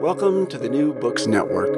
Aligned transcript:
Welcome 0.00 0.46
to 0.46 0.58
the 0.58 0.68
New 0.68 0.94
Books 0.94 1.26
Network. 1.26 1.74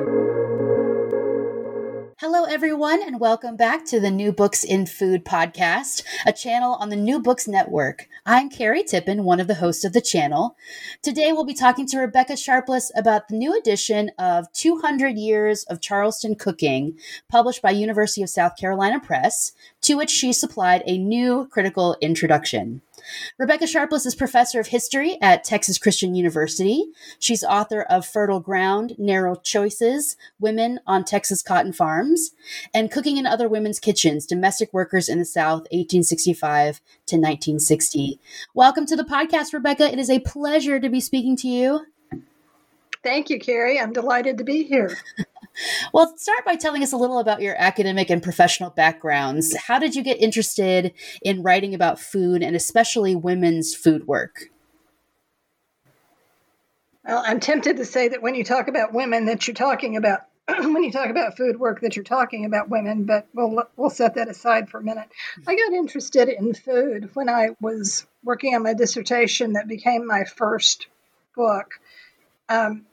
Hello, 2.21 2.45
everyone, 2.45 3.03
and 3.03 3.19
welcome 3.19 3.57
back 3.57 3.87
to 3.87 3.99
the 3.99 4.11
New 4.11 4.31
Books 4.31 4.63
in 4.63 4.85
Food 4.85 5.25
podcast, 5.25 6.03
a 6.27 6.33
channel 6.35 6.75
on 6.75 6.91
the 6.91 6.97
New 6.97 7.19
Books 7.19 7.49
Network. 7.49 8.09
I'm 8.27 8.51
Carrie 8.51 8.83
Tippen, 8.83 9.23
one 9.23 9.41
of 9.41 9.47
the 9.47 9.55
hosts 9.55 9.85
of 9.85 9.95
the 9.95 10.03
channel. 10.03 10.55
Today, 11.01 11.33
we'll 11.33 11.47
be 11.47 11.55
talking 11.55 11.87
to 11.87 11.99
Rebecca 11.99 12.37
Sharpless 12.37 12.93
about 12.95 13.29
the 13.29 13.37
new 13.37 13.59
edition 13.59 14.11
of 14.19 14.53
200 14.53 15.17
Years 15.17 15.65
of 15.65 15.81
Charleston 15.81 16.35
Cooking, 16.35 16.99
published 17.31 17.63
by 17.63 17.71
University 17.71 18.23
of 18.23 18.29
South 18.29 18.55
Carolina 18.59 19.01
Press, 19.01 19.53
to 19.83 19.95
which 19.95 20.11
she 20.11 20.33
supplied 20.33 20.83
a 20.87 20.99
new 20.99 21.47
critical 21.51 21.97
introduction. 22.01 22.83
Rebecca 23.39 23.67
Sharpless 23.67 24.07
is 24.07 24.15
professor 24.15 24.61
of 24.61 24.69
history 24.69 25.19
at 25.23 25.45
Texas 25.45 25.79
Christian 25.79 26.15
University. 26.15 26.87
She's 27.19 27.43
author 27.43 27.83
of 27.83 28.07
Fertile 28.07 28.41
Ground, 28.41 28.95
Narrow 28.99 29.35
Choices, 29.37 30.17
Women 30.39 30.81
on 30.87 31.05
Texas 31.05 31.43
Cotton 31.43 31.73
Farms, 31.73 32.33
and 32.75 32.91
Cooking 32.91 33.17
in 33.17 33.27
Other 33.27 33.49
Women's 33.49 33.81
Kitchens, 33.81 34.27
Domestic 34.27 34.73
Workers 34.73 35.09
in 35.09 35.19
the 35.19 35.25
South, 35.25 35.63
1865 35.71 36.81
to 37.07 37.17
1960. 37.17 38.19
Welcome 38.55 38.87
to 38.87 38.97
the 38.97 39.05
podcast, 39.05 39.53
Rebecca. 39.53 39.91
It 39.91 39.99
is 39.99 40.11
a 40.11 40.21
pleasure 40.21 40.79
to 40.79 40.89
be 40.89 41.01
speaking 41.01 41.37
to 41.37 41.49
you. 41.49 41.87
Thank 43.03 43.31
you, 43.31 43.41
Carrie. 43.41 43.81
I'm 43.81 43.93
delighted 43.93 44.37
to 44.39 44.45
be 44.45 44.63
here. 44.63 44.97
Well, 45.93 46.17
start 46.17 46.45
by 46.45 46.57
telling 46.57 46.83
us 46.83 46.93
a 46.93 46.97
little 46.97 47.19
about 47.19 47.43
your 47.43 47.55
academic 47.59 48.11
and 48.11 48.23
professional 48.23 48.71
backgrounds. 48.71 49.57
How 49.57 49.79
did 49.79 49.95
you 49.95 50.03
get 50.03 50.21
interested 50.21 50.93
in 51.23 51.43
writing 51.43 51.75
about 51.75 52.01
food 52.01 52.43
and 52.43 52.57
especially 52.57 53.15
women's 53.15 53.75
food 53.75 54.07
work? 54.07 54.51
Well, 57.05 57.23
I'm 57.27 57.41
tempted 57.41 57.79
to 57.79 57.85
say 57.85 58.09
that 58.09 58.23
when 58.23 58.35
you 58.35 58.45
talk 58.45 58.69
about 58.69 58.93
women, 58.93 59.27
that 59.27 59.47
you're 59.47 59.55
talking 59.55 59.97
about 59.97 60.21
when 60.49 60.83
you 60.83 60.93
talk 60.93 61.11
about 61.11 61.37
food 61.37 61.59
work 61.59 61.81
that 61.81 61.97
you're 61.97 62.05
talking 62.05 62.45
about 62.45 62.69
women, 62.69 63.05
but 63.05 63.27
we'll 63.35 63.65
we'll 63.77 63.91
set 63.91 64.15
that 64.15 64.29
aside 64.29 64.69
for 64.69 64.79
a 64.79 64.83
minute. 64.83 65.09
I 65.47 65.55
got 65.55 65.73
interested 65.73 66.29
in 66.29 66.55
food 66.55 67.11
when 67.15 67.29
I 67.29 67.51
was 67.61 68.07
working 68.25 68.55
on 68.55 68.63
my 68.63 68.75
dissertation 68.75 69.55
that 69.55 69.69
became 69.69 70.07
my 70.07 70.25
first 70.25 70.87
book. 71.37 71.73
Um, 72.49 72.87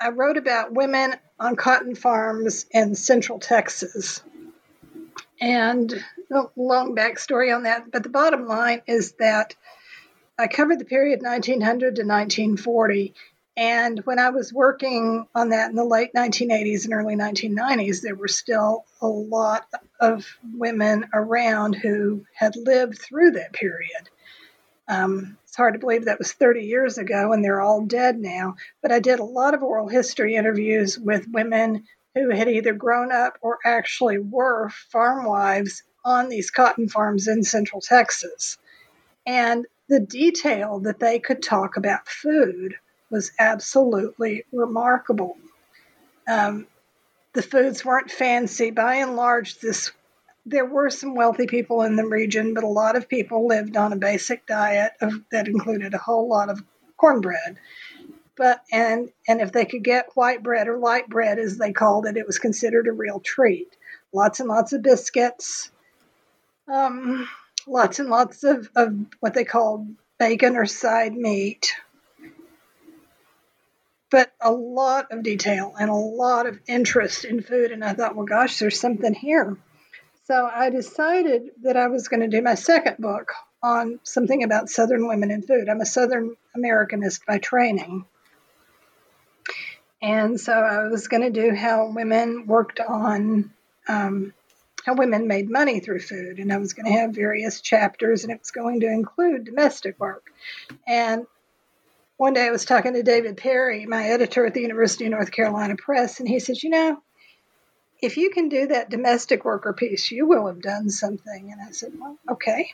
I 0.00 0.10
wrote 0.10 0.36
about 0.36 0.72
women 0.72 1.14
on 1.40 1.56
cotton 1.56 1.94
farms 1.94 2.66
in 2.70 2.94
central 2.94 3.38
Texas. 3.38 4.22
And 5.40 5.92
long 6.56 6.94
backstory 6.94 7.54
on 7.54 7.64
that, 7.64 7.90
but 7.90 8.02
the 8.02 8.08
bottom 8.08 8.46
line 8.46 8.82
is 8.86 9.12
that 9.12 9.54
I 10.38 10.46
covered 10.46 10.78
the 10.78 10.84
period 10.84 11.22
1900 11.22 11.96
to 11.96 12.02
1940. 12.02 13.14
And 13.56 13.98
when 14.00 14.20
I 14.20 14.30
was 14.30 14.52
working 14.52 15.26
on 15.34 15.48
that 15.48 15.70
in 15.70 15.76
the 15.76 15.84
late 15.84 16.12
1980s 16.14 16.84
and 16.84 16.94
early 16.94 17.16
1990s, 17.16 18.02
there 18.02 18.14
were 18.14 18.28
still 18.28 18.84
a 19.00 19.08
lot 19.08 19.66
of 19.98 20.26
women 20.54 21.06
around 21.12 21.74
who 21.74 22.24
had 22.34 22.54
lived 22.54 22.98
through 23.00 23.32
that 23.32 23.52
period. 23.52 24.10
Um, 24.86 25.36
hard 25.58 25.74
to 25.74 25.78
believe 25.78 26.06
that 26.06 26.18
was 26.18 26.32
30 26.32 26.62
years 26.62 26.96
ago 26.96 27.32
and 27.32 27.44
they're 27.44 27.60
all 27.60 27.84
dead 27.84 28.18
now. 28.18 28.54
But 28.80 28.92
I 28.92 29.00
did 29.00 29.18
a 29.18 29.24
lot 29.24 29.52
of 29.52 29.62
oral 29.62 29.88
history 29.88 30.36
interviews 30.36 30.98
with 30.98 31.28
women 31.28 31.84
who 32.14 32.30
had 32.30 32.48
either 32.48 32.72
grown 32.72 33.12
up 33.12 33.36
or 33.42 33.58
actually 33.64 34.18
were 34.18 34.70
farm 34.70 35.26
wives 35.26 35.82
on 36.04 36.30
these 36.30 36.50
cotton 36.50 36.88
farms 36.88 37.28
in 37.28 37.42
central 37.42 37.82
Texas. 37.82 38.56
And 39.26 39.66
the 39.88 40.00
detail 40.00 40.80
that 40.80 41.00
they 41.00 41.18
could 41.18 41.42
talk 41.42 41.76
about 41.76 42.08
food 42.08 42.76
was 43.10 43.32
absolutely 43.38 44.44
remarkable. 44.52 45.36
Um, 46.26 46.66
the 47.32 47.42
foods 47.42 47.84
weren't 47.84 48.10
fancy. 48.10 48.70
By 48.70 48.96
and 48.96 49.16
large, 49.16 49.58
this 49.60 49.92
there 50.50 50.66
were 50.66 50.90
some 50.90 51.14
wealthy 51.14 51.46
people 51.46 51.82
in 51.82 51.96
the 51.96 52.06
region, 52.06 52.54
but 52.54 52.64
a 52.64 52.68
lot 52.68 52.96
of 52.96 53.08
people 53.08 53.46
lived 53.46 53.76
on 53.76 53.92
a 53.92 53.96
basic 53.96 54.46
diet 54.46 54.92
of, 55.00 55.12
that 55.30 55.48
included 55.48 55.94
a 55.94 55.98
whole 55.98 56.28
lot 56.28 56.48
of 56.48 56.62
cornbread. 56.96 57.58
But 58.36 58.62
and 58.70 59.10
and 59.26 59.40
if 59.40 59.52
they 59.52 59.64
could 59.64 59.82
get 59.82 60.10
white 60.14 60.42
bread 60.42 60.68
or 60.68 60.78
light 60.78 61.08
bread, 61.08 61.38
as 61.38 61.58
they 61.58 61.72
called 61.72 62.06
it, 62.06 62.16
it 62.16 62.26
was 62.26 62.38
considered 62.38 62.86
a 62.86 62.92
real 62.92 63.20
treat. 63.20 63.76
Lots 64.12 64.40
and 64.40 64.48
lots 64.48 64.72
of 64.72 64.82
biscuits, 64.82 65.70
um, 66.66 67.28
lots 67.66 67.98
and 67.98 68.08
lots 68.08 68.44
of, 68.44 68.70
of 68.74 68.94
what 69.20 69.34
they 69.34 69.44
called 69.44 69.88
bacon 70.18 70.56
or 70.56 70.66
side 70.66 71.14
meat, 71.14 71.74
but 74.10 74.32
a 74.40 74.50
lot 74.50 75.10
of 75.10 75.22
detail 75.22 75.74
and 75.78 75.90
a 75.90 75.94
lot 75.94 76.46
of 76.46 76.58
interest 76.66 77.24
in 77.24 77.42
food. 77.42 77.70
And 77.70 77.84
I 77.84 77.92
thought, 77.92 78.16
well, 78.16 78.24
gosh, 78.24 78.58
there's 78.58 78.80
something 78.80 79.14
here. 79.14 79.56
So 80.28 80.46
I 80.46 80.68
decided 80.68 81.52
that 81.62 81.78
I 81.78 81.86
was 81.86 82.08
going 82.08 82.20
to 82.20 82.28
do 82.28 82.42
my 82.42 82.54
second 82.54 82.98
book 82.98 83.32
on 83.62 83.98
something 84.02 84.44
about 84.44 84.68
Southern 84.68 85.08
women 85.08 85.30
in 85.30 85.40
food. 85.40 85.70
I'm 85.70 85.80
a 85.80 85.86
Southern 85.86 86.36
Americanist 86.54 87.24
by 87.24 87.38
training. 87.38 88.04
And 90.02 90.38
so 90.38 90.52
I 90.52 90.88
was 90.88 91.08
going 91.08 91.22
to 91.22 91.30
do 91.30 91.54
how 91.54 91.90
women 91.90 92.46
worked 92.46 92.78
on 92.78 93.54
um, 93.88 94.34
how 94.84 94.96
women 94.96 95.28
made 95.28 95.48
money 95.48 95.80
through 95.80 96.00
food. 96.00 96.40
And 96.40 96.52
I 96.52 96.58
was 96.58 96.74
going 96.74 96.92
to 96.92 96.98
have 97.00 97.14
various 97.14 97.62
chapters, 97.62 98.24
and 98.24 98.30
it 98.30 98.40
was 98.40 98.50
going 98.50 98.80
to 98.80 98.86
include 98.86 99.44
domestic 99.46 99.98
work. 99.98 100.26
And 100.86 101.26
one 102.18 102.34
day 102.34 102.46
I 102.46 102.50
was 102.50 102.66
talking 102.66 102.92
to 102.92 103.02
David 103.02 103.38
Perry, 103.38 103.86
my 103.86 104.04
editor 104.04 104.44
at 104.44 104.52
the 104.52 104.60
University 104.60 105.06
of 105.06 105.12
North 105.12 105.30
Carolina 105.30 105.76
Press, 105.76 106.20
and 106.20 106.28
he 106.28 106.38
says, 106.38 106.62
You 106.62 106.68
know, 106.68 107.02
if 108.00 108.16
you 108.16 108.30
can 108.30 108.48
do 108.48 108.68
that 108.68 108.90
domestic 108.90 109.44
worker 109.44 109.72
piece, 109.72 110.10
you 110.10 110.26
will 110.26 110.46
have 110.46 110.60
done 110.60 110.90
something. 110.90 111.52
And 111.52 111.60
I 111.60 111.72
said, 111.72 111.92
well, 111.98 112.16
okay. 112.30 112.72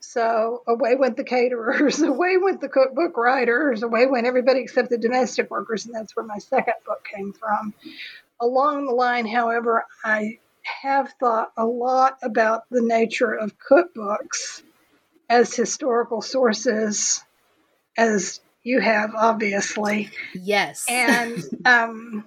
So 0.00 0.62
away 0.66 0.94
went 0.96 1.16
the 1.16 1.24
caterers, 1.24 2.00
away 2.02 2.36
went 2.36 2.60
the 2.60 2.68
cookbook 2.68 3.16
writers, 3.16 3.82
away 3.82 4.06
went 4.06 4.26
everybody 4.26 4.60
except 4.60 4.90
the 4.90 4.98
domestic 4.98 5.50
workers. 5.50 5.86
And 5.86 5.94
that's 5.94 6.14
where 6.14 6.26
my 6.26 6.38
second 6.38 6.74
book 6.86 7.04
came 7.04 7.32
from. 7.32 7.72
Along 8.40 8.86
the 8.86 8.92
line, 8.92 9.26
however, 9.26 9.86
I 10.04 10.38
have 10.82 11.12
thought 11.18 11.52
a 11.56 11.64
lot 11.64 12.18
about 12.22 12.62
the 12.70 12.82
nature 12.82 13.32
of 13.32 13.54
cookbooks 13.58 14.62
as 15.28 15.54
historical 15.54 16.20
sources, 16.20 17.22
as 17.96 18.40
you 18.62 18.80
have, 18.80 19.14
obviously. 19.14 20.10
Yes. 20.34 20.84
And 20.88 21.42
um, 21.64 22.24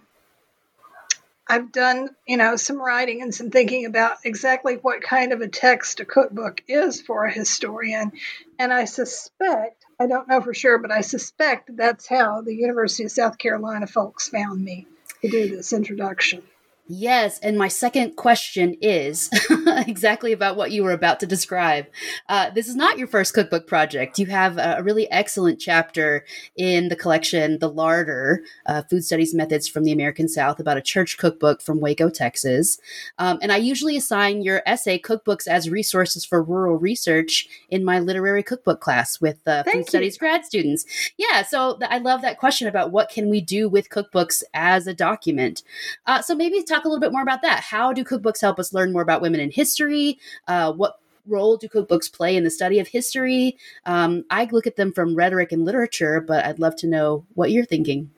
I've 1.48 1.72
done, 1.72 2.10
you 2.28 2.38
know, 2.38 2.56
some 2.56 2.82
writing 2.82 3.22
and 3.22 3.34
some 3.34 3.52
thinking 3.52 3.86
about 3.86 4.18
exactly 4.24 4.76
what 4.76 5.02
kind 5.02 5.32
of 5.32 5.42
a 5.42 5.48
text 5.48 6.00
a 6.00 6.06
cookbook 6.06 6.64
is 6.68 7.02
for 7.02 7.26
a 7.26 7.32
historian. 7.32 8.14
And 8.58 8.74
I 8.74 8.86
suspect, 8.86 9.86
I 10.00 10.08
don't 10.08 10.28
know 10.28 10.42
for 10.42 10.56
sure, 10.56 10.80
but 10.80 10.92
I 10.92 11.02
suspect 11.02 11.76
that's 11.78 12.08
how 12.08 12.42
the 12.42 12.56
University 12.56 13.04
of 13.04 13.12
South 13.12 13.38
Carolina 13.38 13.86
folks 13.86 14.28
found 14.28 14.64
me 14.64 14.88
to 15.22 15.30
do 15.30 15.56
this 15.56 15.72
introduction. 15.72 16.42
Yes, 16.88 17.40
and 17.40 17.58
my 17.58 17.68
second 17.68 18.16
question 18.16 18.76
is 18.80 19.32
exactly 19.68 20.32
about 20.34 20.56
what 20.56 20.72
you 20.72 20.84
were 20.84 20.92
about 20.92 21.20
to 21.22 21.26
describe. 21.26 21.88
Uh, 22.30 22.52
this 22.52 22.68
is 22.68 22.76
not 22.76 23.00
your 23.00 23.08
first 23.08 23.34
cookbook 23.34 23.66
project. 23.66 24.20
You 24.20 24.28
have 24.28 24.60
a 24.60 24.84
really 24.84 25.10
excellent 25.10 25.60
chapter 25.60 26.26
in 26.56 26.90
the 26.90 26.96
collection, 26.96 27.58
The 27.58 27.72
Larder 27.72 28.44
uh, 28.68 28.84
Food 28.84 29.04
Studies 29.04 29.34
Methods 29.34 29.68
from 29.68 29.84
the 29.84 29.92
American 29.92 30.28
South, 30.28 30.60
about 30.60 30.78
a 30.78 30.82
church 30.82 31.18
cookbook 31.18 31.60
from 31.60 31.80
Waco, 31.80 32.12
Texas. 32.12 32.78
Um, 33.18 33.40
and 33.42 33.52
I 33.52 33.58
usually 33.58 33.98
assign 33.98 34.44
your 34.44 34.62
essay 34.68 35.00
cookbooks 35.00 35.48
as 35.48 35.72
resources 35.72 36.24
for 36.24 36.44
rural 36.44 36.78
research 36.78 37.48
in 37.68 37.84
my 37.84 38.00
literary 38.00 38.44
cookbook 38.44 38.80
class 38.80 39.20
with 39.20 39.40
uh, 39.48 39.64
food 39.64 39.76
you. 39.76 39.84
studies 39.86 40.20
grad 40.20 40.46
students. 40.46 40.86
Yeah, 41.18 41.42
so 41.42 41.78
th- 41.80 41.90
I 41.90 41.98
love 41.98 42.22
that 42.22 42.38
question 42.38 42.68
about 42.68 42.92
what 42.92 43.10
can 43.10 43.28
we 43.28 43.42
do 43.42 43.68
with 43.68 43.90
cookbooks 43.90 44.44
as 44.54 44.86
a 44.86 44.94
document. 44.94 45.64
Uh, 46.06 46.22
so 46.22 46.36
maybe 46.36 46.62
talk 46.75 46.75
a 46.84 46.88
little 46.90 47.00
bit 47.00 47.14
more 47.14 47.22
about 47.22 47.42
that. 47.44 47.62
How 47.62 47.94
do 47.94 48.04
cookbooks 48.04 48.42
help 48.42 48.60
us 48.60 48.74
learn 48.74 48.92
more 48.92 49.02
about 49.02 49.22
women 49.22 49.40
in 49.40 49.52
history? 49.52 50.20
Uh, 50.48 50.74
what 50.74 51.00
role 51.28 51.56
do 51.56 51.70
cookbooks 51.70 52.12
play 52.12 52.36
in 52.36 52.44
the 52.44 52.50
study 52.50 52.80
of 52.80 52.88
history? 52.88 53.58
Um, 53.86 54.26
I 54.30 54.50
look 54.52 54.68
at 54.68 54.76
them 54.76 54.92
from 54.92 55.16
rhetoric 55.16 55.52
and 55.52 55.64
literature, 55.64 56.20
but 56.20 56.44
I'd 56.46 56.60
love 56.60 56.76
to 56.78 56.88
know 56.88 57.26
what 57.36 57.52
you're 57.52 57.66
thinking. 57.66 58.12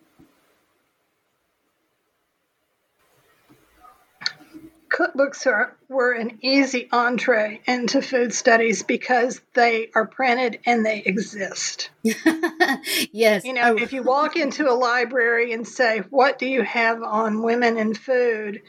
Cookbooks 4.89 5.45
are, 5.47 5.75
were 5.89 6.13
an 6.13 6.39
easy 6.41 6.87
entree 6.91 7.61
into 7.65 8.01
food 8.01 8.33
studies 8.33 8.83
because 8.83 9.41
they 9.53 9.89
are 9.95 10.07
printed 10.07 10.59
and 10.65 10.85
they 10.85 10.99
exist. 10.99 11.89
yes. 13.11 13.43
You 13.45 13.53
know, 13.53 13.75
if 13.77 13.93
you 13.93 14.03
walk 14.03 14.35
into 14.35 14.69
a 14.69 14.73
library 14.73 15.53
and 15.53 15.67
say, 15.67 15.99
What 16.09 16.39
do 16.39 16.47
you 16.47 16.63
have 16.63 17.03
on 17.03 17.41
women 17.41 17.77
and 17.77 17.97
food? 17.97 18.61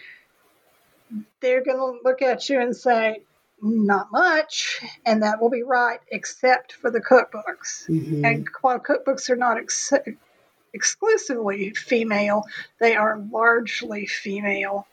they're 1.40 1.64
going 1.64 1.78
to 1.78 1.98
look 2.04 2.22
at 2.22 2.48
you 2.48 2.60
and 2.60 2.76
say, 2.76 3.22
Not 3.62 4.08
much. 4.12 4.80
And 5.04 5.22
that 5.22 5.40
will 5.40 5.50
be 5.50 5.62
right, 5.62 6.00
except 6.10 6.72
for 6.72 6.90
the 6.90 7.00
cookbooks. 7.00 7.88
Mm-hmm. 7.88 8.24
And 8.24 8.48
while 8.60 8.78
cookbooks 8.78 9.30
are 9.30 9.36
not 9.36 9.58
ex- 9.58 9.92
exclusively 10.72 11.70
female, 11.70 12.44
they 12.80 12.96
are 12.96 13.18
largely 13.30 14.06
female 14.06 14.86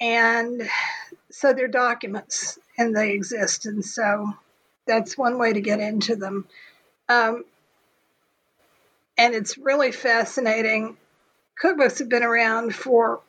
and 0.00 0.68
so 1.30 1.52
they're 1.52 1.68
documents 1.68 2.58
and 2.78 2.96
they 2.96 3.12
exist. 3.12 3.66
And 3.66 3.84
so 3.84 4.32
that's 4.86 5.18
one 5.18 5.38
way 5.38 5.52
to 5.52 5.60
get 5.60 5.80
into 5.80 6.16
them. 6.16 6.46
Um, 7.08 7.44
and 9.18 9.34
it's 9.34 9.58
really 9.58 9.92
fascinating. 9.92 10.96
Cookbooks 11.62 11.98
have 11.98 12.08
been 12.08 12.22
around 12.22 12.74
for 12.74 13.20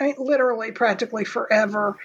I 0.00 0.06
mean, 0.06 0.14
literally 0.18 0.72
practically 0.72 1.24
forever. 1.24 1.98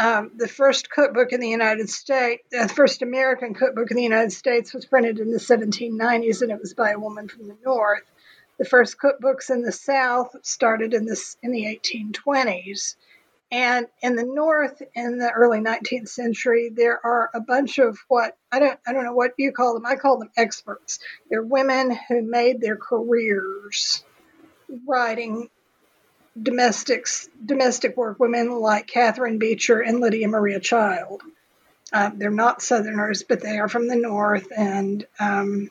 Um, 0.00 0.32
the 0.36 0.48
first 0.48 0.90
cookbook 0.90 1.32
in 1.32 1.40
the 1.40 1.48
United 1.48 1.88
States, 1.88 2.42
the 2.50 2.68
first 2.68 3.02
American 3.02 3.54
cookbook 3.54 3.90
in 3.90 3.96
the 3.96 4.02
United 4.02 4.32
States 4.32 4.74
was 4.74 4.86
printed 4.86 5.20
in 5.20 5.30
the 5.30 5.38
1790s, 5.38 6.42
and 6.42 6.50
it 6.50 6.60
was 6.60 6.74
by 6.74 6.90
a 6.90 6.98
woman 6.98 7.28
from 7.28 7.46
the 7.46 7.56
North. 7.64 8.02
The 8.58 8.64
first 8.64 8.96
cookbooks 8.98 9.50
in 9.50 9.62
the 9.62 9.72
South 9.72 10.34
started 10.42 10.94
in 10.94 11.04
this 11.04 11.36
in 11.42 11.52
the 11.52 11.64
1820s, 11.64 12.96
and 13.54 13.86
in 14.02 14.16
the 14.16 14.24
North, 14.24 14.82
in 14.96 15.18
the 15.18 15.30
early 15.30 15.60
19th 15.60 16.08
century, 16.08 16.72
there 16.74 16.98
are 17.06 17.30
a 17.32 17.40
bunch 17.40 17.78
of 17.78 17.96
what 18.08 18.36
I 18.50 18.58
don't 18.58 18.80
I 18.84 18.92
don't 18.92 19.04
know 19.04 19.12
what 19.12 19.34
you 19.38 19.52
call 19.52 19.74
them. 19.74 19.86
I 19.86 19.94
call 19.94 20.18
them 20.18 20.30
experts. 20.36 20.98
They're 21.30 21.40
women 21.40 21.96
who 22.08 22.20
made 22.20 22.60
their 22.60 22.76
careers 22.76 24.02
writing 24.88 25.50
domestics 26.42 27.28
domestic 27.46 27.96
work. 27.96 28.18
Women 28.18 28.50
like 28.50 28.88
Catherine 28.88 29.38
Beecher 29.38 29.80
and 29.80 30.00
Lydia 30.00 30.26
Maria 30.26 30.58
Child. 30.58 31.22
Uh, 31.92 32.10
they're 32.12 32.32
not 32.32 32.60
Southerners, 32.60 33.22
but 33.22 33.40
they 33.40 33.60
are 33.60 33.68
from 33.68 33.86
the 33.86 33.94
North, 33.94 34.48
and 34.56 35.06
um, 35.20 35.70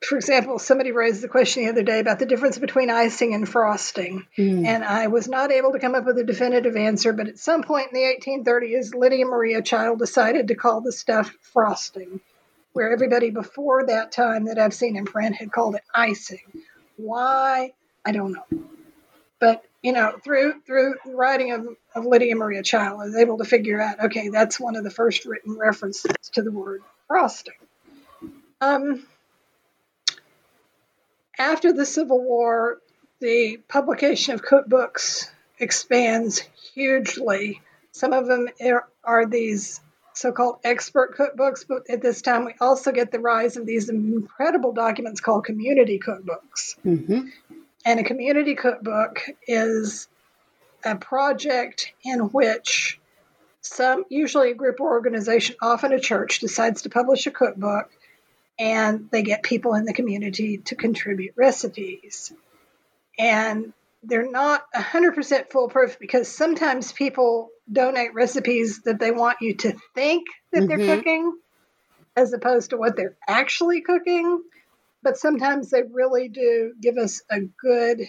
for 0.00 0.16
example, 0.16 0.58
somebody 0.58 0.92
raised 0.92 1.22
the 1.22 1.28
question 1.28 1.64
the 1.64 1.70
other 1.70 1.82
day 1.82 1.98
about 1.98 2.18
the 2.18 2.26
difference 2.26 2.56
between 2.56 2.88
icing 2.88 3.34
and 3.34 3.48
frosting. 3.48 4.26
Mm. 4.36 4.64
And 4.64 4.84
I 4.84 5.08
was 5.08 5.28
not 5.28 5.50
able 5.50 5.72
to 5.72 5.80
come 5.80 5.94
up 5.94 6.04
with 6.04 6.18
a 6.18 6.24
definitive 6.24 6.76
answer, 6.76 7.12
but 7.12 7.28
at 7.28 7.38
some 7.38 7.62
point 7.62 7.88
in 7.92 7.98
the 7.98 8.20
1830s, 8.20 8.94
Lydia 8.94 9.24
Maria 9.24 9.60
Child 9.60 9.98
decided 9.98 10.48
to 10.48 10.54
call 10.54 10.80
the 10.80 10.92
stuff 10.92 11.34
frosting, 11.40 12.20
where 12.72 12.92
everybody 12.92 13.30
before 13.30 13.86
that 13.86 14.12
time 14.12 14.44
that 14.44 14.58
I've 14.58 14.74
seen 14.74 14.96
in 14.96 15.04
print 15.04 15.34
had 15.34 15.50
called 15.50 15.74
it 15.74 15.82
icing. 15.92 16.62
Why? 16.96 17.72
I 18.04 18.12
don't 18.12 18.32
know. 18.32 18.62
But 19.40 19.64
you 19.82 19.92
know, 19.92 20.16
through 20.22 20.60
through 20.66 20.94
the 21.04 21.14
writing 21.14 21.52
of, 21.52 21.68
of 21.94 22.04
Lydia 22.04 22.36
Maria 22.36 22.62
Child, 22.62 23.00
I 23.00 23.04
was 23.04 23.16
able 23.16 23.38
to 23.38 23.44
figure 23.44 23.80
out, 23.80 24.04
okay, 24.06 24.28
that's 24.28 24.60
one 24.60 24.76
of 24.76 24.84
the 24.84 24.90
first 24.90 25.24
written 25.24 25.56
references 25.56 26.12
to 26.32 26.42
the 26.42 26.52
word 26.52 26.82
frosting. 27.06 27.54
Um, 28.60 29.06
after 31.38 31.72
the 31.72 31.86
Civil 31.86 32.22
War, 32.22 32.78
the 33.20 33.58
publication 33.68 34.34
of 34.34 34.42
cookbooks 34.42 35.30
expands 35.58 36.42
hugely. 36.74 37.60
Some 37.92 38.12
of 38.12 38.26
them 38.26 38.48
are, 39.04 39.26
these 39.26 39.80
so 40.12 40.32
called 40.32 40.58
expert 40.64 41.16
cookbooks, 41.16 41.64
but 41.66 41.88
at 41.88 42.02
this 42.02 42.22
time 42.22 42.44
we 42.44 42.54
also 42.60 42.92
get 42.92 43.10
the 43.10 43.20
rise 43.20 43.56
of 43.56 43.66
these 43.66 43.88
incredible 43.88 44.72
documents 44.72 45.20
called 45.20 45.44
community 45.44 45.98
cookbooks. 45.98 46.76
Mm-hmm. 46.84 47.28
And 47.84 48.00
a 48.00 48.04
community 48.04 48.54
cookbook 48.54 49.24
is 49.46 50.08
a 50.84 50.96
project 50.96 51.92
in 52.04 52.20
which 52.30 53.00
some, 53.60 54.04
usually 54.08 54.52
a 54.52 54.54
group 54.54 54.80
or 54.80 54.90
organization, 54.90 55.56
often 55.60 55.92
a 55.92 56.00
church, 56.00 56.40
decides 56.40 56.82
to 56.82 56.90
publish 56.90 57.26
a 57.26 57.30
cookbook 57.30 57.90
and 58.58 59.08
they 59.10 59.22
get 59.22 59.42
people 59.42 59.74
in 59.74 59.84
the 59.84 59.92
community 59.92 60.58
to 60.58 60.74
contribute 60.74 61.34
recipes. 61.36 62.32
And 63.18 63.72
they're 64.02 64.30
not 64.30 64.64
100% 64.72 65.50
foolproof 65.50 65.98
because 65.98 66.28
sometimes 66.28 66.92
people 66.92 67.50
donate 67.70 68.14
recipes 68.14 68.82
that 68.82 68.98
they 68.98 69.10
want 69.10 69.38
you 69.40 69.54
to 69.54 69.76
think 69.94 70.26
that 70.52 70.64
mm-hmm. 70.64 70.78
they're 70.78 70.96
cooking 70.96 71.38
as 72.16 72.32
opposed 72.32 72.70
to 72.70 72.76
what 72.76 72.96
they're 72.96 73.16
actually 73.26 73.80
cooking. 73.80 74.42
But 75.02 75.16
sometimes 75.16 75.70
they 75.70 75.82
really 75.82 76.28
do 76.28 76.74
give 76.80 76.96
us 76.96 77.22
a 77.30 77.40
good, 77.40 78.02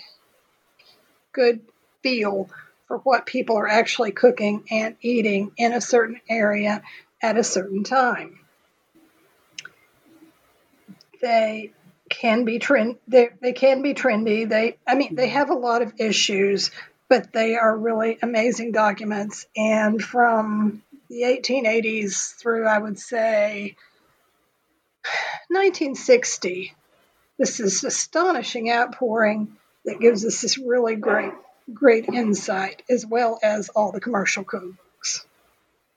good 1.31 1.61
feel 2.01 2.49
for 2.87 2.97
what 2.97 3.27
people 3.27 3.57
are 3.57 3.67
actually 3.67 4.11
cooking 4.11 4.63
and 4.71 4.95
eating 5.01 5.51
in 5.57 5.73
a 5.73 5.81
certain 5.81 6.19
area 6.27 6.81
at 7.21 7.37
a 7.37 7.43
certain 7.43 7.83
time 7.83 8.39
they 11.21 11.71
can 12.09 12.43
be 12.43 12.57
trend 12.59 12.97
they, 13.07 13.29
they 13.41 13.53
can 13.53 13.81
be 13.81 13.93
trendy. 13.93 14.49
They 14.49 14.77
i 14.87 14.95
mean 14.95 15.15
they 15.15 15.29
have 15.29 15.49
a 15.49 15.55
lot 15.55 15.81
of 15.81 15.93
issues 15.99 16.71
but 17.07 17.33
they 17.33 17.55
are 17.55 17.75
really 17.75 18.19
amazing 18.21 18.71
documents. 18.71 19.47
And 19.57 20.01
from 20.03 20.83
the 21.09 21.23
1880s 21.23 22.35
through 22.35 22.67
i 22.67 22.77
would 22.77 22.99
say 22.99 23.75
1960 25.49 26.75
this 27.39 27.59
is 27.59 27.83
astonishing 27.83 28.71
outpouring 28.71 29.55
that 29.85 29.99
gives 29.99 30.23
us 30.23 30.41
this 30.41 30.57
really 30.57 30.95
great 30.95 31.33
great 31.73 32.05
insight 32.07 32.83
as 32.89 33.05
well 33.05 33.39
as 33.41 33.69
all 33.69 33.91
the 33.91 33.99
commercial 33.99 34.43
cookbooks 34.43 35.25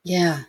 yeah 0.02 0.44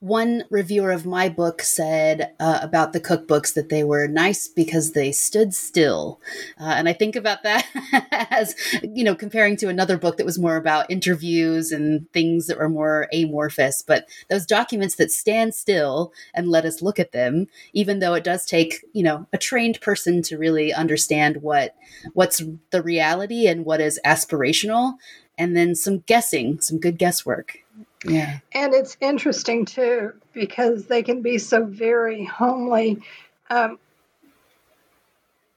one 0.00 0.44
reviewer 0.50 0.90
of 0.90 1.06
my 1.06 1.28
book 1.28 1.62
said 1.62 2.34
uh, 2.40 2.58
about 2.62 2.92
the 2.92 3.00
cookbooks 3.00 3.54
that 3.54 3.68
they 3.68 3.84
were 3.84 4.06
nice 4.06 4.48
because 4.48 4.92
they 4.92 5.12
stood 5.12 5.54
still. 5.54 6.20
Uh, 6.60 6.74
and 6.76 6.88
I 6.88 6.92
think 6.92 7.16
about 7.16 7.42
that 7.42 7.66
as, 8.30 8.54
you 8.82 9.04
know, 9.04 9.14
comparing 9.14 9.56
to 9.58 9.68
another 9.68 9.96
book 9.96 10.16
that 10.16 10.26
was 10.26 10.38
more 10.38 10.56
about 10.56 10.90
interviews 10.90 11.72
and 11.72 12.10
things 12.12 12.46
that 12.46 12.58
were 12.58 12.68
more 12.68 13.08
amorphous. 13.12 13.82
But 13.82 14.08
those 14.28 14.46
documents 14.46 14.96
that 14.96 15.10
stand 15.10 15.54
still 15.54 16.12
and 16.34 16.48
let 16.48 16.64
us 16.64 16.82
look 16.82 16.98
at 16.98 17.12
them, 17.12 17.46
even 17.72 17.98
though 17.98 18.14
it 18.14 18.24
does 18.24 18.46
take, 18.46 18.84
you 18.92 19.02
know, 19.02 19.26
a 19.32 19.38
trained 19.38 19.80
person 19.80 20.22
to 20.22 20.38
really 20.38 20.72
understand 20.72 21.38
what 21.38 21.74
what's 22.14 22.42
the 22.70 22.82
reality 22.82 23.46
and 23.46 23.64
what 23.64 23.80
is 23.80 24.00
aspirational 24.04 24.94
and 25.38 25.56
then 25.56 25.74
some 25.74 26.00
guessing, 26.00 26.60
some 26.60 26.78
good 26.78 26.98
guesswork. 26.98 27.58
Yeah. 28.04 28.38
And 28.52 28.74
it's 28.74 28.96
interesting 29.00 29.64
too 29.64 30.12
because 30.32 30.86
they 30.86 31.02
can 31.02 31.22
be 31.22 31.38
so 31.38 31.64
very 31.64 32.24
homely. 32.24 33.02
Um, 33.48 33.78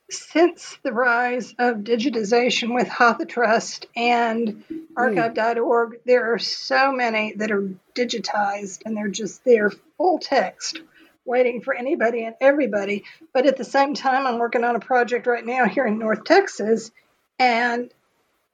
since 0.09 0.77
the 0.83 0.93
rise 0.93 1.55
of 1.57 1.77
digitization 1.77 2.75
with 2.75 2.87
HathiTrust 2.87 3.85
and 3.95 4.63
archive.org, 4.95 5.99
there 6.05 6.33
are 6.33 6.39
so 6.39 6.91
many 6.91 7.33
that 7.33 7.51
are 7.51 7.71
digitized 7.95 8.83
and 8.85 8.95
they're 8.95 9.07
just 9.07 9.43
there 9.43 9.71
full 9.97 10.19
text 10.19 10.81
waiting 11.25 11.61
for 11.61 11.73
anybody 11.73 12.23
and 12.23 12.35
everybody. 12.39 13.03
But 13.33 13.47
at 13.47 13.57
the 13.57 13.63
same 13.63 13.95
time, 13.95 14.27
I'm 14.27 14.37
working 14.37 14.63
on 14.63 14.75
a 14.75 14.79
project 14.79 15.25
right 15.25 15.45
now 15.45 15.65
here 15.65 15.87
in 15.87 15.97
North 15.97 16.23
Texas, 16.23 16.91
and 17.39 17.91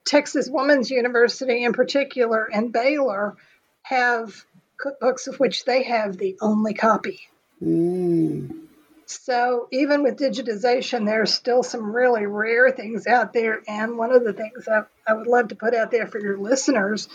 Texas 0.04 0.48
Women's 0.50 0.90
University 0.90 1.64
in 1.64 1.72
particular 1.72 2.48
and 2.52 2.72
Baylor 2.72 3.36
have 3.82 4.44
cookbooks 4.82 5.28
of 5.28 5.38
which 5.38 5.64
they 5.64 5.84
have 5.84 6.16
the 6.16 6.36
only 6.40 6.74
copy. 6.74 7.20
Mm. 7.62 8.62
So 9.06 9.68
even 9.70 10.02
with 10.02 10.18
digitization, 10.18 11.04
there's 11.04 11.34
still 11.34 11.62
some 11.62 11.94
really 11.94 12.26
rare 12.26 12.70
things 12.70 13.06
out 13.06 13.32
there. 13.32 13.62
And 13.68 13.98
one 13.98 14.12
of 14.12 14.24
the 14.24 14.32
things 14.32 14.66
I, 14.66 14.82
I 15.06 15.14
would 15.14 15.26
love 15.26 15.48
to 15.48 15.54
put 15.54 15.74
out 15.74 15.90
there 15.90 16.06
for 16.06 16.18
your 16.18 16.38
listeners 16.38 17.08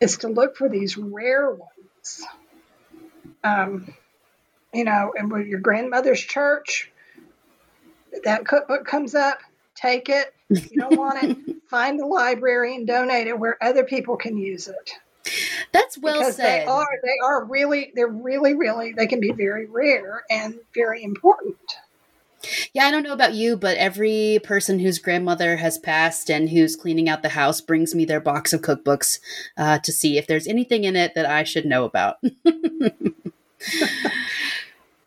is 0.00 0.18
to 0.18 0.28
look 0.28 0.56
for 0.56 0.68
these 0.68 0.96
rare 0.96 1.50
ones. 1.50 2.24
Um, 3.44 3.94
you 4.72 4.84
know, 4.84 5.12
and 5.16 5.30
with 5.30 5.46
your 5.46 5.60
grandmother's 5.60 6.20
church, 6.20 6.90
that 8.24 8.46
cookbook 8.46 8.86
comes 8.86 9.14
up, 9.14 9.38
take 9.74 10.08
it. 10.08 10.34
If 10.48 10.70
you 10.70 10.80
don't 10.80 10.98
want 10.98 11.22
it, 11.22 11.56
find 11.68 12.00
a 12.00 12.06
library 12.06 12.74
and 12.74 12.86
donate 12.86 13.26
it 13.26 13.38
where 13.38 13.62
other 13.62 13.84
people 13.84 14.16
can 14.16 14.36
use 14.36 14.68
it. 14.68 14.92
That's 15.72 15.98
well 15.98 16.18
because 16.18 16.36
said. 16.36 16.62
They 16.62 16.64
are 16.66 16.88
they 17.02 17.16
are 17.24 17.44
really 17.44 17.92
they're 17.94 18.08
really 18.08 18.54
really 18.54 18.92
they 18.92 19.06
can 19.06 19.20
be 19.20 19.32
very 19.32 19.66
rare 19.66 20.24
and 20.30 20.58
very 20.74 21.02
important. 21.02 21.56
Yeah, 22.72 22.86
I 22.86 22.90
don't 22.90 23.04
know 23.04 23.12
about 23.12 23.34
you, 23.34 23.56
but 23.56 23.76
every 23.76 24.40
person 24.42 24.80
whose 24.80 24.98
grandmother 24.98 25.56
has 25.56 25.78
passed 25.78 26.28
and 26.28 26.50
who's 26.50 26.74
cleaning 26.74 27.08
out 27.08 27.22
the 27.22 27.28
house 27.30 27.60
brings 27.60 27.94
me 27.94 28.04
their 28.04 28.20
box 28.20 28.52
of 28.52 28.62
cookbooks 28.62 29.20
uh, 29.56 29.78
to 29.78 29.92
see 29.92 30.18
if 30.18 30.26
there's 30.26 30.48
anything 30.48 30.82
in 30.82 30.96
it 30.96 31.14
that 31.14 31.26
I 31.26 31.44
should 31.44 31.66
know 31.66 31.84
about. 31.84 32.16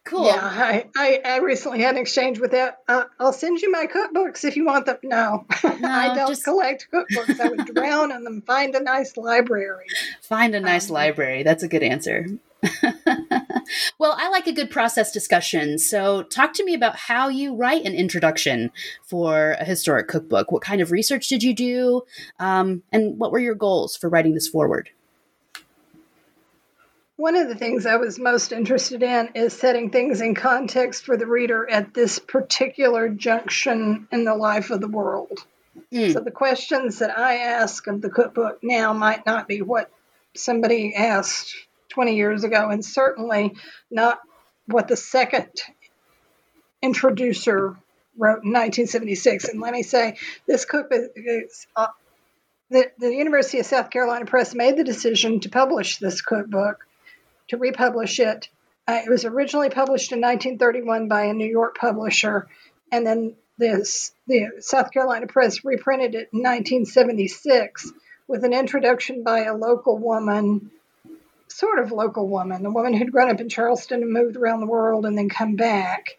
Cool. 0.05 0.27
Yeah, 0.27 0.39
I, 0.39 0.85
I, 0.95 1.19
I, 1.25 1.37
recently 1.39 1.81
had 1.81 1.95
an 1.95 2.01
exchange 2.01 2.39
with 2.39 2.51
that. 2.51 2.77
Uh, 2.87 3.05
I'll 3.19 3.33
send 3.33 3.59
you 3.61 3.71
my 3.71 3.87
cookbooks 3.87 4.45
if 4.45 4.55
you 4.55 4.63
want 4.63 4.85
them. 4.85 4.97
No, 5.01 5.47
no 5.63 5.89
I 5.89 6.13
don't 6.13 6.27
just... 6.27 6.43
collect 6.43 6.87
cookbooks. 6.93 7.39
I 7.39 7.49
would 7.49 7.65
drown 7.73 8.11
in 8.11 8.23
them. 8.23 8.43
Find 8.43 8.75
a 8.75 8.83
nice 8.83 9.17
library. 9.17 9.87
Find 10.21 10.53
a 10.53 10.59
nice 10.59 10.91
um, 10.91 10.93
library. 10.93 11.41
That's 11.41 11.63
a 11.63 11.67
good 11.67 11.81
answer. 11.81 12.27
well, 13.97 14.15
I 14.15 14.29
like 14.29 14.45
a 14.45 14.51
good 14.51 14.69
process 14.69 15.11
discussion. 15.11 15.79
So, 15.79 16.21
talk 16.21 16.53
to 16.53 16.63
me 16.63 16.75
about 16.75 16.95
how 16.95 17.29
you 17.29 17.55
write 17.55 17.83
an 17.83 17.95
introduction 17.95 18.71
for 19.01 19.57
a 19.59 19.65
historic 19.65 20.07
cookbook. 20.07 20.51
What 20.51 20.61
kind 20.61 20.81
of 20.81 20.91
research 20.91 21.27
did 21.29 21.41
you 21.41 21.55
do? 21.55 22.03
Um, 22.37 22.83
and 22.91 23.17
what 23.17 23.31
were 23.31 23.39
your 23.39 23.55
goals 23.55 23.97
for 23.97 24.07
writing 24.07 24.35
this 24.35 24.47
forward? 24.47 24.91
One 27.17 27.37
of 27.37 27.47
the 27.47 27.55
things 27.55 27.85
I 27.85 27.95
was 27.95 28.19
most 28.19 28.51
interested 28.51 29.01
in 29.01 29.29
is 29.35 29.53
setting 29.53 29.89
things 29.89 30.19
in 30.19 30.35
context 30.35 31.05
for 31.05 31.15
the 31.15 31.25
reader 31.25 31.69
at 31.69 31.93
this 31.93 32.19
particular 32.19 33.07
junction 33.07 34.07
in 34.11 34.25
the 34.25 34.35
life 34.35 34.69
of 34.69 34.81
the 34.81 34.89
world. 34.89 35.39
Mm. 35.93 36.11
So 36.11 36.19
the 36.19 36.31
questions 36.31 36.99
that 36.99 37.17
I 37.17 37.37
ask 37.37 37.87
of 37.87 38.01
the 38.01 38.09
cookbook 38.09 38.59
now 38.61 38.91
might 38.91 39.25
not 39.25 39.47
be 39.47 39.61
what 39.61 39.89
somebody 40.35 40.93
asked 40.93 41.55
20 41.89 42.15
years 42.15 42.43
ago, 42.43 42.69
and 42.69 42.83
certainly 42.83 43.55
not 43.89 44.19
what 44.65 44.89
the 44.89 44.97
second 44.97 45.49
introducer 46.81 47.77
wrote 48.17 48.43
in 48.43 48.51
1976. 48.51 49.45
And 49.45 49.61
let 49.61 49.71
me 49.71 49.83
say, 49.83 50.17
this 50.47 50.65
cookbook 50.65 51.11
is. 51.15 51.67
Uh, 51.75 51.87
the, 52.71 52.91
the 52.97 53.13
University 53.13 53.59
of 53.59 53.67
South 53.67 53.91
Carolina 53.91 54.25
Press 54.25 54.55
made 54.55 54.75
the 54.75 54.83
decision 54.83 55.39
to 55.41 55.49
publish 55.49 55.97
this 55.97 56.21
cookbook 56.21 56.83
to 57.49 57.57
republish 57.57 58.19
it. 58.19 58.49
Uh, 58.87 59.01
it 59.05 59.09
was 59.09 59.25
originally 59.25 59.69
published 59.69 60.11
in 60.11 60.21
1931 60.21 61.07
by 61.07 61.25
a 61.25 61.33
New 61.33 61.47
York 61.47 61.77
publisher, 61.77 62.47
and 62.91 63.05
then 63.05 63.35
this, 63.57 64.11
the 64.27 64.51
South 64.59 64.91
Carolina 64.91 65.27
Press 65.27 65.63
reprinted 65.63 66.13
it 66.13 66.29
in 66.33 66.39
1976 66.39 67.91
with 68.27 68.43
an 68.43 68.53
introduction 68.53 69.23
by 69.23 69.45
a 69.45 69.55
local 69.55 69.97
woman, 69.97 70.71
sort 71.47 71.79
of 71.79 71.91
local 71.91 72.27
woman, 72.27 72.65
a 72.65 72.71
woman 72.71 72.93
who'd 72.93 73.11
grown 73.11 73.31
up 73.31 73.39
in 73.39 73.49
Charleston 73.49 74.01
and 74.01 74.11
moved 74.11 74.35
around 74.35 74.59
the 74.59 74.65
world 74.67 75.05
and 75.05 75.17
then 75.17 75.29
come 75.29 75.55
back. 75.55 76.17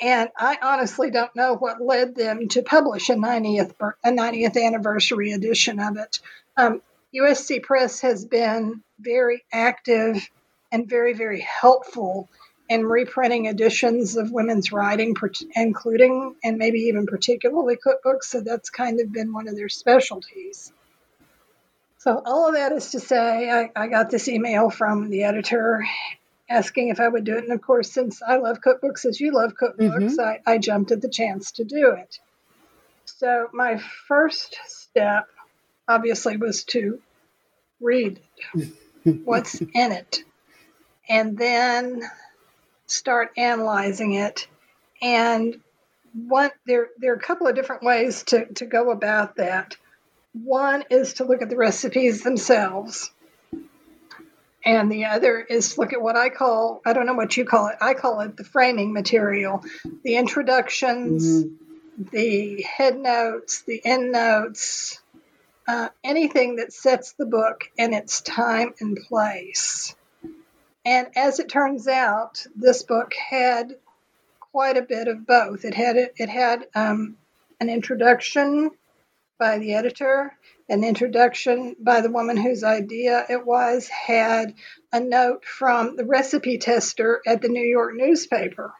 And 0.00 0.30
I 0.36 0.58
honestly 0.62 1.10
don't 1.10 1.34
know 1.34 1.56
what 1.56 1.82
led 1.82 2.14
them 2.14 2.48
to 2.48 2.62
publish 2.62 3.10
a 3.10 3.14
90th, 3.14 3.74
a 4.04 4.10
90th 4.10 4.62
anniversary 4.62 5.32
edition 5.32 5.80
of 5.80 5.96
it. 5.96 6.20
Um, 6.56 6.82
USC 7.14 7.62
Press 7.62 8.00
has 8.02 8.24
been 8.24 8.82
very 9.00 9.42
active 9.52 10.28
and 10.70 10.88
very, 10.88 11.14
very 11.14 11.40
helpful 11.40 12.28
in 12.68 12.84
reprinting 12.84 13.46
editions 13.46 14.16
of 14.16 14.30
women's 14.30 14.72
writing, 14.72 15.14
including 15.54 16.34
and 16.44 16.58
maybe 16.58 16.80
even 16.80 17.06
particularly 17.06 17.76
cookbooks. 17.76 18.24
So 18.24 18.40
that's 18.40 18.70
kind 18.70 19.00
of 19.00 19.10
been 19.10 19.32
one 19.32 19.48
of 19.48 19.56
their 19.56 19.70
specialties. 19.70 20.72
So, 21.98 22.22
all 22.24 22.48
of 22.48 22.54
that 22.54 22.72
is 22.72 22.92
to 22.92 23.00
say, 23.00 23.50
I, 23.50 23.70
I 23.74 23.88
got 23.88 24.10
this 24.10 24.28
email 24.28 24.70
from 24.70 25.10
the 25.10 25.24
editor 25.24 25.84
asking 26.48 26.88
if 26.88 27.00
I 27.00 27.08
would 27.08 27.24
do 27.24 27.36
it. 27.36 27.44
And 27.44 27.52
of 27.52 27.60
course, 27.60 27.90
since 27.90 28.22
I 28.22 28.36
love 28.36 28.60
cookbooks 28.60 29.04
as 29.04 29.18
you 29.20 29.32
love 29.32 29.54
cookbooks, 29.60 30.16
mm-hmm. 30.16 30.20
I, 30.20 30.40
I 30.46 30.58
jumped 30.58 30.92
at 30.92 31.02
the 31.02 31.08
chance 31.08 31.52
to 31.52 31.64
do 31.64 31.96
it. 31.98 32.18
So, 33.04 33.48
my 33.52 33.78
first 34.06 34.56
step 34.66 35.26
obviously 35.88 36.36
was 36.36 36.64
to 36.64 37.00
read 37.80 38.20
what's 39.02 39.60
in 39.60 39.92
it 39.92 40.22
and 41.08 41.36
then 41.36 42.02
start 42.86 43.30
analyzing 43.36 44.14
it. 44.14 44.46
And 45.00 45.60
one 46.12 46.50
there 46.66 46.88
there 46.98 47.12
are 47.12 47.16
a 47.16 47.20
couple 47.20 47.46
of 47.46 47.54
different 47.54 47.82
ways 47.82 48.24
to, 48.24 48.46
to 48.54 48.66
go 48.66 48.90
about 48.90 49.36
that. 49.36 49.76
One 50.32 50.84
is 50.90 51.14
to 51.14 51.24
look 51.24 51.42
at 51.42 51.50
the 51.50 51.56
recipes 51.56 52.22
themselves. 52.22 53.10
And 54.64 54.90
the 54.90 55.06
other 55.06 55.40
is 55.40 55.74
to 55.74 55.80
look 55.80 55.92
at 55.92 56.02
what 56.02 56.16
I 56.16 56.28
call, 56.28 56.82
I 56.84 56.92
don't 56.92 57.06
know 57.06 57.14
what 57.14 57.36
you 57.36 57.44
call 57.44 57.68
it, 57.68 57.76
I 57.80 57.94
call 57.94 58.20
it 58.20 58.36
the 58.36 58.44
framing 58.44 58.92
material, 58.92 59.64
the 60.02 60.16
introductions, 60.16 61.44
mm-hmm. 61.44 62.04
the 62.12 62.62
head 62.62 62.98
notes, 62.98 63.62
the 63.62 63.80
end 63.84 64.12
notes, 64.12 65.00
uh, 65.66 65.88
anything 66.04 66.56
that 66.56 66.72
sets 66.72 67.12
the 67.12 67.24
book 67.24 67.70
in 67.78 67.94
its 67.94 68.20
time 68.20 68.74
and 68.80 68.98
place. 69.08 69.94
And 70.84 71.08
as 71.16 71.38
it 71.38 71.48
turns 71.48 71.86
out, 71.86 72.46
this 72.54 72.82
book 72.82 73.12
had 73.14 73.76
quite 74.40 74.76
a 74.76 74.82
bit 74.82 75.08
of 75.08 75.26
both. 75.26 75.64
It 75.64 75.74
had 75.74 75.96
it 75.96 76.28
had 76.28 76.66
um, 76.74 77.16
an 77.60 77.68
introduction 77.68 78.70
by 79.38 79.58
the 79.58 79.74
editor, 79.74 80.36
an 80.68 80.84
introduction 80.84 81.76
by 81.78 82.00
the 82.00 82.10
woman 82.10 82.36
whose 82.36 82.64
idea 82.64 83.24
it 83.28 83.44
was, 83.46 83.88
had 83.88 84.54
a 84.92 85.00
note 85.00 85.44
from 85.44 85.96
the 85.96 86.04
recipe 86.04 86.58
tester 86.58 87.20
at 87.26 87.40
the 87.40 87.48
New 87.48 87.64
York 87.64 87.94
newspaper. 87.94 88.72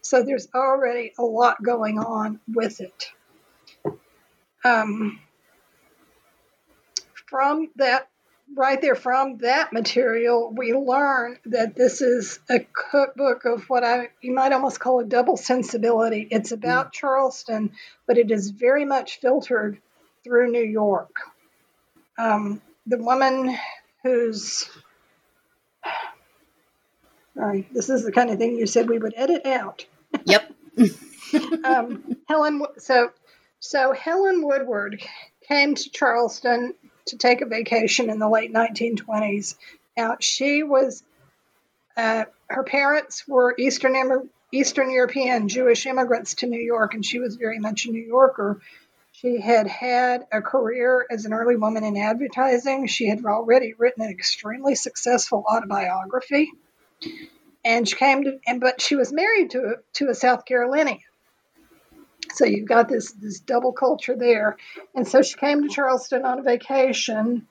So 0.00 0.22
there's 0.22 0.48
already 0.54 1.12
a 1.18 1.22
lot 1.22 1.62
going 1.62 1.98
on 1.98 2.40
with 2.46 2.80
it. 2.80 3.10
Um, 4.64 5.20
from 7.26 7.70
that 7.76 8.08
right 8.54 8.80
there 8.80 8.94
from 8.94 9.38
that 9.38 9.72
material, 9.72 10.52
we 10.54 10.72
learn 10.72 11.38
that 11.46 11.74
this 11.74 12.00
is 12.00 12.38
a 12.48 12.60
cookbook 12.60 13.44
of 13.44 13.68
what 13.68 13.84
I 13.84 14.10
you 14.20 14.32
might 14.32 14.52
almost 14.52 14.80
call 14.80 15.00
a 15.00 15.04
double 15.04 15.36
sensibility. 15.36 16.26
It's 16.30 16.52
about 16.52 16.88
mm. 16.88 16.92
Charleston, 16.92 17.72
but 18.06 18.18
it 18.18 18.30
is 18.30 18.50
very 18.50 18.84
much 18.84 19.20
filtered 19.20 19.78
through 20.24 20.50
New 20.50 20.64
York. 20.64 21.16
Um, 22.18 22.60
the 22.86 22.98
woman 22.98 23.56
who's 24.02 24.68
sorry, 27.36 27.68
this 27.72 27.90
is 27.90 28.04
the 28.04 28.12
kind 28.12 28.30
of 28.30 28.38
thing 28.38 28.56
you 28.56 28.66
said 28.66 28.88
we 28.88 28.98
would 28.98 29.14
edit 29.16 29.46
out. 29.46 29.86
Yep. 30.24 30.52
um, 31.64 32.16
Helen. 32.28 32.62
So, 32.78 33.10
so 33.60 33.92
Helen 33.92 34.44
Woodward 34.44 35.02
came 35.46 35.74
to 35.74 35.90
Charleston 35.90 36.74
to 37.06 37.16
take 37.16 37.40
a 37.40 37.46
vacation 37.46 38.10
in 38.10 38.18
the 38.18 38.28
late 38.28 38.52
1920s. 38.52 39.56
Now, 39.96 40.16
she 40.20 40.62
was, 40.62 41.02
uh, 41.96 42.24
her 42.48 42.64
parents 42.64 43.26
were 43.26 43.54
Eastern, 43.58 44.30
Eastern 44.52 44.90
European 44.90 45.48
Jewish 45.48 45.86
immigrants 45.86 46.34
to 46.34 46.46
New 46.46 46.60
York, 46.60 46.94
and 46.94 47.04
she 47.04 47.18
was 47.18 47.36
very 47.36 47.58
much 47.58 47.86
a 47.86 47.90
New 47.90 48.04
Yorker. 48.04 48.60
She 49.12 49.40
had 49.40 49.66
had 49.66 50.26
a 50.30 50.42
career 50.42 51.06
as 51.10 51.24
an 51.24 51.32
early 51.32 51.56
woman 51.56 51.84
in 51.84 51.96
advertising. 51.96 52.86
She 52.86 53.06
had 53.06 53.24
already 53.24 53.72
written 53.72 54.04
an 54.04 54.10
extremely 54.10 54.74
successful 54.74 55.44
autobiography. 55.50 56.50
And 57.64 57.88
she 57.88 57.96
came 57.96 58.24
to, 58.24 58.38
and 58.46 58.60
but 58.60 58.80
she 58.80 58.94
was 58.94 59.12
married 59.12 59.50
to 59.52 59.78
to 59.94 60.08
a 60.08 60.14
South 60.14 60.44
Carolinian. 60.44 61.00
So 62.36 62.44
you've 62.44 62.68
got 62.68 62.88
this 62.88 63.12
this 63.12 63.40
double 63.40 63.72
culture 63.72 64.16
there. 64.16 64.56
And 64.94 65.06
so 65.06 65.22
she 65.22 65.36
came 65.36 65.62
to 65.62 65.68
Charleston 65.68 66.24
on 66.24 66.38
a 66.38 66.42
vacation 66.42 67.46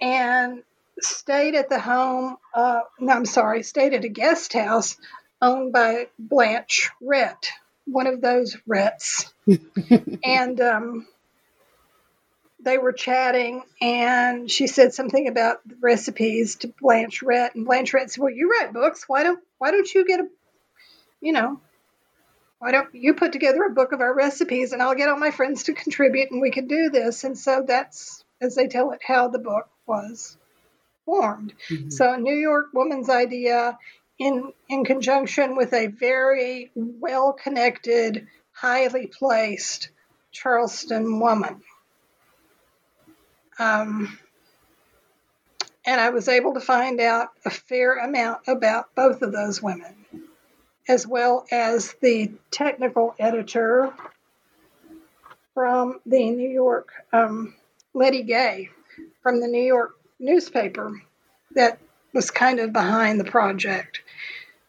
and 0.00 0.62
stayed 1.00 1.54
at 1.54 1.68
the 1.68 1.78
home. 1.78 2.36
Uh, 2.54 2.80
no, 2.98 3.12
I'm 3.12 3.26
sorry, 3.26 3.62
stayed 3.62 3.94
at 3.94 4.04
a 4.04 4.08
guest 4.08 4.52
house 4.52 4.96
owned 5.40 5.72
by 5.72 6.08
Blanche 6.18 6.90
Rhett, 7.00 7.50
one 7.84 8.06
of 8.06 8.20
those 8.20 8.56
Rhetts. 8.68 9.30
and 10.24 10.60
um, 10.60 11.06
they 12.60 12.78
were 12.78 12.92
chatting, 12.92 13.62
and 13.80 14.50
she 14.50 14.66
said 14.66 14.94
something 14.94 15.28
about 15.28 15.60
recipes 15.80 16.56
to 16.56 16.68
Blanche 16.80 17.22
Rhett, 17.22 17.54
and 17.54 17.64
Blanche 17.64 17.92
Rhett 17.92 18.10
said, 18.10 18.20
"Well, 18.22 18.32
you 18.32 18.50
write 18.50 18.72
books. 18.72 19.04
Why 19.06 19.22
don't 19.22 19.40
Why 19.58 19.70
don't 19.70 19.92
you 19.94 20.06
get 20.06 20.20
a, 20.20 20.28
you 21.20 21.32
know, 21.32 21.60
why 22.58 22.72
don't 22.72 22.94
you 22.94 23.14
put 23.14 23.32
together 23.32 23.62
a 23.64 23.74
book 23.74 23.92
of 23.92 24.00
our 24.00 24.14
recipes, 24.14 24.72
and 24.72 24.82
I'll 24.82 24.94
get 24.94 25.08
all 25.08 25.18
my 25.18 25.30
friends 25.30 25.64
to 25.64 25.74
contribute, 25.74 26.30
and 26.30 26.40
we 26.40 26.50
can 26.50 26.66
do 26.66 26.90
this." 26.90 27.24
And 27.24 27.38
so 27.38 27.64
that's, 27.66 28.24
as 28.40 28.54
they 28.54 28.68
tell 28.68 28.92
it, 28.92 29.00
how 29.06 29.28
the 29.28 29.38
book 29.38 29.68
was 29.86 30.36
formed. 31.04 31.54
Mm-hmm. 31.70 31.90
So, 31.90 32.12
a 32.12 32.18
New 32.18 32.34
York 32.34 32.66
woman's 32.72 33.10
idea, 33.10 33.78
in 34.18 34.52
in 34.68 34.84
conjunction 34.84 35.56
with 35.56 35.72
a 35.72 35.88
very 35.88 36.70
well 36.74 37.32
connected, 37.32 38.26
highly 38.52 39.06
placed 39.06 39.90
Charleston 40.32 41.20
woman. 41.20 41.62
Um, 43.58 44.18
and 45.84 46.00
I 46.00 46.10
was 46.10 46.28
able 46.28 46.54
to 46.54 46.60
find 46.60 47.00
out 47.00 47.28
a 47.44 47.50
fair 47.50 47.96
amount 47.96 48.40
about 48.48 48.94
both 48.94 49.22
of 49.22 49.32
those 49.32 49.62
women, 49.62 50.05
as 50.88 51.06
well 51.06 51.46
as 51.50 51.94
the 52.00 52.32
technical 52.50 53.14
editor 53.18 53.92
from 55.54 56.00
the 56.06 56.30
New 56.30 56.48
York, 56.48 56.90
um, 57.12 57.54
Lettie 57.94 58.22
Gay, 58.22 58.70
from 59.22 59.40
the 59.40 59.48
New 59.48 59.62
York 59.62 59.96
newspaper 60.18 61.02
that 61.54 61.78
was 62.12 62.30
kind 62.30 62.60
of 62.60 62.72
behind 62.72 63.18
the 63.18 63.24
project. 63.24 64.02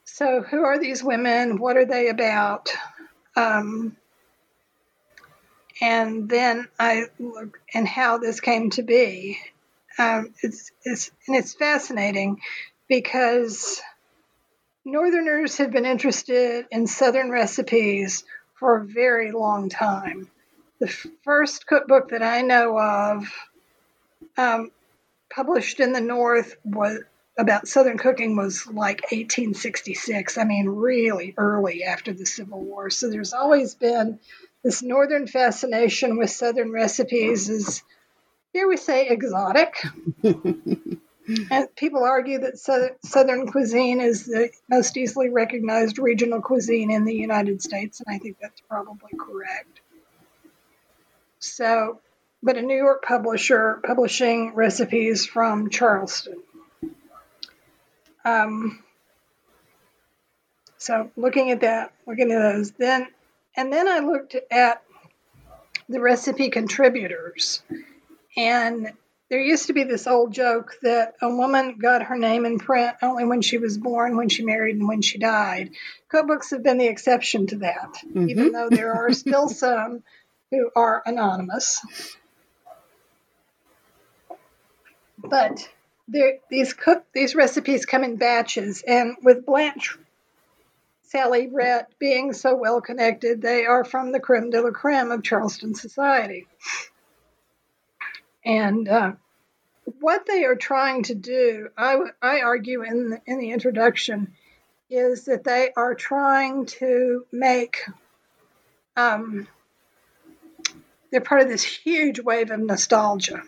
So, 0.05 0.41
who 0.41 0.63
are 0.63 0.79
these 0.79 1.03
women? 1.03 1.57
What 1.57 1.77
are 1.77 1.85
they 1.85 2.09
about? 2.09 2.69
Um, 3.35 3.95
and 5.79 6.27
then 6.27 6.67
I 6.79 7.05
look 7.19 7.59
and 7.73 7.87
how 7.87 8.17
this 8.17 8.39
came 8.39 8.71
to 8.71 8.81
be. 8.81 9.37
Um, 9.99 10.33
it's, 10.41 10.71
it's 10.83 11.11
and 11.27 11.35
it's 11.35 11.53
fascinating 11.53 12.41
because 12.87 13.81
Northerners 14.87 15.57
have 15.57 15.69
been 15.69 15.85
interested 15.85 16.65
in 16.71 16.87
Southern 16.87 17.29
recipes 17.29 18.23
for 18.53 18.77
a 18.77 18.85
very 18.85 19.33
long 19.33 19.67
time. 19.67 20.29
The 20.79 20.87
first 21.25 21.67
cookbook 21.67 22.11
that 22.11 22.23
I 22.23 22.41
know 22.41 22.79
of, 22.79 23.25
um, 24.37 24.71
published 25.29 25.81
in 25.81 25.91
the 25.91 25.99
North, 25.99 26.55
was 26.63 26.99
about 27.37 27.67
Southern 27.67 27.97
cooking 27.97 28.37
was 28.37 28.65
like 28.65 29.01
1866. 29.11 30.37
I 30.37 30.45
mean, 30.45 30.69
really 30.69 31.33
early 31.37 31.83
after 31.83 32.13
the 32.13 32.25
Civil 32.25 32.61
War. 32.61 32.89
So 32.89 33.09
there's 33.09 33.33
always 33.33 33.75
been 33.75 34.19
this 34.63 34.81
northern 34.81 35.27
fascination 35.27 36.17
with 36.17 36.29
southern 36.29 36.71
recipes 36.71 37.49
is, 37.49 37.83
here 38.53 38.69
we 38.69 38.77
say, 38.77 39.09
exotic. 39.09 39.75
and 41.51 41.75
people 41.75 42.03
argue 42.03 42.39
that 42.39 42.57
southern 43.03 43.47
cuisine 43.47 44.01
is 44.01 44.25
the 44.25 44.49
most 44.69 44.95
easily 44.97 45.29
recognized 45.29 45.99
regional 45.99 46.41
cuisine 46.41 46.91
in 46.91 47.05
the 47.05 47.13
United 47.13 47.61
States, 47.61 48.01
and 48.01 48.13
I 48.13 48.19
think 48.19 48.37
that's 48.41 48.61
probably 48.61 49.11
correct. 49.19 49.81
So, 51.39 51.99
but 52.41 52.57
a 52.57 52.61
New 52.61 52.77
York 52.77 53.03
publisher 53.03 53.79
publishing 53.85 54.53
recipes 54.55 55.25
from 55.25 55.69
Charleston. 55.69 56.41
Um, 58.23 58.83
so 60.77 61.11
looking 61.15 61.51
at 61.51 61.61
that, 61.61 61.93
looking 62.05 62.31
at 62.31 62.39
those, 62.39 62.71
then 62.71 63.07
and 63.55 63.73
then 63.73 63.87
I 63.87 63.99
looked 63.99 64.35
at 64.51 64.83
the 65.89 65.99
recipe 65.99 66.49
contributors. 66.49 67.61
And 68.35 68.91
there 69.29 69.41
used 69.41 69.67
to 69.67 69.73
be 69.73 69.83
this 69.83 70.07
old 70.07 70.31
joke 70.31 70.77
that 70.81 71.15
a 71.21 71.29
woman 71.29 71.77
got 71.79 72.03
her 72.03 72.17
name 72.17 72.45
in 72.45 72.59
print 72.59 72.95
only 73.01 73.25
when 73.25 73.41
she 73.41 73.57
was 73.57 73.77
born, 73.77 74.15
when 74.15 74.29
she 74.29 74.43
married, 74.43 74.77
and 74.77 74.87
when 74.87 75.01
she 75.01 75.17
died. 75.17 75.71
Cookbooks 76.11 76.51
have 76.51 76.63
been 76.63 76.77
the 76.77 76.87
exception 76.87 77.47
to 77.47 77.57
that, 77.57 77.93
mm-hmm. 78.05 78.29
even 78.29 78.51
though 78.51 78.69
there 78.69 78.93
are 78.93 79.11
still 79.11 79.49
some 79.49 80.03
who 80.51 80.69
are 80.75 81.03
anonymous. 81.05 81.81
But 85.17 85.67
these 86.07 86.73
cook 86.73 87.03
these 87.13 87.35
recipes 87.35 87.85
come 87.85 88.03
in 88.03 88.15
batches, 88.15 88.81
and 88.87 89.17
with 89.21 89.45
Blanche 89.45 89.97
Salley 91.13 91.49
Rhett 91.51 91.87
being 91.99 92.33
so 92.33 92.55
well 92.55 92.81
connected, 92.81 93.41
they 93.41 93.65
are 93.65 93.83
from 93.83 94.11
the 94.11 94.19
creme 94.19 94.49
de 94.49 94.61
la 94.61 94.71
creme 94.71 95.11
of 95.11 95.23
Charleston 95.23 95.73
society. 95.75 96.47
And 98.45 98.87
uh, 98.87 99.13
what 99.99 100.25
they 100.25 100.43
are 100.43 100.55
trying 100.55 101.03
to 101.03 101.15
do, 101.15 101.69
I, 101.77 101.97
I 102.21 102.41
argue 102.41 102.83
in 102.83 103.09
the, 103.09 103.21
in 103.25 103.39
the 103.39 103.51
introduction, 103.51 104.33
is 104.89 105.25
that 105.25 105.43
they 105.43 105.71
are 105.75 105.95
trying 105.95 106.65
to 106.65 107.25
make, 107.31 107.85
um, 108.95 109.47
they're 111.09 111.21
part 111.21 111.41
of 111.41 111.47
this 111.47 111.63
huge 111.63 112.19
wave 112.19 112.51
of 112.51 112.59
nostalgia 112.59 113.43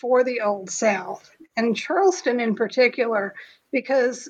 for 0.00 0.22
the 0.22 0.40
Old 0.42 0.70
South. 0.70 1.28
And 1.56 1.76
Charleston 1.76 2.38
in 2.38 2.54
particular, 2.54 3.34
because 3.72 4.28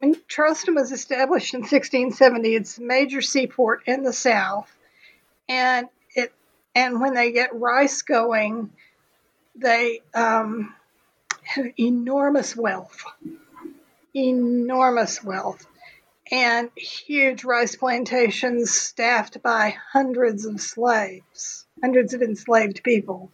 when 0.00 0.16
Charleston 0.28 0.74
was 0.74 0.90
established 0.90 1.54
in 1.54 1.60
1670, 1.60 2.54
it's 2.54 2.78
a 2.78 2.82
major 2.82 3.22
seaport 3.22 3.84
in 3.86 4.02
the 4.02 4.12
South, 4.12 4.70
and 5.48 5.88
and 6.74 7.00
when 7.00 7.14
they 7.14 7.32
get 7.32 7.54
rice 7.54 8.02
going, 8.02 8.70
they 9.56 10.00
um, 10.14 10.74
have 11.42 11.66
enormous 11.78 12.56
wealth, 12.56 13.04
enormous 14.14 15.22
wealth, 15.22 15.66
and 16.30 16.70
huge 16.76 17.44
rice 17.44 17.76
plantations 17.76 18.70
staffed 18.70 19.42
by 19.42 19.76
hundreds 19.92 20.46
of 20.46 20.60
slaves, 20.60 21.66
hundreds 21.82 22.14
of 22.14 22.22
enslaved 22.22 22.82
people. 22.82 23.30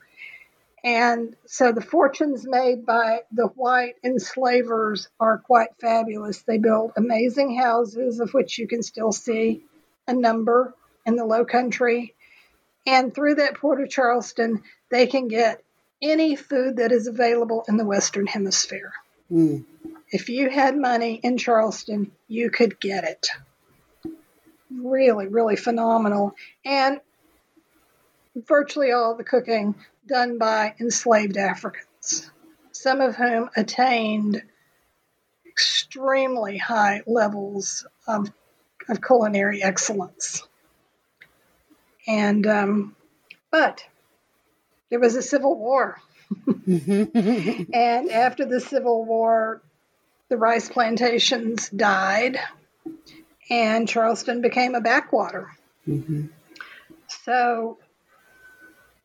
And 0.82 1.36
so 1.46 1.72
the 1.72 1.82
fortunes 1.82 2.46
made 2.46 2.86
by 2.86 3.20
the 3.32 3.48
white 3.48 3.96
enslavers 4.02 5.08
are 5.18 5.38
quite 5.38 5.68
fabulous. 5.78 6.42
They 6.42 6.58
build 6.58 6.92
amazing 6.96 7.58
houses, 7.58 8.18
of 8.18 8.32
which 8.32 8.58
you 8.58 8.66
can 8.66 8.82
still 8.82 9.12
see 9.12 9.62
a 10.08 10.14
number 10.14 10.74
in 11.04 11.16
the 11.16 11.26
low 11.26 11.44
country. 11.44 12.14
And 12.86 13.14
through 13.14 13.36
that 13.36 13.56
port 13.56 13.80
of 13.80 13.90
Charleston, 13.90 14.62
they 14.90 15.06
can 15.06 15.28
get 15.28 15.62
any 16.02 16.36
food 16.36 16.76
that 16.76 16.92
is 16.92 17.06
available 17.06 17.64
in 17.68 17.76
the 17.76 17.84
Western 17.84 18.26
Hemisphere. 18.26 18.92
Mm. 19.30 19.64
If 20.10 20.28
you 20.28 20.48
had 20.48 20.76
money 20.76 21.20
in 21.22 21.38
Charleston, 21.38 22.10
you 22.26 22.50
could 22.50 22.80
get 22.80 23.04
it. 23.04 23.28
Really, 24.70 25.28
really 25.28 25.56
phenomenal. 25.56 26.34
And 26.64 27.00
virtually 28.34 28.92
all 28.92 29.14
the 29.14 29.24
cooking 29.24 29.74
done 30.06 30.38
by 30.38 30.74
enslaved 30.80 31.36
Africans, 31.36 32.30
some 32.72 33.00
of 33.00 33.14
whom 33.14 33.50
attained 33.56 34.42
extremely 35.46 36.56
high 36.56 37.02
levels 37.06 37.86
of, 38.06 38.30
of 38.88 39.02
culinary 39.02 39.62
excellence. 39.62 40.42
And, 42.10 42.44
um, 42.48 42.96
but 43.52 43.84
there 44.88 44.98
was 44.98 45.14
a 45.14 45.22
civil 45.22 45.56
war. 45.56 46.00
and 46.66 48.10
after 48.10 48.44
the 48.44 48.60
Civil 48.60 49.04
War, 49.04 49.62
the 50.28 50.36
rice 50.36 50.68
plantations 50.68 51.68
died, 51.68 52.38
and 53.48 53.88
Charleston 53.88 54.40
became 54.40 54.74
a 54.74 54.80
backwater. 54.80 55.50
Mm-hmm. 55.86 56.26
So 57.24 57.78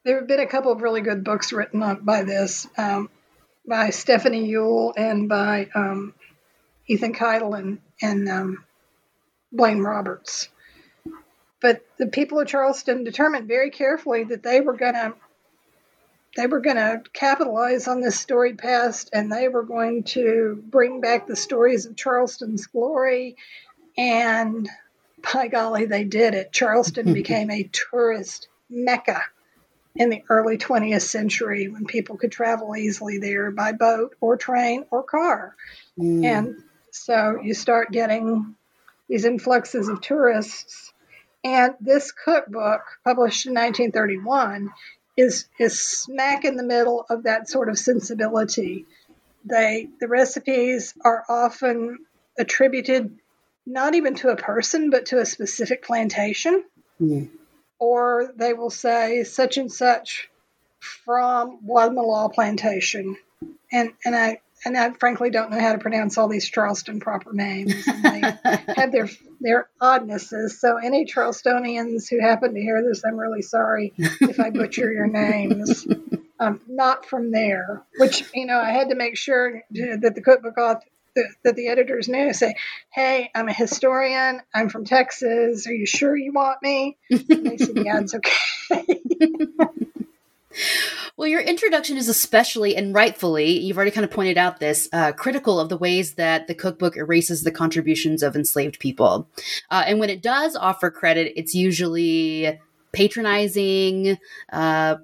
there 0.04 0.18
have 0.18 0.28
been 0.28 0.40
a 0.40 0.48
couple 0.48 0.72
of 0.72 0.82
really 0.82 1.02
good 1.02 1.24
books 1.24 1.54
written 1.54 1.84
on, 1.84 2.04
by 2.04 2.24
this, 2.24 2.68
um, 2.76 3.10
by 3.68 3.92
Stephanie 3.92 4.52
Yuhl 4.52 4.94
and 4.98 5.30
by 5.30 5.70
um, 5.76 6.16
Ethan 6.88 7.14
Kytle 7.14 7.58
and, 7.58 7.80
and 8.02 8.28
um, 8.30 8.64
Blain 9.52 9.80
Roberts. 9.80 10.50
But 11.66 11.84
the 11.98 12.06
people 12.06 12.40
of 12.40 12.48
Charleston 12.48 13.04
determined 13.04 13.48
very 13.48 13.72
carefully 13.72 14.24
that 14.26 14.44
they 14.44 14.62
were 14.62 14.78
going 14.78 14.94
to 14.94 15.16
they 16.36 16.46
were 16.46 16.60
going 16.60 16.76
to 16.76 17.02
capitalize 17.12 17.88
on 17.88 18.02
this 18.02 18.20
storied 18.20 18.60
past 18.60 19.10
and 19.12 19.32
they 19.32 19.48
were 19.48 19.64
going 19.64 20.04
to 20.04 20.64
bring 20.70 21.02
back 21.02 21.26
the 21.26 21.36
stories 21.36 21.88
of 21.88 21.96
Charleston's 21.96 22.68
glory. 22.68 23.38
And 23.98 24.70
by 25.34 25.48
golly, 25.48 25.86
they 25.86 26.04
did 26.04 26.36
it. 26.36 26.52
Charleston 26.52 27.14
became 27.16 27.50
a 27.50 27.68
tourist 27.90 28.48
mecca 28.70 29.24
in 29.96 30.12
the 30.12 30.22
early 30.30 30.60
20th 30.60 31.02
century 31.02 31.68
when 31.68 31.86
people 31.86 32.18
could 32.18 32.32
travel 32.32 32.76
easily 32.76 33.18
there 33.18 33.50
by 33.50 33.72
boat 33.72 34.16
or 34.22 34.38
train 34.38 34.86
or 34.92 35.02
car. 35.02 35.56
Mm. 35.98 36.26
And 36.26 36.64
so 36.92 37.40
you 37.42 37.56
start 37.56 37.92
getting 37.92 38.54
these 39.10 39.26
influxes 39.26 39.88
of 39.88 40.02
tourists. 40.02 40.92
And 41.46 41.76
this 41.80 42.12
cookbook, 42.12 42.82
published 43.04 43.46
in 43.46 43.54
1931, 43.54 44.72
is 45.16 45.48
is 45.60 45.80
smack 45.80 46.44
in 46.44 46.58
the 46.58 46.64
middle 46.64 47.06
of 47.08 47.24
that 47.24 47.48
sort 47.48 47.70
of 47.70 47.78
sensibility. 47.78 48.88
They 49.46 49.88
the 50.00 50.08
recipes 50.08 50.96
are 51.02 51.24
often 51.30 52.00
attributed 52.38 53.20
not 53.66 53.94
even 53.94 54.16
to 54.16 54.30
a 54.30 54.36
person 54.36 54.90
but 54.90 55.06
to 55.08 55.20
a 55.20 55.26
specific 55.26 55.84
plantation. 55.84 56.64
Mm. 57.00 57.30
Or 57.78 58.34
they 58.36 58.54
will 58.54 58.72
say 58.72 59.24
such 59.24 59.58
and 59.58 59.72
such 59.72 60.30
from 60.80 61.60
Wadmalaw 61.64 62.34
plantation. 62.34 63.18
And 63.72 63.94
and 64.04 64.16
I 64.16 64.42
and 64.66 64.76
I 64.76 64.92
frankly 64.92 65.30
don't 65.30 65.52
know 65.52 65.60
how 65.60 65.74
to 65.74 65.78
pronounce 65.78 66.18
all 66.18 66.28
these 66.28 66.50
Charleston 66.50 67.00
proper 67.00 67.32
names. 67.32 67.88
And 67.88 68.04
they 68.04 68.20
have 68.76 68.92
their 68.92 69.08
their 69.40 69.70
oddnesses. 69.80 70.60
So 70.60 70.78
any 70.78 71.06
Charlestonians 71.06 72.10
who 72.10 72.20
happen 72.20 72.56
to 72.56 72.60
hear 72.60 72.84
this, 72.84 73.04
I'm 73.06 73.18
really 73.18 73.44
sorry 73.44 73.94
if 73.98 74.40
I 74.40 74.50
butcher 74.50 74.92
your 74.92 75.08
names. 75.08 75.88
Um, 76.40 76.60
not 76.68 77.06
from 77.06 77.32
there, 77.32 77.84
which 77.98 78.26
you 78.34 78.46
know 78.46 78.60
I 78.60 78.72
had 78.72 78.90
to 78.90 78.96
make 78.96 79.16
sure 79.16 79.64
that 79.72 80.14
the 80.16 80.22
cookbook 80.22 80.58
author, 80.58 80.88
that 81.44 81.56
the 81.56 81.68
editors 81.68 82.10
knew. 82.10 82.34
Say, 82.34 82.56
hey, 82.90 83.32
I'm 83.34 83.48
a 83.48 83.54
historian. 83.54 84.42
I'm 84.54 84.70
from 84.70 84.86
Texas. 84.86 85.68
Are 85.68 85.74
you 85.74 85.86
sure 85.86 86.16
you 86.16 86.34
want 86.34 86.62
me? 86.62 86.98
And 87.10 87.46
they 87.46 87.58
said, 87.58 87.78
yeah, 87.78 88.02
it's 88.02 88.16
okay. 88.16 89.02
Well, 91.18 91.28
your 91.28 91.42
introduction 91.42 91.98
is 91.98 92.10
especially 92.10 92.76
and 92.76 92.94
rightfully, 92.94 93.58
you've 93.60 93.78
already 93.78 93.92
kind 93.92 94.04
of 94.04 94.12
pointed 94.12 94.38
out 94.38 94.60
this, 94.60 94.90
uh, 94.92 95.14
critical 95.14 95.60
of 95.60 95.70
the 95.70 95.78
ways 95.78 96.16
that 96.16 96.48
the 96.48 96.56
cookbook 96.56 96.98
erases 96.98 97.44
the 97.44 97.52
contributions 97.52 98.22
of 98.22 98.36
enslaved 98.36 98.80
people. 98.80 99.30
Uh, 99.72 99.84
and 99.88 100.00
when 100.00 100.10
it 100.10 100.22
does 100.22 100.56
offer 100.56 100.92
credit, 100.92 101.34
it's 101.36 101.56
usually 101.56 102.60
patronizing, 102.92 104.18
uh, 104.52 104.96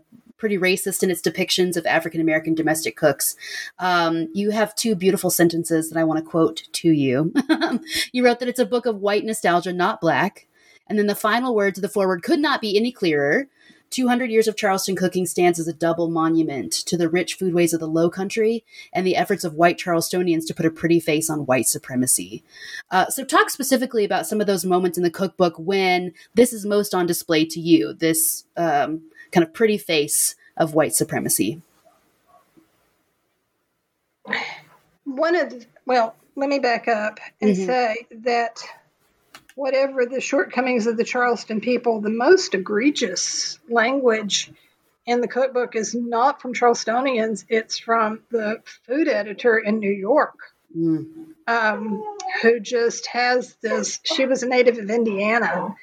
pretty 0.42 0.58
racist 0.58 1.04
in 1.04 1.12
its 1.12 1.22
depictions 1.22 1.78
of 1.78 1.86
African 1.86 2.20
American 2.20 2.56
domestic 2.56 2.98
cooks. 2.98 3.36
Um, 3.78 4.28
you 4.34 4.50
have 4.50 4.74
two 4.74 4.96
beautiful 4.96 5.30
sentences 5.30 5.90
that 5.90 6.00
I 6.00 6.04
want 6.04 6.18
to 6.18 6.30
quote 6.30 6.64
to 6.72 6.92
you. 6.92 7.32
you 8.12 8.26
wrote 8.26 8.40
that 8.40 8.50
it's 8.50 8.60
a 8.60 8.66
book 8.66 8.88
of 8.88 9.02
white 9.02 9.24
nostalgia, 9.24 9.72
not 9.72 10.02
black. 10.02 10.48
And 10.88 10.98
then 10.98 11.06
the 11.06 11.16
final 11.16 11.54
words 11.56 11.78
of 11.78 11.84
the 11.84 11.90
foreword 11.90 12.24
could 12.24 12.40
not 12.40 12.60
be 12.60 12.76
any 12.76 12.92
clearer. 12.92 13.48
200 13.92 14.32
years 14.32 14.48
of 14.48 14.56
Charleston 14.56 14.96
cooking 14.96 15.26
stands 15.26 15.60
as 15.60 15.68
a 15.68 15.74
double 15.74 16.10
monument 16.10 16.72
to 16.72 16.98
the 16.98 17.10
rich 17.10 17.38
foodways 17.38 17.74
of 17.74 17.80
the 17.80 17.88
Low 17.88 18.10
Country 18.10 18.64
and 18.94 19.06
the 19.06 19.16
efforts 19.16 19.44
of 19.44 19.54
white 19.54 19.78
Charlestonians 19.78 20.48
to 20.48 20.54
put 20.54 20.66
a 20.66 20.72
pretty 20.72 21.00
face 21.00 21.30
on 21.30 21.46
white 21.46 21.68
supremacy. 21.68 22.44
Uh, 22.90 23.08
so, 23.08 23.24
talk 23.24 23.50
specifically 23.50 24.04
about 24.04 24.26
some 24.26 24.42
of 24.42 24.48
those 24.48 24.66
moments 24.66 24.98
in 24.98 25.04
the 25.04 25.12
cookbook 25.12 25.54
when 25.58 26.14
this 26.34 26.54
is 26.54 26.66
most 26.66 26.96
on 26.96 27.06
display 27.06 27.46
to 27.46 27.60
you, 27.60 27.94
this 27.94 28.46
um, 28.58 29.02
kind 29.32 29.46
of 29.46 29.54
pretty 29.54 29.78
face 29.78 30.36
of 30.58 30.74
white 30.74 30.94
supremacy. 30.94 31.62
One 35.04 35.36
of 35.36 35.50
the, 35.50 35.66
well, 35.86 36.16
let 36.36 36.50
me 36.50 36.60
back 36.60 36.88
up 36.88 37.20
and 37.42 37.52
mm-hmm. 37.52 37.66
say 37.66 38.08
that 38.12 38.62
whatever 39.56 40.06
the 40.06 40.22
shortcomings 40.22 40.88
of 40.88 40.98
the 40.98 41.04
Charleston 41.04 41.62
people, 41.62 42.02
the 42.02 42.10
most 42.10 42.54
egregious 42.54 43.60
language 43.70 44.52
in 45.06 45.22
the 45.22 45.28
cookbook 45.28 45.76
is 45.76 45.96
not 45.96 46.42
from 46.42 46.54
Charlestonians, 46.54 47.46
it's 47.50 47.78
from 47.78 48.22
the 48.30 48.62
food 48.86 49.08
editor 49.08 49.58
in 49.58 49.80
New 49.80 49.92
York. 49.92 50.38
Mm. 50.78 51.26
Um, 51.48 52.02
who 52.42 52.62
just 52.62 53.08
has 53.08 53.56
this 53.56 54.00
she 54.06 54.26
was 54.26 54.42
a 54.42 54.48
native 54.48 54.78
of 54.78 54.90
indiana 54.90 55.76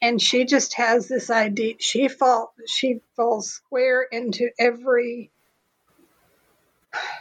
and 0.00 0.20
she 0.20 0.44
just 0.46 0.74
has 0.74 1.06
this 1.06 1.30
idea 1.30 1.74
she 1.78 2.08
fall 2.08 2.52
she 2.66 3.02
falls 3.14 3.48
square 3.48 4.02
into 4.02 4.50
every 4.58 5.30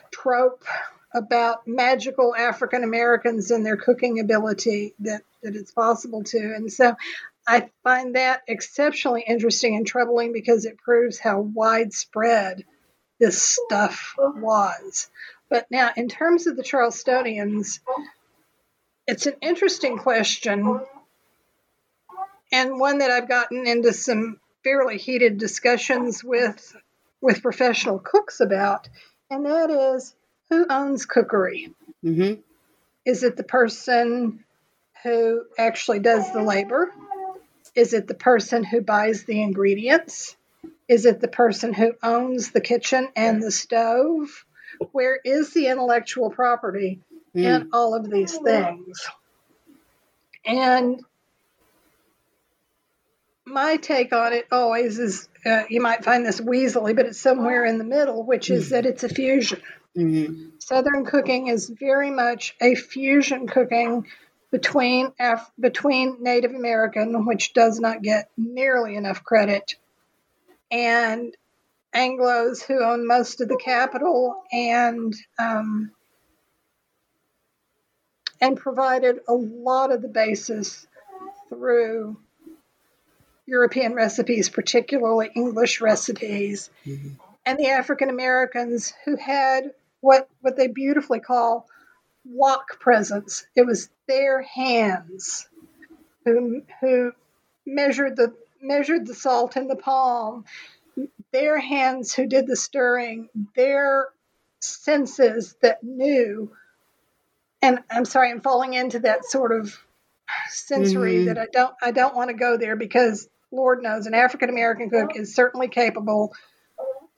trope 0.10 0.64
about 1.14 1.68
magical 1.68 2.36
African 2.36 2.84
Americans 2.84 3.52
and 3.52 3.66
their 3.66 3.78
cooking 3.78 4.20
ability 4.20 4.94
that, 5.00 5.24
that 5.44 5.56
it's 5.56 5.72
possible 5.72 6.24
to. 6.24 6.38
And 6.38 6.72
so 6.72 6.96
I 7.48 7.70
find 7.84 8.16
that 8.16 8.42
exceptionally 8.48 9.24
interesting 9.28 9.76
and 9.76 9.86
troubling 9.86 10.34
because 10.34 10.66
it 10.66 10.78
proves 10.78 11.20
how 11.20 11.40
widespread 11.40 12.64
this 13.20 13.42
stuff 13.42 14.16
was. 14.18 15.10
But 15.50 15.68
now, 15.70 15.92
in 15.96 16.08
terms 16.08 16.48
of 16.48 16.56
the 16.56 16.64
Charlestonians, 16.64 17.80
it's 19.08 19.26
an 19.26 19.36
interesting 19.42 19.98
question 19.98 20.82
and 22.52 22.80
one 22.80 23.00
that 23.00 23.12
I've 23.12 23.30
gotten 23.30 23.66
into 23.66 23.94
some 23.94 24.40
fairly 24.64 24.98
heated 24.98 25.38
discussions 25.38 26.24
with 26.24 26.76
with 27.22 27.42
professional 27.42 28.00
cooks 28.00 28.40
about, 28.40 28.90
and 29.30 29.46
that 29.46 29.70
is 29.70 30.16
who 30.50 30.66
owns 30.70 31.06
cookery? 31.06 31.74
Mm-hmm. 32.04 32.42
Is 33.06 33.24
it 33.24 33.38
the 33.38 33.44
person 33.44 34.44
who 35.04 35.44
actually 35.58 36.00
does 36.00 36.32
the 36.32 36.42
labor? 36.42 36.92
Is 37.76 37.94
it 37.94 38.08
the 38.08 38.14
person 38.14 38.64
who 38.64 38.82
buys 38.82 39.24
the 39.24 39.42
ingredients? 39.42 40.36
Is 40.88 41.06
it 41.06 41.22
the 41.22 41.28
person 41.28 41.74
who 41.74 41.94
owns 42.04 42.52
the 42.52 42.62
kitchen 42.62 43.08
and 43.16 43.42
the 43.42 43.52
stove? 43.52 44.46
Where 44.92 45.20
is 45.24 45.54
the 45.54 45.68
intellectual 45.68 46.30
property 46.30 47.00
mm. 47.36 47.44
in 47.44 47.70
all 47.72 47.96
of 47.96 48.10
these 48.10 48.38
things? 48.38 49.06
And 50.46 51.02
my 53.46 53.78
take 53.78 54.14
on 54.14 54.34
it 54.34 54.48
always 54.52 55.00
is 55.00 55.28
uh, 55.46 55.64
you 55.70 55.82
might 55.82 56.04
find 56.04 56.26
this 56.26 56.40
weaselly, 56.40 56.96
but 56.96 57.06
it's 57.06 57.20
somewhere 57.20 57.66
in 57.66 57.78
the 57.78 57.84
middle, 57.84 58.24
which 58.24 58.50
is 58.50 58.68
mm. 58.68 58.70
that 58.72 58.86
it's 58.86 59.04
a 59.04 59.10
fusion. 59.10 59.62
Mm-hmm. 59.98 60.50
Southern 60.60 61.06
cooking 61.06 61.48
is 61.48 61.70
very 61.70 62.12
much 62.12 62.56
a 62.62 62.76
fusion 62.76 63.48
cooking 63.48 64.06
between 64.52 65.14
Af- 65.20 65.52
between 65.60 66.18
Native 66.22 66.52
American, 66.52 67.26
which 67.26 67.54
does 67.54 67.80
not 67.80 68.02
get 68.02 68.30
nearly 68.38 68.96
enough 68.96 69.24
credit, 69.24 69.76
and 70.70 71.36
Anglo's, 71.94 72.62
who 72.62 72.84
own 72.84 73.08
most 73.08 73.42
of 73.42 73.48
the 73.48 73.58
capital 73.58 74.44
and 74.52 75.16
um, 75.40 75.92
and 78.42 78.58
provided 78.58 79.20
a 79.28 79.34
lot 79.34 79.92
of 79.92 80.02
the 80.02 80.08
basis 80.08 80.86
through 81.50 82.18
European 83.46 83.94
recipes, 83.94 84.50
particularly 84.50 85.30
English 85.36 85.82
recipes, 85.82 86.70
mm-hmm. 86.86 87.10
and 87.46 87.58
the 87.58 87.68
African 87.68 88.10
Americans 88.10 88.94
who 89.06 89.16
had 89.16 89.72
what 90.02 90.30
what 90.42 90.58
they 90.58 90.68
beautifully 90.68 91.20
call 91.20 91.68
wok 92.26 92.80
presence. 92.80 93.46
It 93.56 93.66
was 93.66 93.90
their 94.08 94.42
hands 94.42 95.48
who 96.26 96.64
who 96.80 97.14
measured 97.66 98.16
the 98.16 98.34
measured 98.62 99.08
the 99.08 99.16
salt 99.16 99.58
in 99.58 99.68
the 99.68 99.76
palm, 99.76 100.46
their 101.32 101.58
hands 101.60 102.14
who 102.14 102.28
did 102.28 102.48
the 102.48 102.56
stirring, 102.56 103.30
their 103.56 104.10
senses 104.60 105.56
that 105.62 105.84
knew. 105.84 106.52
And 107.62 107.80
I'm 107.90 108.06
sorry, 108.06 108.32
I'm 108.32 108.42
falling 108.42 108.74
into 108.74 109.00
that 109.00 109.26
sort 109.26 109.52
of 109.52 109.78
sensory 110.50 111.18
mm-hmm. 111.18 111.26
that 111.26 111.38
I 111.38 111.48
don't 111.52 111.76
I 111.82 111.92
don't 111.92 112.16
want 112.16 112.30
to 112.30 112.36
go 112.36 112.58
there 112.58 112.76
because 112.76 113.28
Lord 113.52 113.82
knows 113.82 114.08
an 114.08 114.14
African 114.14 114.50
American 114.50 114.90
cook 114.90 115.16
is 115.16 115.36
certainly 115.36 115.68
capable 115.68 116.34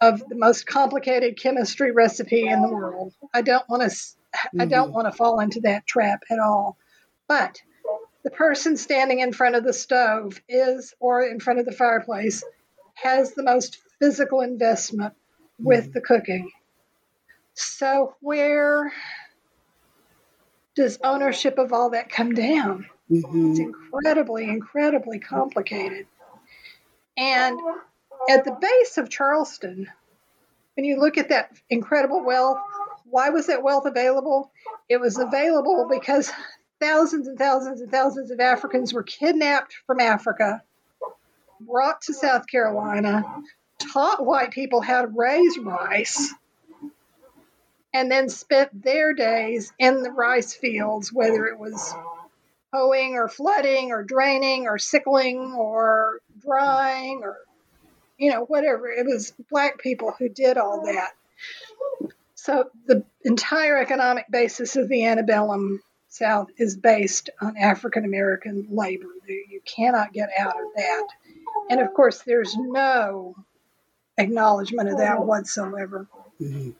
of 0.02 0.28
the 0.28 0.36
most 0.36 0.66
complicated 0.66 1.38
chemistry 1.38 1.92
recipe 1.92 2.48
in 2.48 2.62
the 2.62 2.68
world. 2.68 3.13
I 3.34 3.42
don't 3.42 3.68
want 3.70 3.84
to 3.84 3.96
mm-hmm. 4.36 4.62
I 4.62 4.65
don't 4.65 4.88
mm-hmm. 4.88 4.96
want 4.96 5.08
to 5.08 5.17
fall 5.17 5.39
into 5.39 5.62
that 5.62 5.86
trap 5.86 6.24
at 6.30 6.39
all. 6.39 6.78
But 7.28 7.62
the 8.24 8.32
person 8.32 8.78
standing 8.78 9.19
in 9.19 9.34
front 9.34 9.56
of 9.56 9.63
the 9.63 9.74
stove 9.74 10.41
is 10.48 10.93
or 11.00 11.24
in 11.24 11.39
front 11.39 11.60
of 11.60 11.65
the 11.65 11.72
fireplace 11.72 12.43
has 12.96 13.34
the 13.34 13.43
most 13.43 13.80
physical 14.00 14.41
investment 14.41 15.13
with 15.60 15.86
mm-hmm. 15.86 15.91
the 15.93 16.02
cooking. 16.02 16.52
So 17.54 18.15
where 18.22 18.91
does 20.76 21.00
ownership 21.04 21.58
of 21.58 21.72
all 21.72 21.91
that 21.91 22.10
come 22.10 22.34
down? 22.34 22.88
Mm-hmm. 23.12 23.52
It's 23.52 23.60
incredibly, 23.60 24.46
incredibly 24.46 25.19
complicated. 25.19 26.08
And 27.15 27.60
at 28.30 28.43
the 28.43 28.58
base 28.60 28.98
of 28.98 29.10
Charleston, 29.10 29.88
when 30.76 30.86
you 30.86 31.00
look 31.00 31.17
at 31.17 31.30
that 31.30 31.52
incredible 31.69 32.24
wealth, 32.24 32.58
why 33.13 33.30
was 33.30 33.45
that 33.45 33.62
wealth 33.62 33.86
available? 33.86 34.52
It 34.89 34.99
was 34.99 35.19
available 35.19 35.88
because 35.88 36.32
thousands 36.82 37.28
and 37.28 37.38
thousands 37.38 37.80
and 37.80 37.91
thousands 37.91 38.32
of 38.32 38.39
Africans 38.39 38.91
were 38.91 39.04
kidnapped 39.04 39.76
from 39.86 39.99
Africa, 39.99 40.63
brought 41.62 42.02
to 42.02 42.13
South 42.15 42.47
Carolina, 42.47 43.23
taught 43.78 44.26
white 44.26 44.49
people 44.49 44.82
how 44.82 45.04
to 45.04 45.08
raise 45.15 45.60
rice, 45.60 46.34
and 47.93 48.12
then 48.12 48.30
spent 48.30 48.82
their 48.82 49.13
days 49.13 49.71
in 49.78 50.02
the 50.02 50.12
rice 50.12 50.56
fields, 50.56 51.13
whether 51.13 51.45
it 51.45 51.60
was 51.60 51.93
hoeing 52.73 53.13
or 53.13 53.28
flooding 53.28 53.91
or 53.91 54.02
draining 54.04 54.65
or 54.65 54.80
sickling 54.80 55.54
or 55.54 56.19
drying 56.41 57.19
or 57.21 57.38
you 58.17 58.32
know 58.32 58.45
whatever 58.45 58.89
it 58.89 59.06
was 59.06 59.34
black 59.52 59.78
people 59.78 60.15
who 60.17 60.28
did 60.28 60.58
all 60.58 60.84
that 60.84 61.12
so 62.44 62.66
the 62.88 63.04
entire 63.24 63.78
economic 63.78 64.26
basis 64.30 64.76
of 64.76 64.90
the 64.90 65.06
antebellum 65.06 65.82
south 66.10 66.50
is 66.58 66.78
based 66.78 67.30
on 67.42 67.58
african 67.58 68.06
american 68.06 68.68
labor 68.70 69.08
you 69.28 69.62
cannot 69.66 70.14
get 70.14 70.30
out 70.38 70.56
of 70.56 70.68
that. 70.76 71.08
And 71.70 71.80
of 71.80 71.94
course 71.94 72.20
there's 72.20 72.56
no 72.58 73.36
acknowledgement 74.18 74.90
of 74.90 74.98
that 74.98 75.24
whatsoever. 75.26 76.08
Mm-hmm. 76.42 76.72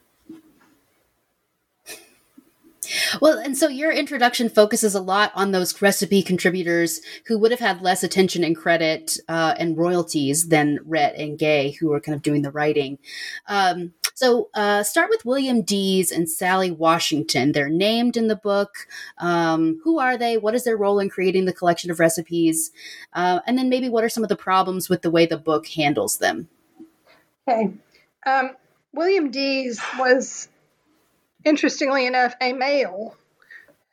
Well, 3.22 3.38
and 3.38 3.58
so 3.58 3.68
your 3.68 3.92
introduction 3.92 4.50
focuses 4.50 4.96
a 4.96 5.02
lot 5.02 5.32
on 5.36 5.52
those 5.52 5.82
recipe 5.82 6.24
contributors 6.24 7.02
who 7.28 7.38
would 7.40 7.52
have 7.52 7.60
had 7.60 7.82
less 7.82 8.04
attention 8.04 8.44
and 8.44 8.56
credit 8.56 9.18
uh, 9.28 9.56
and 9.58 9.78
royalties 9.78 10.50
than 10.50 10.80
Rhett 10.86 11.16
and 11.16 11.38
Gay, 11.38 11.72
who 11.72 11.90
were 11.90 12.00
kind 12.00 12.16
of 12.16 12.22
doing 12.22 12.42
the 12.42 12.52
writing. 12.52 12.98
Um, 13.48 13.94
so 14.16 14.50
uh, 14.54 14.84
start 14.84 15.10
with 15.10 15.26
William 15.26 15.64
Dees 15.64 16.12
and 16.12 16.30
Sally 16.30 16.72
Washington. 16.72 17.52
They're 17.52 17.70
named 17.70 18.16
in 18.16 18.28
the 18.28 18.36
book. 18.36 18.88
Um, 19.18 19.80
who 19.84 20.00
are 20.00 20.18
they? 20.18 20.38
What 20.38 20.56
is 20.56 20.64
their 20.64 20.78
role 20.78 21.00
in 21.00 21.10
creating 21.10 21.46
the 21.46 21.54
collection 21.54 21.90
of 21.90 22.00
recipes? 22.00 22.72
Uh, 23.14 23.40
and 23.48 23.58
then 23.58 23.70
maybe 23.70 23.90
what 23.90 24.04
are 24.04 24.10
some 24.10 24.24
of 24.24 24.30
the 24.30 24.36
problems 24.36 24.90
with 24.90 25.02
the 25.02 25.12
way 25.12 25.26
the 25.26 25.38
book 25.38 25.68
handles 25.68 26.20
them? 26.20 26.48
Okay. 27.48 27.74
Um, 28.26 28.52
William 28.94 29.32
Dees 29.32 29.82
was 29.98 30.48
interestingly 31.46 32.06
enough, 32.06 32.36
a 32.42 32.54
male 32.54 33.16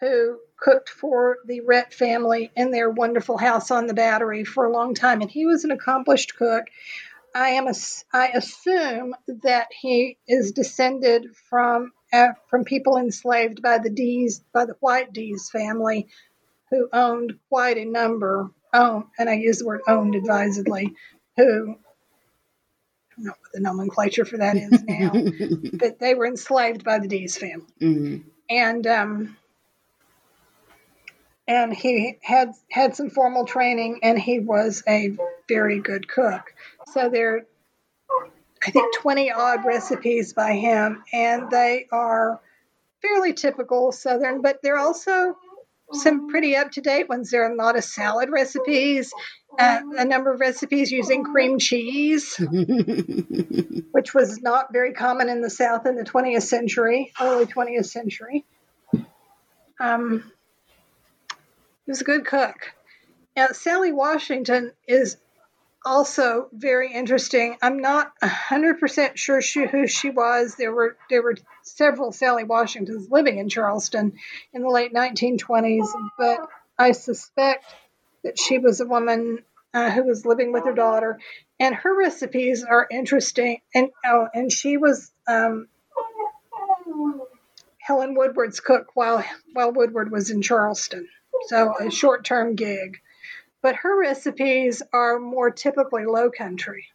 who 0.01 0.39
cooked 0.57 0.89
for 0.89 1.39
the 1.47 1.61
Rhett 1.61 1.93
family 1.93 2.51
in 2.57 2.71
their 2.71 2.91
wonderful 2.91 3.39
house 3.39 3.71
on 3.71 3.87
the 3.87 3.95
Battery 3.95 4.45
for 4.45 4.65
a 4.65 4.73
long 4.73 4.95
time, 4.95 5.21
and 5.21 5.31
he 5.31 5.47
was 5.47 5.65
an 5.65 5.71
accomplished 5.71 6.37
cook. 6.37 6.65
I 7.35 7.51
am 7.51 7.69
a, 7.69 7.75
I 8.13 8.29
assume 8.29 9.15
that 9.43 9.69
he 9.79 10.19
is 10.27 10.53
descended 10.53 11.27
from 11.49 11.93
uh, 12.13 12.33
from 12.49 12.65
people 12.65 12.97
enslaved 12.97 13.63
by 13.63 13.79
the 13.79 13.91
Dees 13.91 14.43
by 14.53 14.65
the 14.65 14.77
White 14.81 15.13
Dees 15.13 15.49
family, 15.51 16.09
who 16.71 16.89
owned 16.93 17.39
quite 17.49 17.79
a 17.79 17.85
number. 17.85 18.51
Oh, 18.73 19.07
and 19.19 19.29
I 19.29 19.35
use 19.35 19.59
the 19.59 19.67
word 19.67 19.83
owned 19.87 20.15
advisedly, 20.15 20.95
who 21.37 21.77
don't 23.21 23.27
know 23.27 23.35
what 23.41 23.53
the 23.53 23.61
nomenclature 23.61 24.25
for 24.25 24.39
that 24.39 24.57
is 24.57 24.83
now, 24.83 25.13
but 25.79 25.99
they 25.99 26.15
were 26.15 26.27
enslaved 26.27 26.85
by 26.85 26.99
the 26.99 27.09
Dees 27.09 27.37
family. 27.37 27.67
Mm-hmm. 27.81 28.29
And 28.49 28.87
um, 28.87 29.37
and 31.47 31.75
he 31.75 32.19
had 32.23 32.53
had 32.71 32.97
some 32.97 33.11
formal 33.11 33.47
training, 33.47 34.01
and 34.03 34.19
he 34.19 34.41
was 34.41 34.83
a 34.89 35.17
very 35.49 35.81
good 35.81 36.09
cook. 36.09 36.55
So 36.93 37.09
there, 37.09 37.47
I 38.67 38.71
think, 38.71 38.95
twenty 38.97 39.31
odd 39.31 39.65
recipes 39.65 40.33
by 40.33 40.55
him, 40.55 41.05
and 41.13 41.51
they 41.51 41.87
are 41.93 42.41
fairly 43.03 43.33
typical 43.33 43.93
Southern, 43.93 44.43
but 44.43 44.61
they're 44.63 44.79
also 44.79 45.37
some 45.93 46.29
pretty 46.29 46.57
up 46.57 46.73
to 46.73 46.81
date 46.81 47.09
ones. 47.09 47.31
There 47.31 47.45
are 47.45 47.53
a 47.53 47.57
lot 47.57 47.77
of 47.77 47.85
salad 47.85 48.31
recipes, 48.31 49.13
uh, 49.59 49.81
a 49.97 50.05
number 50.05 50.33
of 50.33 50.41
recipes 50.41 50.91
using 50.91 51.25
cream 51.25 51.59
cheese, 51.59 52.37
which 53.91 54.15
was 54.15 54.41
not 54.41 54.73
very 54.73 54.93
common 54.93 55.29
in 55.29 55.41
the 55.41 55.51
South 55.51 55.87
in 55.87 55.97
the 55.97 56.05
20th 56.05 56.43
century, 56.43 57.13
early 57.21 57.47
20th 57.47 57.87
century. 57.87 58.45
Um, 59.81 60.31
he 61.87 61.91
was 61.91 62.01
a 62.01 62.05
good 62.05 62.25
cook. 62.25 62.73
Now, 63.37 63.49
Sally 63.49 63.93
Washington 63.93 64.73
is 64.87 65.17
also 65.85 66.49
very 66.53 66.93
interesting. 66.93 67.57
I'm 67.63 67.79
not 67.79 68.13
100% 68.23 69.17
sure 69.17 69.41
she, 69.41 69.67
who 69.67 69.87
she 69.87 70.11
was. 70.11 70.55
There 70.57 70.73
were 70.73 70.97
there 71.09 71.23
were 71.23 71.37
several 71.63 72.13
Sally 72.13 72.45
Washingtons 72.45 73.11
living 73.11 73.39
in 73.39 73.49
Charleston 73.49 74.13
in 74.53 74.63
the 74.63 74.69
late 74.69 74.93
1920s, 74.93 75.89
but 76.19 76.41
I 76.79 76.93
suspect 76.93 77.65
that 78.25 78.39
she 78.39 78.59
was 78.59 78.81
a 78.81 78.87
woman 78.87 79.39
uh, 79.73 79.91
who 79.91 80.05
was 80.05 80.27
living 80.27 80.53
with 80.53 80.65
her 80.65 80.75
daughter, 80.75 81.19
and 81.59 81.75
her 81.75 81.97
recipes 81.97 82.65
are 82.65 82.87
interesting. 82.91 83.61
And 83.75 83.91
oh, 84.05 84.29
and 84.35 84.53
she 84.53 84.77
was 84.77 85.11
um, 85.27 85.69
Helen 87.79 88.15
Woodward's 88.15 88.61
cook 88.61 88.89
while 88.95 89.25
while 89.53 89.73
Woodward 89.73 90.13
was 90.13 90.31
in 90.31 90.43
Charleston, 90.43 91.09
so 91.47 91.75
a 91.79 91.91
short 91.91 92.25
term 92.25 92.55
gig 92.55 93.01
but 93.63 93.77
her 93.77 94.01
recipes 94.01 94.83
are 94.93 95.19
more 95.19 95.51
typically 95.51 96.07
low 96.07 96.31
country 96.31 96.87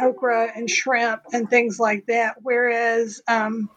okra 0.00 0.50
and 0.54 0.68
shrimp 0.68 1.22
and 1.32 1.48
things 1.48 1.78
like 1.78 2.06
that. 2.06 2.36
Whereas 2.42 3.22
um, 3.28 3.70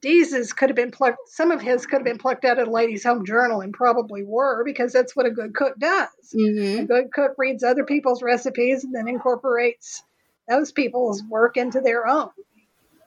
Dees's 0.00 0.52
could 0.52 0.68
have 0.68 0.76
been 0.76 0.90
plucked 0.90 1.28
some 1.28 1.50
of 1.50 1.60
his 1.60 1.86
could 1.86 1.96
have 1.96 2.04
been 2.04 2.18
plucked 2.18 2.44
out 2.44 2.58
of 2.58 2.66
the 2.66 2.72
ladies 2.72 3.04
home 3.04 3.24
journal 3.24 3.60
and 3.60 3.72
probably 3.72 4.22
were 4.22 4.64
because 4.64 4.92
that's 4.92 5.16
what 5.16 5.26
a 5.26 5.30
good 5.30 5.54
cook 5.54 5.78
does. 5.78 6.08
Mm-hmm. 6.34 6.82
a 6.82 6.86
good 6.86 7.12
cook 7.12 7.34
reads 7.38 7.64
other 7.64 7.84
people's 7.84 8.22
recipes 8.22 8.84
and 8.84 8.94
then 8.94 9.08
incorporates 9.08 10.02
those 10.48 10.72
people's 10.72 11.22
work 11.24 11.56
into 11.56 11.80
their 11.80 12.06
own. 12.06 12.30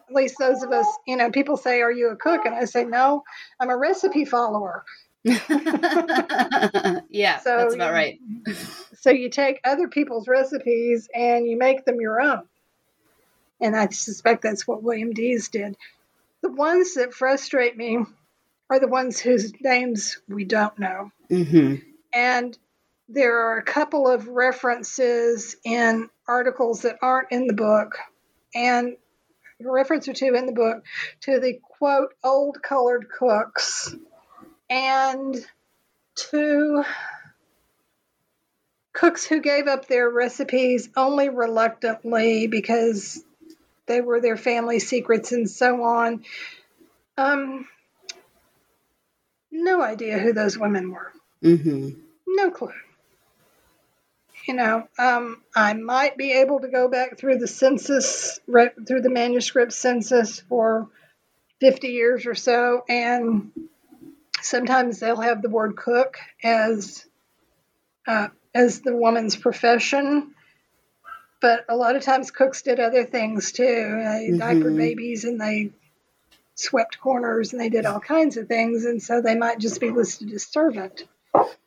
At 0.10 0.16
least 0.16 0.36
those 0.40 0.64
of 0.64 0.72
us 0.72 0.88
you 1.08 1.16
know 1.16 1.32
people 1.32 1.58
say 1.58 1.82
are 1.82 1.92
you 1.92 2.10
a 2.10 2.16
cook? 2.16 2.46
And 2.46 2.56
i 2.56 2.66
say 2.66 2.84
no 2.84 3.24
i'm 3.60 3.70
a 3.70 3.78
recipe 3.78 4.26
follower 4.26 4.84
yeah, 7.10 7.40
so 7.40 7.58
that's 7.58 7.76
about 7.76 7.92
right. 7.92 8.20
so 9.00 9.10
you 9.10 9.30
take 9.30 9.60
other 9.64 9.88
people's 9.88 10.28
recipes 10.28 11.10
and 11.14 11.48
you 11.48 11.58
make 11.58 11.86
them 11.86 12.00
your 12.00 12.22
own. 12.22 12.44
And 13.62 13.76
I 13.76 13.88
suspect 13.90 14.44
that's 14.44 14.66
what 14.66 14.82
William 14.82 15.12
Dees 15.14 15.50
did. 15.50 15.76
The 16.42 16.52
ones 16.52 16.94
that 16.94 17.14
frustrate 17.14 17.76
me 17.76 18.00
are 18.70 18.80
the 18.80 18.88
ones 18.88 19.20
whose 19.20 19.52
names 19.60 20.20
we 20.30 20.46
don't 20.46 20.80
know. 20.80 21.12
Mm-hmm. 21.30 21.76
And 22.14 22.58
there 23.10 23.50
are 23.50 23.58
a 23.58 23.64
couple 23.64 24.08
of 24.08 24.28
references 24.28 25.58
in 25.66 26.10
articles 26.28 26.84
that 26.84 26.98
aren't 27.02 27.32
in 27.32 27.48
the 27.48 27.54
book, 27.54 27.98
and 28.56 28.96
a 29.60 29.70
reference 29.70 30.08
or 30.08 30.14
two 30.14 30.34
in 30.36 30.46
the 30.46 30.54
book 30.54 30.84
to 31.22 31.40
the 31.40 31.60
quote, 31.62 32.14
old 32.24 32.62
colored 32.62 33.08
cooks 33.10 33.94
and 34.70 35.36
two 36.16 36.84
cooks 38.94 39.26
who 39.26 39.42
gave 39.42 39.68
up 39.68 39.88
their 39.88 40.10
recipes 40.10 40.90
only 40.96 41.30
reluctantly 41.30 42.48
because 42.48 43.24
they 43.86 44.02
were 44.02 44.22
their 44.22 44.38
family 44.38 44.80
secrets 44.80 45.32
and 45.32 45.50
so 45.50 45.84
on. 45.84 46.24
Um, 47.18 47.68
no 49.52 49.82
idea 49.82 50.18
who 50.20 50.34
those 50.34 50.58
women 50.58 50.92
were. 50.92 51.12
Mm-hmm. 51.44 51.90
No 52.28 52.52
clue. 52.52 52.72
You 54.48 54.56
know, 54.56 54.88
um, 54.98 55.42
I 55.56 55.74
might 55.74 56.18
be 56.18 56.34
able 56.34 56.62
to 56.62 56.68
go 56.68 56.88
back 56.88 57.18
through 57.18 57.38
the 57.38 57.48
census, 57.48 58.40
through 58.48 59.02
the 59.02 59.10
manuscript 59.10 59.74
census 59.74 60.40
for 60.40 60.88
50 61.60 61.88
years 61.88 62.26
or 62.26 62.36
so, 62.36 62.84
and 62.88 63.52
Sometimes 64.42 65.00
they'll 65.00 65.22
have 65.22 65.42
the 65.42 65.50
word 65.50 65.76
cook 65.76 66.18
as 66.44 67.06
uh, 68.08 68.30
as 68.54 68.82
the 68.82 68.96
woman's 68.96 69.36
profession, 69.36 70.34
but 71.42 71.66
a 71.70 71.76
lot 71.76 71.96
of 71.96 72.04
times 72.04 72.32
cooks 72.32 72.62
did 72.62 72.80
other 72.80 73.06
things 73.06 73.52
too. 73.52 73.64
They 73.64 74.30
mm-hmm. 74.30 74.38
diapered 74.38 74.76
babies 74.76 75.24
and 75.26 75.40
they 75.40 75.72
swept 76.56 77.00
corners 77.00 77.54
and 77.54 77.62
they 77.62 77.70
did 77.70 77.86
all 77.86 78.00
kinds 78.00 78.38
of 78.38 78.48
things, 78.48 78.86
and 78.86 79.02
so 79.02 79.22
they 79.22 79.36
might 79.36 79.60
just 79.60 79.80
be 79.80 79.92
listed 79.92 80.32
as 80.34 80.46
servant. 80.46 81.04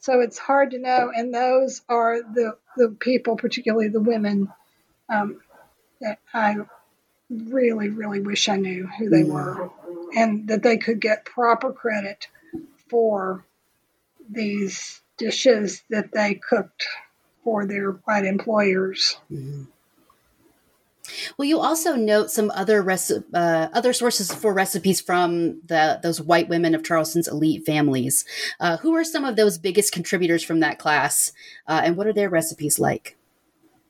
So 0.01 0.21
it's 0.21 0.39
hard 0.39 0.73
to 0.73 0.79
know, 0.79 1.11
and 1.15 1.33
those 1.33 1.83
are 1.89 2.23
the 2.23 2.57
the 2.77 2.89
people, 2.89 3.37
particularly 3.37 3.89
the 3.89 4.01
women, 4.01 4.53
um, 5.09 5.41
that 6.01 6.19
I 6.35 6.57
really, 7.31 7.89
really 7.89 8.21
wish 8.21 8.49
I 8.49 8.57
knew 8.57 8.87
who 8.87 9.09
they 9.09 9.23
mm-hmm. 9.23 9.33
were, 9.33 9.71
and 10.15 10.49
that 10.49 10.63
they 10.63 10.79
could 10.79 11.01
get 11.01 11.25
proper 11.25 11.73
credit 11.73 12.27
for 12.93 13.47
these 14.31 15.01
dishes 15.17 15.83
that 15.89 16.13
they 16.13 16.35
cooked 16.35 16.87
for 17.43 17.67
their 17.67 17.93
white 17.93 18.27
employers. 18.27 19.17
Mm-hmm. 19.33 19.65
Well, 21.37 21.49
you 21.49 21.59
also 21.59 21.97
note 21.97 22.31
some 22.31 22.51
other 22.55 22.83
reci- 22.83 23.25
uh, 23.35 23.69
other 23.73 23.93
sources 23.93 24.33
for 24.33 24.53
recipes 24.53 25.01
from 25.01 25.61
the 25.67 25.99
those 26.03 26.21
white 26.21 26.49
women 26.49 26.75
of 26.75 26.85
Charleston's 26.85 27.29
elite 27.29 27.65
families. 27.65 28.25
Uh, 28.61 28.77
who 28.77 28.95
are 28.95 29.05
some 29.05 29.25
of 29.25 29.37
those 29.37 29.59
biggest 29.59 29.93
contributors 29.93 30.45
from 30.45 30.61
that 30.61 30.79
class, 30.79 31.33
uh, 31.67 31.81
and 31.85 31.97
what 31.97 32.07
are 32.07 32.13
their 32.13 32.31
recipes 32.31 32.79
like? 32.79 33.17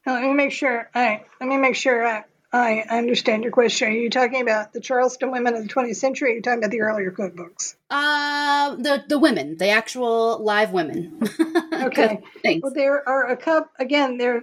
let 0.07 0.23
me 0.23 0.33
make 0.33 0.53
sure. 0.53 0.89
I 0.95 1.25
let 1.41 1.49
me 1.49 1.59
make 1.59 1.77
sure 1.77 2.07
I, 2.07 2.25
I 2.53 2.85
understand 2.89 3.45
your 3.45 3.53
question. 3.53 3.89
Are 3.89 3.93
you 3.93 4.11
talking 4.11 4.43
about 4.43 4.73
the 4.73 4.81
Charleston 4.81 5.31
women 5.31 5.55
of 5.55 5.63
the 5.63 5.73
20th 5.73 5.97
century? 5.97 6.29
Or 6.29 6.33
are 6.33 6.37
you 6.37 6.43
talking 6.43 6.59
about 6.59 6.71
the 6.71 6.83
earlier 6.83 7.11
cookbooks? 7.11 7.77
Uh, 7.89 8.77
the 8.77 9.05
the 9.09 9.19
women, 9.19 9.57
the 9.57 9.69
actual 9.69 10.39
live 10.43 10.73
women. 10.73 11.21
Okay. 11.75 12.21
Thanks. 12.45 12.63
Well, 12.63 12.73
there 12.75 13.09
are 13.09 13.31
a 13.31 13.37
couple. 13.37 13.71
Again, 13.79 14.17
there 14.19 14.43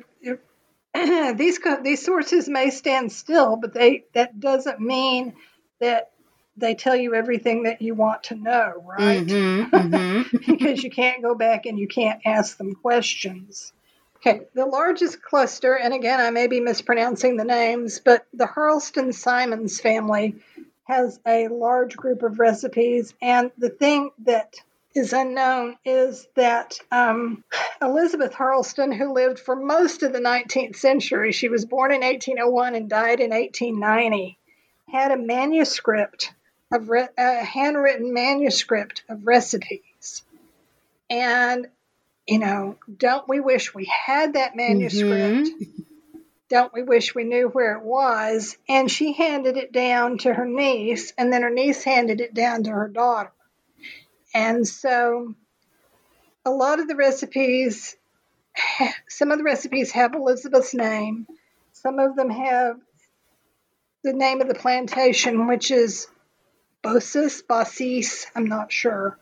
these 1.35 1.59
these 1.83 2.03
sources 2.03 2.49
may 2.49 2.69
stand 2.71 3.11
still, 3.11 3.55
but 3.55 3.73
they 3.73 4.05
that 4.13 4.39
doesn't 4.39 4.81
mean 4.81 5.35
that 5.79 6.11
they 6.57 6.75
tell 6.75 6.95
you 6.95 7.13
everything 7.13 7.63
that 7.63 7.81
you 7.81 7.93
want 7.93 8.23
to 8.23 8.35
know, 8.35 8.83
right? 8.85 9.25
Mhm, 9.25 9.69
mhm. 9.71 10.47
because 10.47 10.83
you 10.83 10.89
can't 10.89 11.21
go 11.21 11.35
back 11.35 11.65
and 11.65 11.79
you 11.79 11.87
can't 11.87 12.19
ask 12.25 12.57
them 12.57 12.75
questions. 12.75 13.71
Okay, 14.21 14.47
the 14.53 14.65
largest 14.65 15.21
cluster, 15.21 15.77
and 15.77 15.93
again, 15.93 16.19
I 16.19 16.29
may 16.29 16.47
be 16.47 16.59
mispronouncing 16.59 17.37
the 17.37 17.45
names, 17.45 18.01
but 18.03 18.25
the 18.33 18.47
Hurlston 18.47 19.13
Simons 19.13 19.79
family 19.79 20.35
has 20.83 21.19
a 21.25 21.47
large 21.47 21.95
group 21.95 22.23
of 22.23 22.37
recipes. 22.37 23.13
And 23.21 23.51
the 23.57 23.69
thing 23.69 24.11
that 24.25 24.55
is 24.93 25.13
unknown 25.13 25.77
is 25.85 26.27
that 26.35 26.79
um, 26.91 27.45
Elizabeth 27.81 28.33
Hurlston, 28.33 28.93
who 28.93 29.13
lived 29.13 29.39
for 29.39 29.55
most 29.55 30.03
of 30.03 30.11
the 30.11 30.19
19th 30.19 30.75
century, 30.75 31.31
she 31.31 31.47
was 31.47 31.65
born 31.65 31.93
in 31.93 32.01
1801 32.01 32.75
and 32.75 32.89
died 32.89 33.21
in 33.21 33.29
1890, 33.29 34.37
had 34.91 35.11
a 35.11 35.17
manuscript 35.17 36.33
of 36.73 36.89
re- 36.89 37.07
a 37.17 37.43
handwritten 37.43 38.13
manuscript 38.13 39.03
of 39.07 39.25
recipes. 39.25 40.23
And, 41.09 41.67
you 42.29 42.37
know, 42.37 42.77
don't 42.97 43.27
we 43.27 43.39
wish 43.39 43.73
we 43.73 43.85
had 43.85 44.33
that 44.33 44.55
manuscript? 44.55 45.49
Don't 46.47 46.73
we 46.73 46.83
wish 46.83 47.15
we 47.15 47.23
knew 47.23 47.47
where 47.47 47.75
it 47.77 47.83
was? 47.83 48.55
And 48.67 48.89
she 48.89 49.13
handed 49.13 49.57
it 49.57 49.71
down 49.71 50.19
to 50.19 50.33
her 50.33 50.45
niece, 50.45 51.11
and 51.17 51.33
then 51.33 51.41
her 51.41 51.49
niece 51.49 51.83
handed 51.83 52.21
it 52.21 52.33
down 52.33 52.63
to 52.63 52.71
her 52.71 52.87
daughter. 52.87 53.31
And 54.33 54.67
so 54.67 55.33
a 56.45 56.51
lot 56.51 56.79
of 56.79 56.87
the 56.87 56.95
recipes, 56.95 57.95
some 59.09 59.31
of 59.31 59.39
the 59.39 59.43
recipes 59.43 59.91
have 59.91 60.13
Elizabeth's 60.13 60.73
name, 60.73 61.25
some 61.73 61.97
of 61.97 62.15
them 62.15 62.29
have 62.29 62.77
the 64.03 64.13
name 64.13 64.41
of 64.41 64.47
the 64.47 64.55
plantation, 64.55 65.47
which 65.47 65.71
is 65.71 66.07
Bossis, 66.83 67.41
Bossis, 67.41 68.27
I'm 68.35 68.45
not 68.45 68.71
sure, 68.71 69.17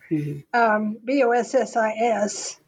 um, 0.54 0.98
B 1.04 1.24
O 1.24 1.32
S 1.32 1.56
S 1.56 1.76
I 1.78 1.92
S. 1.92 2.60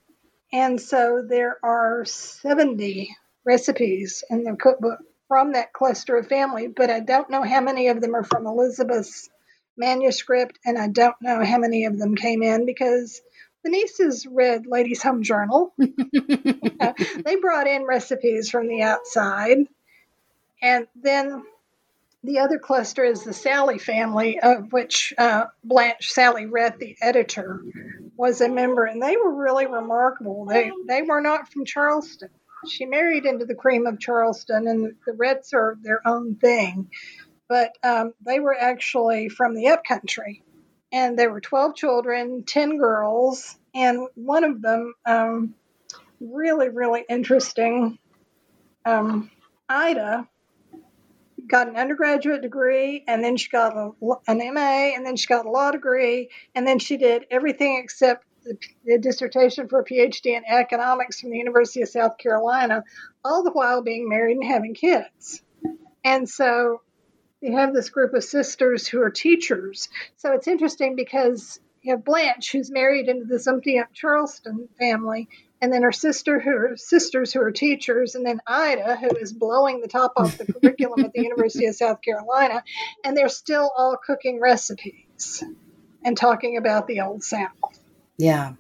And 0.52 0.82
so 0.82 1.24
there 1.28 1.58
are 1.64 2.06
70 2.06 3.16
recipes 3.46 4.24
in 4.30 4.44
the 4.44 4.56
cookbook 4.56 5.00
from 5.28 5.54
that 5.54 5.74
cluster 5.74 6.18
of 6.18 6.28
family, 6.28 6.68
but 6.68 6.90
I 6.90 7.02
don't 7.02 7.30
know 7.30 7.44
how 7.44 7.62
many 7.62 7.90
of 7.90 8.02
them 8.02 8.16
are 8.16 8.24
from 8.24 8.48
Elizabeth's 8.48 9.30
manuscript, 9.78 10.58
and 10.66 10.78
I 10.78 10.88
don't 10.88 11.16
know 11.22 11.44
how 11.44 11.60
many 11.60 11.86
of 11.86 11.98
them 11.98 12.16
came 12.16 12.42
in 12.42 12.66
because 12.66 13.22
the 13.64 13.70
nieces 13.70 14.26
read 14.26 14.66
Ladies' 14.66 15.04
Home 15.04 15.24
Journal. 15.24 15.74
Uh, 15.80 16.94
they 17.26 17.36
brought 17.36 17.68
in 17.68 17.84
recipes 17.84 18.50
from 18.50 18.68
the 18.68 18.82
outside. 18.82 19.68
And 20.62 20.88
then 20.96 21.44
the 22.24 22.40
other 22.40 22.60
cluster 22.60 23.04
is 23.04 23.24
the 23.24 23.32
Salley 23.32 23.80
family, 23.80 24.40
of 24.40 24.74
which 24.74 25.14
uh, 25.18 25.46
Blanche 25.64 26.14
Salley 26.14 26.48
Rhett, 26.50 26.80
the 26.80 26.98
editor, 27.02 27.62
was 28.20 28.42
a 28.42 28.50
member, 28.50 28.84
and 28.84 29.02
they 29.02 29.16
were 29.16 29.34
really 29.34 29.66
remarkable. 29.66 30.44
They 30.44 30.70
they 30.90 31.04
were 31.04 31.22
not 31.22 31.48
from 31.48 31.64
Charleston. 31.64 32.30
She 32.68 32.86
married 32.86 33.26
into 33.26 33.46
the 33.46 33.56
cream 33.56 33.88
of 33.88 33.98
Charleston, 33.98 34.68
and 34.68 34.94
the 35.06 35.14
Rhetts 35.14 35.54
are 35.54 35.78
their 35.82 36.06
own 36.06 36.36
thing. 36.36 36.92
But 37.48 37.78
um, 37.82 38.14
they 38.26 38.42
were 38.42 38.54
actually 38.54 39.30
from 39.30 39.56
the 39.56 39.70
upcountry, 39.70 40.44
and 40.92 41.18
there 41.18 41.32
were 41.32 41.40
12 41.40 41.76
children, 41.76 42.44
10 42.46 42.78
girls, 42.78 43.58
and 43.74 44.10
one 44.16 44.44
of 44.44 44.62
them, 44.62 44.94
um, 45.06 45.56
really, 46.20 46.68
really 46.68 47.06
interesting, 47.08 47.98
um, 48.86 49.32
Ida, 49.70 50.28
got 51.50 51.68
an 51.68 51.76
undergraduate 51.76 52.42
degree, 52.42 53.04
and 53.08 53.24
then 53.24 53.36
she 53.36 53.50
got 53.50 53.76
a, 53.76 53.92
an 54.28 54.38
MA, 54.54 54.94
and 54.96 55.06
then 55.06 55.16
she 55.16 55.28
got 55.28 55.46
a 55.46 55.52
law 55.52 55.72
degree, 55.72 56.30
and 56.56 56.66
then 56.66 56.80
she 56.80 56.98
did 56.98 57.26
everything 57.30 57.80
except 57.84 58.26
the, 58.44 58.58
the 58.86 58.98
dissertation 58.98 59.68
for 59.68 59.80
a 59.80 59.86
PhD 59.86 60.28
in 60.38 60.44
economics 60.46 61.20
from 61.20 61.32
the 61.32 61.38
University 61.38 61.82
of 61.82 61.90
South 61.90 62.18
Carolina, 62.18 62.84
all 63.24 63.44
the 63.44 63.52
while 63.52 63.82
being 63.82 64.08
married 64.08 64.38
and 64.38 64.46
having 64.46 64.74
kids. 64.74 65.42
And 66.04 66.30
so 66.30 66.82
you 67.42 67.58
have 67.58 67.74
this 67.74 67.90
group 67.90 68.14
of 68.14 68.24
sisters 68.24 68.88
who 68.88 69.02
are 69.02 69.10
teachers. 69.10 69.90
So 70.18 70.34
it's 70.34 70.48
interesting 70.48 70.96
because 70.96 71.60
you 71.82 71.94
have 71.94 72.06
Blanche, 72.06 72.52
who's 72.52 72.72
married 72.72 73.08
into 73.08 73.26
this 73.26 73.48
empty 73.48 73.82
Charleston 73.94 74.68
family, 74.78 75.30
and 75.62 75.72
then 75.74 75.84
her 75.84 75.92
sister, 75.92 76.40
who 76.40 76.52
are 76.52 76.78
sisters 76.78 77.34
who 77.34 77.42
are 77.42 77.52
teachers, 77.52 78.16
and 78.16 78.26
then 78.26 78.40
Ida, 78.48 78.96
who 78.98 79.10
is 79.18 79.34
blowing 79.34 79.82
the 79.82 79.88
top 79.88 80.14
off 80.16 80.38
the 80.38 80.52
curriculum 80.52 81.06
at 81.06 81.14
the 81.14 81.22
University 81.22 81.66
of 81.66 81.76
South 81.76 82.02
Carolina, 82.02 82.64
and 83.04 83.16
they're 83.16 83.30
still 83.30 83.72
all 83.78 83.98
cooking 83.98 84.40
recipes 84.40 85.44
and 86.04 86.18
talking 86.18 86.58
about 86.58 86.88
the 86.88 87.02
old 87.02 87.24
South. 87.24 87.50
Yeah. 88.18 88.54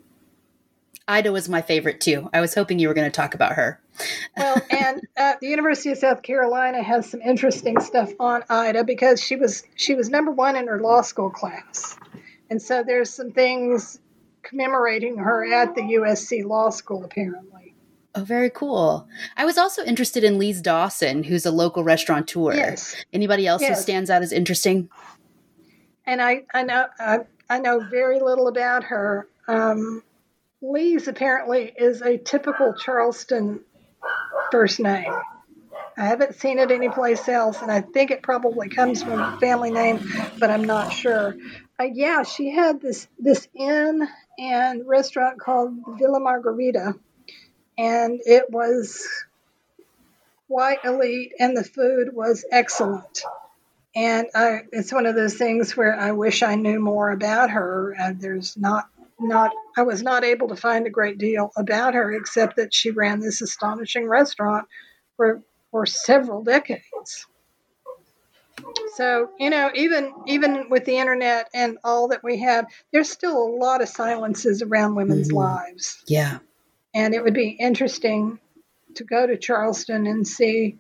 Ida 1.08 1.32
was 1.32 1.50
my 1.50 1.62
favorite 1.62 2.02
too. 2.02 2.30
I 2.34 2.42
was 2.42 2.54
hoping 2.54 2.78
you 2.78 2.88
were 2.88 2.94
going 2.94 3.10
to 3.10 3.16
talk 3.16 3.34
about 3.34 3.54
her. 3.54 3.82
Well, 4.38 4.62
and 4.70 5.02
uh, 5.18 5.34
the 5.42 5.48
University 5.48 5.90
of 5.90 5.98
South 5.98 6.22
Carolina 6.22 6.84
has 6.84 7.10
some 7.10 7.22
interesting 7.22 7.80
stuff 7.80 8.12
on 8.20 8.44
Ida 8.50 8.84
because 8.84 9.22
she 9.22 9.36
was 9.36 9.64
she 9.76 9.96
was 9.96 10.10
number 10.10 10.32
one 10.32 10.56
in 10.56 10.68
her 10.68 10.80
law 10.80 11.02
school 11.02 11.32
class, 11.32 11.98
and 12.50 12.62
so 12.62 12.84
there's 12.84 13.10
some 13.10 13.32
things 13.32 14.00
commemorating 14.44 15.18
her 15.18 15.46
at 15.54 15.76
the 15.76 15.82
USC 15.82 16.44
Law 16.46 16.70
School 16.70 17.04
apparently. 17.04 17.74
Oh, 18.16 18.24
very 18.24 18.50
cool. 18.50 19.08
I 19.38 19.46
was 19.46 19.58
also 19.58 19.84
interested 19.84 20.24
in 20.24 20.40
Lise 20.40 20.62
Dawson, 20.62 21.24
who's 21.24 21.46
a 21.46 21.52
local 21.52 21.84
restaurateur. 21.84 22.56
Yes. 22.56 22.96
Anybody 23.14 23.46
else 23.46 23.62
Yes. 23.62 23.78
who 23.78 23.82
stands 23.84 24.10
out 24.10 24.22
as 24.24 24.32
interesting? 24.32 24.90
and 26.06 26.22
I 26.22 26.44
I 26.54 26.64
know 26.64 26.86
I, 27.00 27.20
I 27.50 27.60
know 27.60 27.80
very 27.80 28.20
little 28.20 28.48
about 28.48 28.84
her. 28.86 29.28
Um, 29.48 30.02
Lee's 30.62 31.08
apparently 31.08 31.72
is 31.78 32.02
a 32.02 32.18
typical 32.18 32.74
Charleston 32.74 33.60
first 34.52 34.80
name. 34.80 35.14
I 35.98 36.06
haven't 36.06 36.36
seen 36.36 36.60
it 36.60 36.72
anyplace 36.72 37.28
else, 37.30 37.62
and 37.62 37.72
I 37.72 37.82
think 37.82 38.10
it 38.10 38.24
probably 38.24 38.70
comes 38.70 39.04
from 39.04 39.20
a 39.20 39.38
family 39.40 39.70
name, 39.72 40.00
but 40.40 40.50
I'm 40.50 40.64
not 40.64 40.92
sure. 40.94 41.36
Uh, 41.80 41.86
yeah, 41.94 42.24
she 42.24 42.50
had 42.50 42.82
this 42.82 43.08
this 43.18 43.48
inn 43.56 44.08
and 44.38 44.88
restaurant 44.88 45.40
called 45.40 45.76
Villa 45.98 46.20
Margherita, 46.20 46.96
and 47.78 48.20
it 48.26 48.52
was 48.52 49.08
quite 50.48 50.84
elite, 50.84 51.34
and 51.40 51.56
the 51.56 51.64
food 51.64 52.14
was 52.14 52.44
excellent. 52.52 53.24
And 53.96 54.28
I, 54.36 54.62
it's 54.72 54.92
one 54.92 55.06
of 55.06 55.16
those 55.16 55.36
things 55.36 55.76
where 55.76 55.98
I 55.98 56.12
wish 56.12 56.44
I 56.44 56.56
knew 56.56 56.80
more 56.80 57.12
about 57.12 57.52
her. 57.52 57.96
There's 58.14 58.56
not, 58.56 58.88
not, 59.20 59.52
I 59.78 59.84
was 59.84 60.04
not 60.04 60.24
able 60.24 60.50
to 60.50 60.56
find 60.56 60.86
a 60.86 60.92
great 60.92 61.18
deal 61.18 61.52
about 61.58 61.96
her 61.96 62.12
except 62.12 62.58
that 62.58 62.74
she 62.74 62.92
ran 62.92 63.20
this 63.20 63.42
astonishing 63.42 64.08
restaurant 64.08 64.68
for 65.16 65.42
for 65.72 65.86
several 65.86 66.44
decades. 66.44 67.26
So 68.96 69.30
you 69.40 69.50
know, 69.50 69.72
even 69.76 70.14
even 70.28 70.70
with 70.70 70.86
the 70.86 70.98
internet 70.98 71.50
and 71.54 71.78
all 71.84 72.10
that 72.10 72.24
we 72.24 72.40
have, 72.40 72.66
there's 72.92 73.10
still 73.10 73.38
a 73.38 73.56
lot 73.56 73.82
of 73.82 73.90
silences 73.90 74.62
around 74.62 74.96
women's 74.96 75.30
Mhm. 75.32 75.36
lives, 75.36 76.04
Yeah. 76.08 76.40
and 76.94 77.14
it 77.14 77.24
would 77.24 77.34
be 77.34 77.50
interesting 77.50 78.40
to 78.96 79.04
go 79.04 79.26
to 79.28 79.38
Charleston 79.38 80.08
and 80.08 80.28
see 80.28 80.78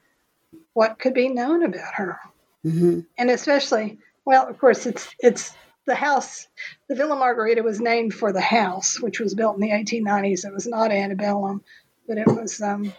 what 0.73 0.99
could 0.99 1.13
be 1.13 1.29
known 1.29 1.63
about 1.63 1.93
her 1.95 2.19
hmm 2.63 2.99
and 3.17 3.29
especially 3.29 3.97
well 4.25 4.47
of 4.47 4.57
course 4.57 4.85
it's 4.85 5.07
it's 5.19 5.53
the 5.85 5.95
house 5.95 6.47
the 6.89 6.95
villa 6.95 7.15
margherita 7.15 7.63
was 7.63 7.79
named 7.79 8.13
for 8.13 8.33
the 8.33 8.41
house 8.41 8.99
which 8.99 9.19
was 9.19 9.33
built 9.35 9.55
in 9.55 9.61
the 9.61 9.71
1890s 9.71 10.43
it 10.45 10.53
was 10.53 10.67
not 10.67 10.91
antebellum 10.91 11.63
but 12.07 12.17
it 12.17 12.27
was 12.27 12.61
um 12.61 12.93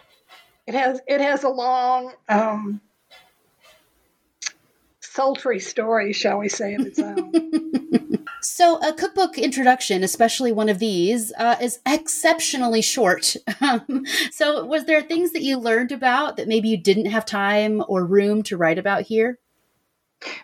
it 0.65 0.73
has 0.73 0.99
it 1.07 1.21
has 1.21 1.43
a 1.43 1.49
long 1.49 2.13
um 2.29 2.81
sultry 5.13 5.59
story 5.59 6.13
shall 6.13 6.39
we 6.39 6.49
say 6.49 6.75
of 6.75 6.81
its 6.81 6.99
own 6.99 7.31
So, 8.43 8.79
a 8.79 8.91
cookbook 8.91 9.37
introduction, 9.37 10.03
especially 10.03 10.51
one 10.51 10.67
of 10.67 10.79
these, 10.79 11.31
uh, 11.37 11.57
is 11.61 11.79
exceptionally 11.85 12.81
short. 12.81 13.35
Um, 13.61 14.05
so, 14.31 14.65
was 14.65 14.85
there 14.85 15.03
things 15.03 15.33
that 15.33 15.43
you 15.43 15.59
learned 15.59 15.91
about 15.91 16.37
that 16.37 16.47
maybe 16.47 16.69
you 16.69 16.77
didn't 16.77 17.05
have 17.05 17.25
time 17.25 17.83
or 17.87 18.03
room 18.03 18.41
to 18.43 18.57
write 18.57 18.79
about 18.79 19.03
here? 19.03 19.37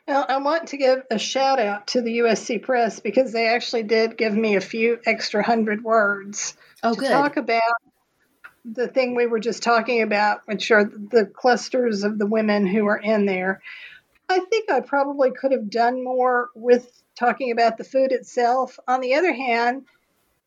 Well, 0.07 0.25
I 0.29 0.37
want 0.37 0.67
to 0.69 0.77
give 0.77 0.99
a 1.09 1.17
shout 1.17 1.59
out 1.59 1.87
to 1.87 2.01
the 2.01 2.19
USC 2.19 2.61
Press 2.61 2.99
because 2.99 3.31
they 3.31 3.47
actually 3.47 3.83
did 3.83 4.17
give 4.17 4.33
me 4.33 4.55
a 4.55 4.61
few 4.61 4.99
extra 5.05 5.43
hundred 5.43 5.83
words 5.83 6.55
Oh, 6.83 6.93
to 6.93 6.99
good. 6.99 7.09
talk 7.09 7.37
about 7.37 7.61
the 8.63 8.87
thing 8.87 9.15
we 9.15 9.25
were 9.25 9.39
just 9.39 9.63
talking 9.63 10.03
about, 10.03 10.41
which 10.45 10.69
are 10.71 10.83
the 10.83 11.25
clusters 11.25 12.03
of 12.03 12.19
the 12.19 12.27
women 12.27 12.67
who 12.67 12.85
are 12.87 12.97
in 12.97 13.25
there. 13.25 13.61
I 14.29 14.39
think 14.39 14.69
I 14.69 14.81
probably 14.81 15.31
could 15.31 15.51
have 15.51 15.69
done 15.69 16.03
more 16.03 16.49
with 16.53 17.01
talking 17.15 17.51
about 17.51 17.77
the 17.77 17.83
food 17.83 18.11
itself. 18.11 18.79
On 18.87 18.99
the 18.99 19.15
other 19.15 19.33
hand, 19.33 19.85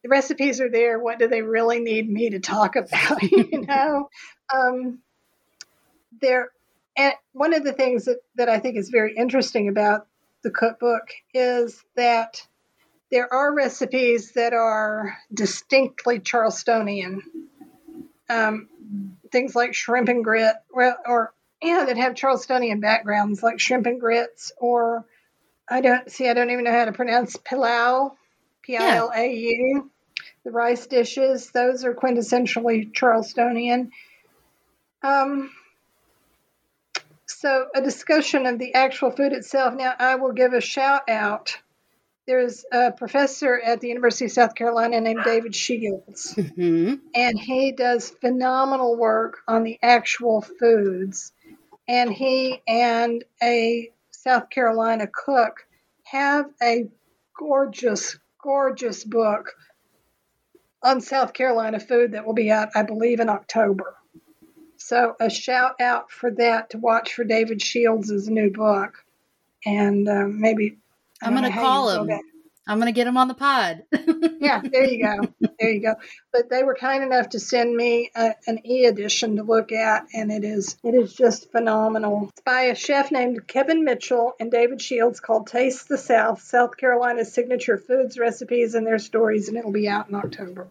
the 0.02 0.08
recipes 0.08 0.60
are 0.60 0.70
there. 0.70 0.98
What 0.98 1.18
do 1.18 1.28
they 1.28 1.42
really 1.42 1.80
need 1.80 2.08
me 2.08 2.30
to 2.30 2.40
talk 2.40 2.76
about? 2.76 3.22
you 3.32 3.64
know, 3.66 4.08
um, 4.52 4.98
there. 6.20 6.50
And 6.96 7.14
one 7.32 7.54
of 7.54 7.64
the 7.64 7.72
things 7.72 8.04
that, 8.04 8.18
that 8.36 8.48
I 8.48 8.58
think 8.58 8.76
is 8.76 8.90
very 8.90 9.14
interesting 9.16 9.68
about 9.68 10.06
the 10.42 10.50
cookbook 10.50 11.08
is 11.32 11.82
that 11.96 12.46
there 13.10 13.32
are 13.32 13.54
recipes 13.54 14.32
that 14.32 14.52
are 14.52 15.16
distinctly 15.32 16.20
Charlestonian. 16.20 17.20
Um, 18.28 18.68
things 19.32 19.56
like 19.56 19.74
shrimp 19.74 20.08
and 20.08 20.22
grit, 20.22 20.54
or, 20.70 20.96
or 21.06 21.32
yeah, 21.62 21.84
that 21.86 21.96
have 21.96 22.14
Charlestonian 22.14 22.80
backgrounds, 22.80 23.42
like 23.42 23.60
shrimp 23.60 23.86
and 23.86 24.00
grits, 24.00 24.52
or 24.56 25.04
I 25.68 25.80
don't 25.80 26.10
see, 26.10 26.28
I 26.28 26.34
don't 26.34 26.50
even 26.50 26.64
know 26.64 26.72
how 26.72 26.86
to 26.86 26.92
pronounce 26.92 27.36
pilau, 27.36 28.12
P 28.62 28.76
I 28.76 28.96
L 28.96 29.12
A 29.14 29.32
U. 29.32 29.90
The 30.44 30.50
rice 30.50 30.86
dishes, 30.86 31.50
those 31.50 31.84
are 31.84 31.94
quintessentially 31.94 32.92
Charlestonian. 32.92 33.90
Um, 35.02 35.50
so, 37.26 37.66
a 37.74 37.80
discussion 37.80 38.46
of 38.46 38.58
the 38.58 38.74
actual 38.74 39.10
food 39.10 39.32
itself. 39.32 39.74
Now, 39.74 39.94
I 39.98 40.16
will 40.16 40.32
give 40.32 40.52
a 40.52 40.60
shout 40.60 41.08
out. 41.08 41.56
There's 42.26 42.64
a 42.70 42.92
professor 42.92 43.58
at 43.58 43.80
the 43.80 43.88
University 43.88 44.26
of 44.26 44.32
South 44.32 44.54
Carolina 44.54 45.00
named 45.00 45.24
David 45.24 45.54
Shields, 45.54 46.34
Mm-hmm. 46.34 46.94
and 47.14 47.38
he 47.38 47.72
does 47.72 48.10
phenomenal 48.10 48.96
work 48.96 49.38
on 49.48 49.62
the 49.62 49.78
actual 49.82 50.40
foods. 50.42 51.32
And 51.90 52.12
he 52.12 52.62
and 52.68 53.24
a 53.42 53.90
South 54.12 54.48
Carolina 54.48 55.08
cook 55.12 55.66
have 56.04 56.46
a 56.62 56.88
gorgeous, 57.36 58.16
gorgeous 58.40 59.02
book 59.02 59.56
on 60.84 61.00
South 61.00 61.32
Carolina 61.32 61.80
food 61.80 62.12
that 62.12 62.24
will 62.24 62.32
be 62.32 62.48
out, 62.48 62.68
I 62.76 62.84
believe, 62.84 63.18
in 63.18 63.28
October. 63.28 63.96
So 64.76 65.16
a 65.18 65.28
shout 65.28 65.80
out 65.80 66.12
for 66.12 66.30
that 66.30 66.70
to 66.70 66.78
watch 66.78 67.12
for 67.14 67.24
David 67.24 67.60
Shields' 67.60 68.28
new 68.28 68.52
book, 68.52 69.04
and 69.66 70.08
um, 70.08 70.40
maybe 70.40 70.78
I'm 71.20 71.34
going 71.34 71.50
to 71.50 71.58
call 71.58 72.04
him. 72.04 72.20
I'm 72.70 72.78
going 72.78 72.86
to 72.86 72.92
get 72.92 73.06
them 73.06 73.16
on 73.16 73.26
the 73.26 73.34
pod. 73.34 73.82
Yeah, 74.42 74.62
there 74.64 74.84
you 74.84 75.04
go, 75.04 75.48
there 75.60 75.70
you 75.70 75.82
go. 75.82 75.96
But 76.32 76.48
they 76.48 76.62
were 76.62 76.74
kind 76.74 77.04
enough 77.04 77.28
to 77.30 77.40
send 77.40 77.76
me 77.76 78.10
a, 78.16 78.34
an 78.46 78.66
e-edition 78.66 79.36
to 79.36 79.42
look 79.42 79.70
at, 79.70 80.06
and 80.14 80.32
it 80.32 80.44
is 80.44 80.78
it 80.82 80.94
is 80.94 81.12
just 81.12 81.52
phenomenal. 81.52 82.30
It's 82.30 82.40
by 82.40 82.62
a 82.62 82.74
chef 82.74 83.12
named 83.12 83.46
Kevin 83.46 83.84
Mitchell 83.84 84.32
and 84.40 84.50
David 84.50 84.80
Shields 84.80 85.20
called 85.20 85.46
Taste 85.46 85.90
the 85.90 85.98
South: 85.98 86.40
South 86.40 86.78
Carolina's 86.78 87.34
signature 87.34 87.76
foods, 87.76 88.18
recipes, 88.18 88.74
and 88.74 88.86
their 88.86 88.98
stories, 88.98 89.48
and 89.48 89.58
it'll 89.58 89.72
be 89.72 89.88
out 89.88 90.08
in 90.08 90.14
October. 90.14 90.68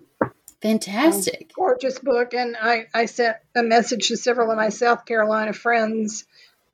Fantastic. 0.61 1.51
gorgeous 1.55 1.99
book 1.99 2.33
and 2.33 2.57
I, 2.59 2.87
I 2.93 3.05
sent 3.05 3.37
a 3.55 3.63
message 3.63 4.09
to 4.09 4.17
several 4.17 4.51
of 4.51 4.57
my 4.57 4.67
south 4.69 5.05
carolina 5.05 5.53
friends 5.53 6.25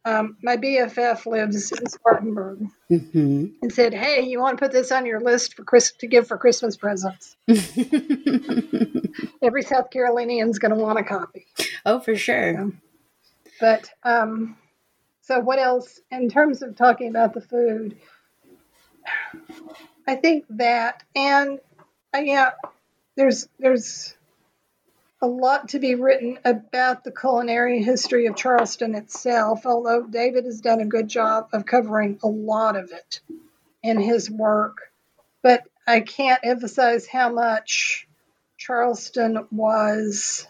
um, 0.06 0.38
my 0.44 0.56
bff 0.58 1.26
lives 1.26 1.72
in 1.72 1.88
spartanburg 1.90 2.68
Mm-hmm. 2.92 3.46
and 3.64 3.74
said 3.74 3.94
hey 3.94 4.22
you 4.28 4.40
want 4.40 4.58
to 4.60 4.64
put 4.64 4.72
this 4.72 4.92
on 4.92 5.06
your 5.08 5.20
list 5.20 5.56
for 5.56 5.64
Chris 5.64 5.92
to 6.00 6.08
give 6.08 6.28
for 6.28 6.38
christmas 6.38 6.78
presents 6.78 7.36
every 9.42 9.64
south 9.64 9.90
carolinian's 9.90 10.60
going 10.60 10.70
to 10.76 10.78
want 10.78 11.00
a 11.00 11.04
copy 11.04 11.48
oh, 11.86 12.00
for 12.00 12.16
sure. 12.16 12.72
but 13.60 13.90
um, 14.04 14.56
so 15.22 15.40
what 15.40 15.58
else 15.60 16.00
in 16.12 16.30
terms 16.30 16.62
of 16.62 16.76
talking 16.76 17.10
about 17.10 17.34
the 17.34 17.42
food 17.42 17.98
i 20.08 20.16
think 20.16 20.46
that 20.52 21.02
and 21.16 21.60
uh, 22.16 22.20
yeah 22.20 22.52
there's 23.16 23.48
there's 23.60 24.15
a 25.22 25.28
lot 25.28 25.70
to 25.70 25.80
be 25.80 25.96
written 25.96 26.40
about 26.46 27.04
the 27.04 27.12
culinary 27.12 27.82
history 27.82 28.26
of 28.28 28.36
charleston 28.36 28.96
itself 28.96 29.66
although 29.66 30.06
david 30.06 30.46
has 30.46 30.62
done 30.62 30.82
a 30.82 30.86
good 30.86 31.08
job 31.08 31.48
of 31.54 31.66
covering 31.66 32.20
a 32.24 32.28
lot 32.28 32.76
of 32.76 32.92
it 32.92 33.22
in 33.84 34.00
his 34.00 34.30
work 34.30 34.92
but 35.42 35.64
i 35.88 36.00
can't 36.00 36.42
emphasize 36.44 37.08
how 37.08 37.32
much 37.32 38.08
charleston 38.58 39.48
was 39.52 40.48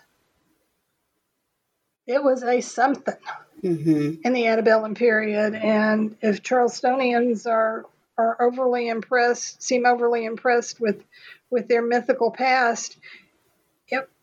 it 2.07 2.24
was 2.24 2.43
a 2.43 2.61
something 2.61 3.16
Mm-hmm. 3.63 4.22
in 4.24 4.34
the 4.34 4.47
antebellum 4.47 4.93
period. 4.93 5.55
And 5.55 6.16
if 6.22 6.43
Charlestonians 6.43 7.47
are 7.47 7.86
are 8.18 8.41
overly 8.41 8.88
impressed, 8.88 9.61
seem 9.61 9.86
overly 9.86 10.26
impressed 10.26 10.80
with 10.80 11.03
with 11.49 11.68
their 11.68 11.82
mythical 11.82 12.32
past, 12.32 12.97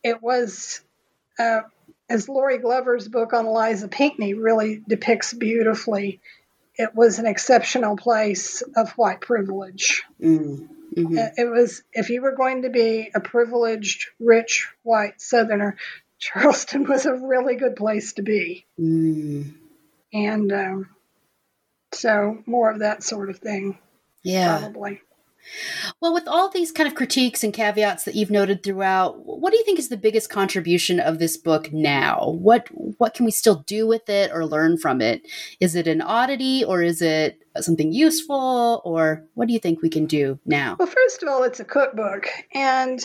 it 0.03 0.23
was. 0.23 0.81
Uh, 1.39 1.61
as 2.09 2.27
Lorri 2.27 2.61
Glover's 2.61 3.09
book 3.09 3.33
on 3.33 3.47
Eliza 3.47 3.89
Pinckney 3.89 4.35
really 4.35 4.83
depicts 4.87 5.33
beautifully, 5.33 6.21
it 6.77 6.95
was 6.95 7.19
an 7.19 7.27
exceptional 7.27 7.97
place 7.97 8.63
of 8.77 8.91
white 8.93 9.21
privilege. 9.23 10.03
Mm-hmm. 10.21 10.67
Uh, 11.19 11.29
It 11.39 11.51
was, 11.51 11.83
if 11.95 12.11
you 12.11 12.21
were 12.21 12.37
going 12.37 12.63
to 12.63 12.71
be 12.71 13.11
a 13.15 13.21
privileged, 13.21 14.09
rich, 14.21 14.69
white 14.83 15.23
Southerner, 15.23 15.77
Charleston 16.19 16.85
was 16.89 17.07
a 17.07 17.15
really 17.15 17.57
good 17.57 17.77
place 17.77 18.13
to 18.15 18.23
be 18.23 18.67
Mm. 18.79 19.55
and 20.13 20.53
um, 20.53 20.91
so 21.93 22.43
more 22.47 22.71
of 22.71 22.81
that 22.81 23.03
sort 23.03 23.31
of 23.31 23.39
thing 23.39 23.79
Yeah. 24.23 24.59
probably 24.59 25.01
Well, 26.01 26.15
with 26.15 26.27
all 26.27 26.49
these 26.49 26.73
kind 26.73 26.89
of 26.89 26.95
critiques 26.95 27.45
and 27.45 27.53
caveats 27.53 28.05
that 28.05 28.15
you've 28.15 28.31
noted 28.31 28.63
throughout, 28.63 29.25
what 29.27 29.51
do 29.51 29.57
you 29.57 29.65
think 29.65 29.79
is 29.79 29.89
the 29.89 29.97
biggest 29.97 30.31
contribution 30.31 31.01
of 31.01 31.19
this 31.19 31.37
book 31.37 31.73
now? 31.73 32.37
What 32.39 32.69
what 32.99 33.15
can 33.15 33.25
we 33.25 33.31
still 33.33 33.57
do 33.67 33.87
with 33.87 34.09
it 34.09 34.31
or 34.33 34.47
learn 34.47 34.79
from 34.79 35.01
it? 35.01 35.23
Is 35.61 35.75
it 35.75 35.87
an 35.87 36.01
oddity 36.01 36.65
or 36.65 36.83
is 36.83 37.03
it 37.03 37.43
something 37.61 37.93
useful 37.93 38.81
or 38.85 39.25
what 39.35 39.47
do 39.47 39.53
you 39.53 39.59
think 39.59 39.83
we 39.83 39.91
can 39.91 40.07
do 40.07 40.39
now? 40.47 40.77
well 40.79 40.89
first 40.89 41.23
of 41.23 41.29
all 41.29 41.43
it's 41.43 41.61
a 41.61 41.65
cookbook 41.65 42.27
and 42.55 43.05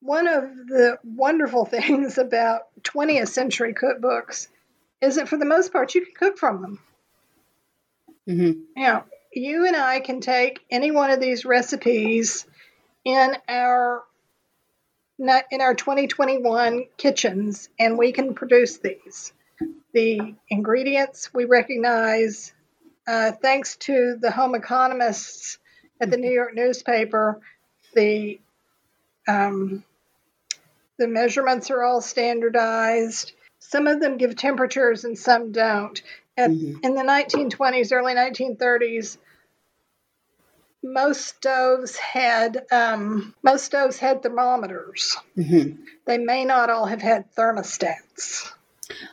one 0.00 0.26
of 0.26 0.44
the 0.68 0.96
wonderful 1.04 1.64
things 1.66 2.18
about 2.18 2.62
20th 2.82 3.28
century 3.28 3.74
cookbooks 3.74 4.48
is 5.00 5.16
that 5.16 5.28
for 5.28 5.36
the 5.36 5.44
most 5.44 5.72
part 5.72 5.94
you 5.94 6.04
can 6.04 6.14
cook 6.14 6.38
from 6.38 6.62
them 6.62 6.78
hmm 8.26 8.52
you 8.76 8.86
know 8.86 9.04
you 9.32 9.66
and 9.66 9.76
i 9.76 10.00
can 10.00 10.20
take 10.20 10.60
any 10.70 10.90
one 10.90 11.10
of 11.10 11.20
these 11.20 11.44
recipes 11.44 12.46
in 13.04 13.36
our 13.48 14.02
in 15.50 15.60
our 15.60 15.74
2021 15.74 16.84
kitchens 16.96 17.68
and 17.78 17.96
we 17.96 18.12
can 18.12 18.34
produce 18.34 18.78
these. 18.78 19.32
The 19.92 20.34
ingredients 20.48 21.32
we 21.32 21.44
recognize 21.44 22.52
uh, 23.06 23.32
thanks 23.32 23.76
to 23.76 24.16
the 24.20 24.30
home 24.30 24.54
economists 24.54 25.58
at 26.00 26.10
the 26.10 26.16
new 26.16 26.30
york 26.30 26.54
newspaper 26.54 27.40
the 27.94 28.40
um, 29.28 29.84
the 30.98 31.06
measurements 31.06 31.70
are 31.70 31.82
all 31.82 32.00
standardized. 32.00 33.32
Some 33.58 33.86
of 33.86 34.00
them 34.00 34.16
give 34.16 34.34
temperatures 34.34 35.04
and 35.04 35.16
some 35.16 35.52
don't 35.52 36.02
at, 36.36 36.50
Mhm. 36.50 36.82
in 36.84 36.94
the 36.94 37.02
1920s 37.02 37.92
early 37.92 38.14
1930s 38.14 39.18
most 40.82 41.24
stoves 41.26 41.96
had 41.96 42.66
um, 42.72 43.34
most 43.42 43.64
stoves 43.64 43.98
had 43.98 44.22
thermometers 44.22 45.16
hmm 45.34 45.76
they 46.06 46.18
may 46.18 46.44
not 46.44 46.68
all 46.70 46.86
have 46.86 47.00
had 47.00 47.32
thermostats. 47.36 48.50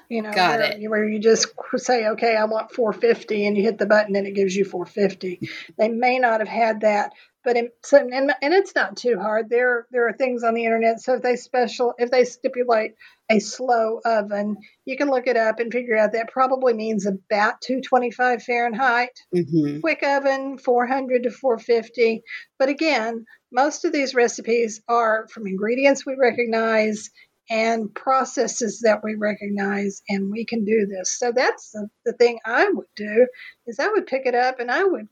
You 0.10 0.24
know, 0.24 0.32
Got 0.32 0.60
where, 0.60 0.72
it. 0.72 0.90
where 0.90 1.06
you 1.08 1.20
just 1.20 1.50
say, 1.78 2.08
okay, 2.08 2.36
I 2.36 2.46
want 2.46 2.72
450, 2.72 3.46
and 3.46 3.56
you 3.56 3.62
hit 3.62 3.78
the 3.78 3.86
button 3.86 4.16
and 4.16 4.26
it 4.26 4.34
gives 4.34 4.56
you 4.56 4.66
450. 4.66 5.48
They 5.78 5.88
may 5.88 6.18
not 6.18 6.40
have 6.40 6.50
had 6.50 6.82
that, 6.82 7.14
but 7.50 7.58
in, 7.58 7.72
and, 7.92 8.32
and 8.44 8.54
it's 8.54 8.76
not 8.76 8.96
too 8.96 9.18
hard. 9.20 9.50
There 9.50 9.88
there 9.90 10.08
are 10.08 10.14
things 10.14 10.44
on 10.44 10.54
the 10.54 10.66
internet. 10.66 11.02
So 11.02 11.16
if 11.16 11.24
they 11.24 11.36
special 11.36 11.96
if 11.98 12.12
they 12.12 12.24
stipulate 12.24 12.94
a 13.28 13.40
slow 13.40 14.02
oven, 14.06 14.58
you 14.86 14.96
can 14.96 15.10
look 15.10 15.26
it 15.26 15.36
up 15.36 15.60
and 15.60 15.72
figure 15.72 15.98
out 15.98 16.12
that 16.12 16.30
probably 16.32 16.74
means 16.74 17.08
about 17.08 17.60
225 17.62 18.44
Fahrenheit 18.44 19.20
hmm 19.34 19.80
quick 19.80 20.04
oven 20.04 20.58
400 20.58 21.24
to 21.24 21.32
450 21.32 22.22
but 22.58 22.70
again 22.70 23.26
most 23.52 23.86
of 23.86 23.94
these 23.94 24.14
recipes 24.14 24.82
are 24.88 25.28
from 25.32 25.48
ingredients 25.48 26.06
we 26.06 26.16
recognize 26.20 27.10
and 27.50 27.94
processes 27.94 28.82
that 28.82 29.04
we 29.04 29.16
recognize 29.16 30.02
and 30.10 30.32
we 30.32 30.46
can 30.46 30.66
do 30.66 30.86
this 30.86 31.18
so 31.18 31.32
that's 31.34 31.72
the, 31.72 31.88
the 32.06 32.14
thing 32.14 32.40
i 32.46 32.68
would 32.70 32.88
do 32.96 33.28
is 33.68 33.80
i 33.80 33.88
would 33.88 34.08
pick 34.08 34.26
it 34.26 34.36
up 34.36 34.60
and 34.60 34.70
i 34.70 34.84
would 34.84 35.08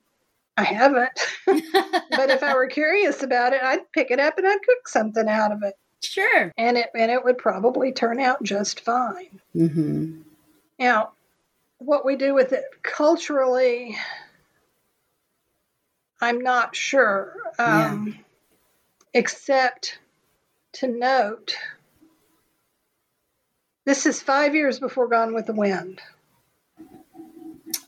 i 0.58 0.64
haven't 0.64 1.12
but 1.46 2.30
if 2.30 2.44
i 2.44 2.54
were 2.54 2.68
curious 2.68 3.24
about 3.24 3.54
it 3.54 3.64
i'd 3.64 3.92
pick 3.94 4.12
it 4.12 4.20
up 4.20 4.38
and 4.38 4.48
i'd 4.48 4.64
cook 4.66 4.88
something 4.88 5.30
out 5.30 5.52
of 5.52 5.64
it 5.64 5.76
Sure. 6.02 6.52
And 6.58 6.78
it 6.78 6.90
and 6.96 7.12
it 7.12 7.24
would 7.24 7.38
probably 7.38 7.92
turn 7.92 8.20
out 8.20 8.44
just 8.44 8.82
fine. 8.82 9.40
Mm-hmm. 9.56 10.22
Now, 10.80 11.12
what 11.80 12.06
we 12.06 12.16
do 12.16 12.34
with 12.34 12.54
it 12.54 12.66
culturally, 12.84 13.98
I'm 16.22 16.42
not 16.42 16.76
sure. 16.76 17.36
Um, 17.58 18.08
yeah. 18.08 18.24
Except 19.14 20.00
to 20.74 20.88
note, 20.88 21.56
this 23.86 24.06
is 24.06 24.22
five 24.22 24.54
years 24.54 24.80
before 24.80 25.08
Gone 25.08 25.34
with 25.34 25.48
the 25.48 25.54
Wind. 25.54 26.02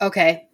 Okay. 0.02 0.48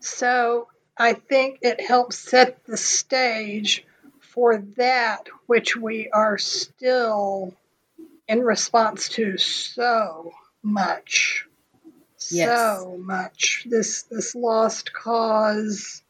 So 0.00 0.68
I 0.98 1.12
think 1.12 1.60
it 1.62 1.80
helps 1.80 2.18
set 2.18 2.64
the 2.64 2.76
stage 2.76 3.84
for 4.20 4.58
that 4.76 5.28
which 5.46 5.76
we 5.76 6.10
are 6.10 6.38
still 6.38 7.54
in 8.26 8.40
response 8.42 9.08
to 9.10 9.38
so 9.38 10.32
much. 10.62 11.46
Yes. 12.30 12.80
So 12.80 12.98
much. 12.98 13.66
This 13.70 14.02
this 14.02 14.34
lost 14.34 14.92
cause, 14.92 16.02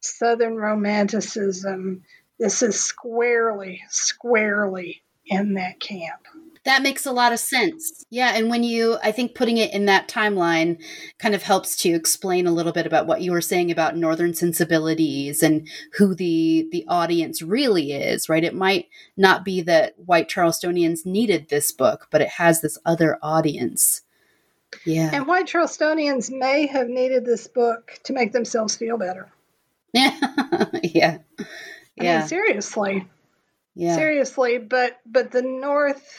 Southern 0.00 0.56
romanticism, 0.56 2.02
this 2.38 2.62
is 2.62 2.82
squarely, 2.82 3.82
squarely 3.88 5.02
in 5.26 5.54
that 5.54 5.78
camp. 5.78 6.26
That 6.64 6.82
makes 6.82 7.06
a 7.06 7.12
lot 7.12 7.32
of 7.32 7.40
sense. 7.40 8.04
Yeah. 8.10 8.34
And 8.36 8.48
when 8.48 8.62
you, 8.62 8.96
I 9.02 9.10
think 9.10 9.34
putting 9.34 9.56
it 9.56 9.72
in 9.72 9.86
that 9.86 10.06
timeline 10.06 10.80
kind 11.18 11.34
of 11.34 11.42
helps 11.42 11.76
to 11.78 11.88
explain 11.88 12.46
a 12.46 12.52
little 12.52 12.70
bit 12.72 12.86
about 12.86 13.06
what 13.06 13.20
you 13.20 13.32
were 13.32 13.40
saying 13.40 13.72
about 13.72 13.96
Northern 13.96 14.32
sensibilities 14.32 15.42
and 15.42 15.68
who 15.94 16.14
the, 16.14 16.68
the 16.70 16.84
audience 16.86 17.42
really 17.42 17.92
is, 17.92 18.28
right? 18.28 18.44
It 18.44 18.54
might 18.54 18.86
not 19.16 19.44
be 19.44 19.60
that 19.62 19.94
white 19.96 20.28
Charlestonians 20.28 21.04
needed 21.04 21.48
this 21.48 21.72
book, 21.72 22.06
but 22.10 22.20
it 22.20 22.28
has 22.28 22.60
this 22.60 22.78
other 22.86 23.18
audience. 23.22 24.02
Yeah. 24.84 25.10
And 25.12 25.26
white 25.26 25.46
Charlestonians 25.46 26.30
may 26.30 26.66
have 26.66 26.88
needed 26.88 27.24
this 27.24 27.48
book 27.48 27.98
to 28.04 28.12
make 28.12 28.32
themselves 28.32 28.76
feel 28.76 28.98
better. 28.98 29.32
yeah. 29.92 30.16
yeah. 30.82 31.18
I 32.00 32.18
mean, 32.18 32.28
seriously. 32.28 33.08
Yeah. 33.74 33.96
Seriously, 33.96 34.58
but 34.58 35.00
but 35.06 35.30
the 35.30 35.42
North 35.42 36.18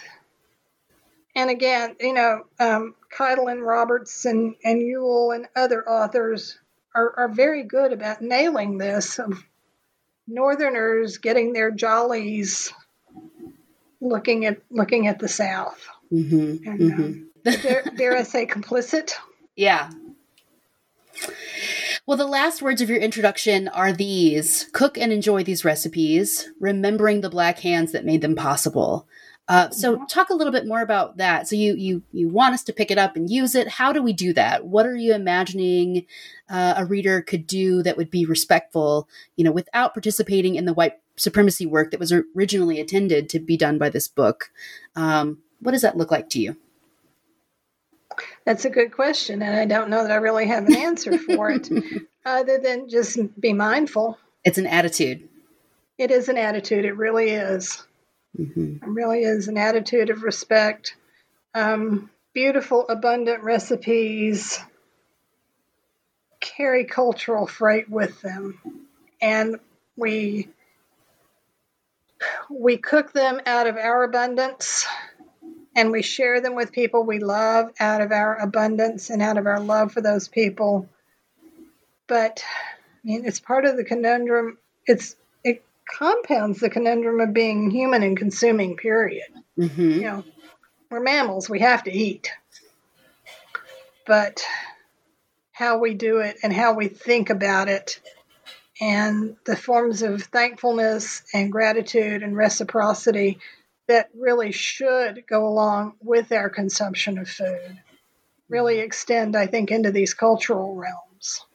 and 1.35 1.49
again, 1.49 1.95
you 1.99 2.13
know, 2.13 2.43
um, 2.59 2.95
Kytle 3.15 3.51
and 3.51 3.63
Roberts 3.63 4.25
and, 4.25 4.55
and 4.63 4.81
Yuhl 4.81 5.35
and 5.35 5.47
other 5.55 5.87
authors 5.87 6.57
are, 6.95 7.13
are 7.17 7.29
very 7.29 7.63
good 7.63 7.91
about 7.91 8.21
nailing 8.21 8.77
this 8.77 9.19
of 9.19 9.43
Northerners 10.27 11.17
getting 11.17 11.53
their 11.53 11.71
jollies 11.71 12.71
looking 13.99 14.45
at 14.45 14.61
looking 14.69 15.07
at 15.07 15.19
the 15.19 15.27
South. 15.27 15.87
Mm-hmm, 16.11 16.69
and, 16.69 16.79
mm-hmm. 16.79 17.61
dare, 17.61 17.83
dare 17.95 18.17
I 18.17 18.23
say 18.23 18.45
complicit? 18.45 19.13
Yeah. 19.55 19.89
Well, 22.05 22.17
the 22.17 22.25
last 22.25 22.61
words 22.61 22.81
of 22.81 22.89
your 22.89 22.99
introduction 22.99 23.69
are 23.69 23.93
these 23.93 24.69
cook 24.73 24.97
and 24.97 25.11
enjoy 25.13 25.43
these 25.43 25.63
recipes, 25.63 26.49
remembering 26.59 27.21
the 27.21 27.29
black 27.29 27.59
hands 27.59 27.93
that 27.93 28.05
made 28.05 28.21
them 28.21 28.35
possible. 28.35 29.07
Uh, 29.47 29.69
so 29.71 29.95
mm-hmm. 29.95 30.05
talk 30.05 30.29
a 30.29 30.33
little 30.33 30.53
bit 30.53 30.65
more 30.65 30.81
about 30.81 31.17
that. 31.17 31.47
So 31.47 31.55
you 31.55 31.75
you 31.75 32.03
you 32.11 32.29
want 32.29 32.53
us 32.53 32.63
to 32.63 32.73
pick 32.73 32.91
it 32.91 32.97
up 32.97 33.15
and 33.15 33.29
use 33.29 33.55
it. 33.55 33.67
How 33.67 33.91
do 33.91 34.01
we 34.01 34.13
do 34.13 34.31
that? 34.33 34.65
What 34.65 34.85
are 34.85 34.95
you 34.95 35.13
imagining 35.13 36.05
uh, 36.49 36.75
a 36.77 36.85
reader 36.85 37.21
could 37.21 37.45
do 37.45 37.83
that 37.83 37.97
would 37.97 38.09
be 38.09 38.25
respectful, 38.25 39.07
you 39.35 39.43
know, 39.43 39.51
without 39.51 39.93
participating 39.93 40.55
in 40.55 40.65
the 40.65 40.73
white 40.73 40.93
supremacy 41.17 41.65
work 41.65 41.91
that 41.91 41.99
was 41.99 42.13
originally 42.35 42.79
intended 42.79 43.29
to 43.29 43.39
be 43.39 43.57
done 43.57 43.77
by 43.77 43.89
this 43.89 44.07
book? 44.07 44.51
Um, 44.95 45.39
what 45.59 45.71
does 45.71 45.81
that 45.81 45.97
look 45.97 46.11
like 46.11 46.29
to 46.29 46.39
you? 46.39 46.57
That's 48.45 48.65
a 48.65 48.69
good 48.69 48.91
question, 48.91 49.41
and 49.41 49.55
I 49.55 49.65
don't 49.65 49.89
know 49.89 50.03
that 50.03 50.11
I 50.11 50.15
really 50.15 50.47
have 50.47 50.65
an 50.65 50.75
answer 50.75 51.17
for 51.17 51.49
it, 51.49 51.69
other 52.25 52.59
than 52.59 52.87
just 52.87 53.17
be 53.39 53.53
mindful. 53.53 54.17
It's 54.43 54.57
an 54.57 54.67
attitude. 54.67 55.27
It 55.97 56.11
is 56.11 56.29
an 56.29 56.37
attitude. 56.37 56.85
It 56.85 56.95
really 56.95 57.31
is. 57.31 57.85
Mm-hmm. 58.37 58.75
It 58.83 58.89
really 58.89 59.23
is 59.23 59.47
an 59.47 59.57
attitude 59.57 60.09
of 60.09 60.23
respect. 60.23 60.95
Um, 61.53 62.09
beautiful, 62.33 62.85
abundant 62.87 63.43
recipes 63.43 64.59
carry 66.39 66.85
cultural 66.85 67.47
freight 67.47 67.89
with 67.89 68.21
them, 68.21 68.59
and 69.21 69.59
we 69.95 70.49
we 72.49 72.77
cook 72.77 73.13
them 73.13 73.41
out 73.45 73.67
of 73.67 73.77
our 73.77 74.03
abundance 74.03 74.85
and 75.75 75.91
we 75.91 76.01
share 76.01 76.41
them 76.41 76.55
with 76.55 76.71
people 76.71 77.03
we 77.03 77.19
love 77.19 77.71
out 77.79 78.01
of 78.01 78.11
our 78.11 78.37
abundance 78.39 79.09
and 79.09 79.21
out 79.21 79.37
of 79.37 79.47
our 79.47 79.59
love 79.59 79.91
for 79.91 80.01
those 80.01 80.27
people. 80.27 80.87
But 82.07 82.43
I 82.43 82.99
mean, 83.03 83.25
it's 83.25 83.39
part 83.39 83.65
of 83.65 83.75
the 83.75 83.83
conundrum. 83.83 84.57
It's 84.85 85.15
compounds 85.85 86.59
the 86.59 86.69
conundrum 86.69 87.19
of 87.19 87.33
being 87.33 87.69
human 87.69 88.03
and 88.03 88.17
consuming, 88.17 88.77
period. 88.77 89.27
Mm-hmm. 89.57 89.91
You 89.91 90.01
know, 90.01 90.23
we're 90.89 90.99
mammals, 91.01 91.49
we 91.49 91.59
have 91.59 91.83
to 91.83 91.91
eat. 91.91 92.31
But 94.05 94.43
how 95.51 95.77
we 95.77 95.93
do 95.93 96.19
it 96.19 96.37
and 96.43 96.51
how 96.51 96.73
we 96.73 96.87
think 96.87 97.29
about 97.29 97.69
it 97.69 97.99
and 98.81 99.35
the 99.45 99.55
forms 99.55 100.01
of 100.01 100.23
thankfulness 100.23 101.23
and 101.33 101.51
gratitude 101.51 102.23
and 102.23 102.35
reciprocity 102.35 103.39
that 103.87 104.09
really 104.17 104.51
should 104.51 105.23
go 105.27 105.47
along 105.47 105.93
with 106.01 106.31
our 106.31 106.49
consumption 106.49 107.17
of 107.17 107.29
food 107.29 107.79
really 108.49 108.79
extend, 108.79 109.35
I 109.35 109.47
think, 109.47 109.71
into 109.71 109.91
these 109.91 110.13
cultural 110.13 110.75
realms. 110.75 111.45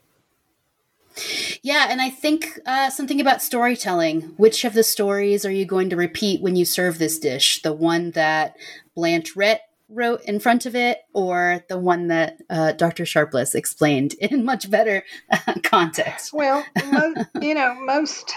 Yeah, 1.62 1.86
and 1.90 2.00
I 2.00 2.10
think 2.10 2.58
uh, 2.66 2.90
something 2.90 3.20
about 3.20 3.42
storytelling. 3.42 4.22
Which 4.36 4.64
of 4.64 4.74
the 4.74 4.82
stories 4.82 5.44
are 5.44 5.50
you 5.50 5.64
going 5.64 5.90
to 5.90 5.96
repeat 5.96 6.40
when 6.40 6.56
you 6.56 6.64
serve 6.64 6.98
this 6.98 7.18
dish? 7.18 7.62
The 7.62 7.72
one 7.72 8.12
that 8.12 8.56
Blanche 8.94 9.36
Rhett 9.36 9.62
wrote 9.88 10.22
in 10.22 10.38
front 10.38 10.66
of 10.66 10.74
it, 10.74 10.98
or 11.12 11.64
the 11.68 11.78
one 11.78 12.08
that 12.08 12.38
uh, 12.50 12.72
Dr. 12.72 13.06
Sharpless 13.06 13.54
explained 13.54 14.14
in 14.20 14.44
much 14.44 14.70
better 14.70 15.04
uh, 15.30 15.54
context? 15.62 16.32
Well, 16.32 16.64
mo- 16.92 17.14
you 17.40 17.54
know, 17.54 17.74
most 17.74 18.34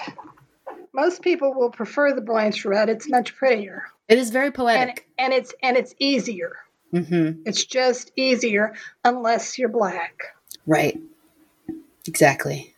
most 0.94 1.22
people 1.22 1.54
will 1.54 1.72
prefer 1.72 2.14
the 2.14 2.22
Blanche 2.22 2.66
Rhett. 2.66 2.90
It's 2.90 3.10
much 3.10 3.36
prettier. 3.36 3.86
It 4.08 4.18
is 4.18 4.30
very 4.30 4.52
poetic, 4.52 5.08
and, 5.18 5.34
and 5.34 5.34
it's 5.34 5.54
and 5.62 5.78
it's 5.78 5.94
easier. 6.00 6.58
Mm-hmm. 6.94 7.44
It's 7.46 7.64
just 7.66 8.12
easier 8.16 8.74
unless 9.06 9.58
you're 9.58 9.70
black. 9.70 10.24
Right. 10.66 11.00
Exactly. 12.08 12.74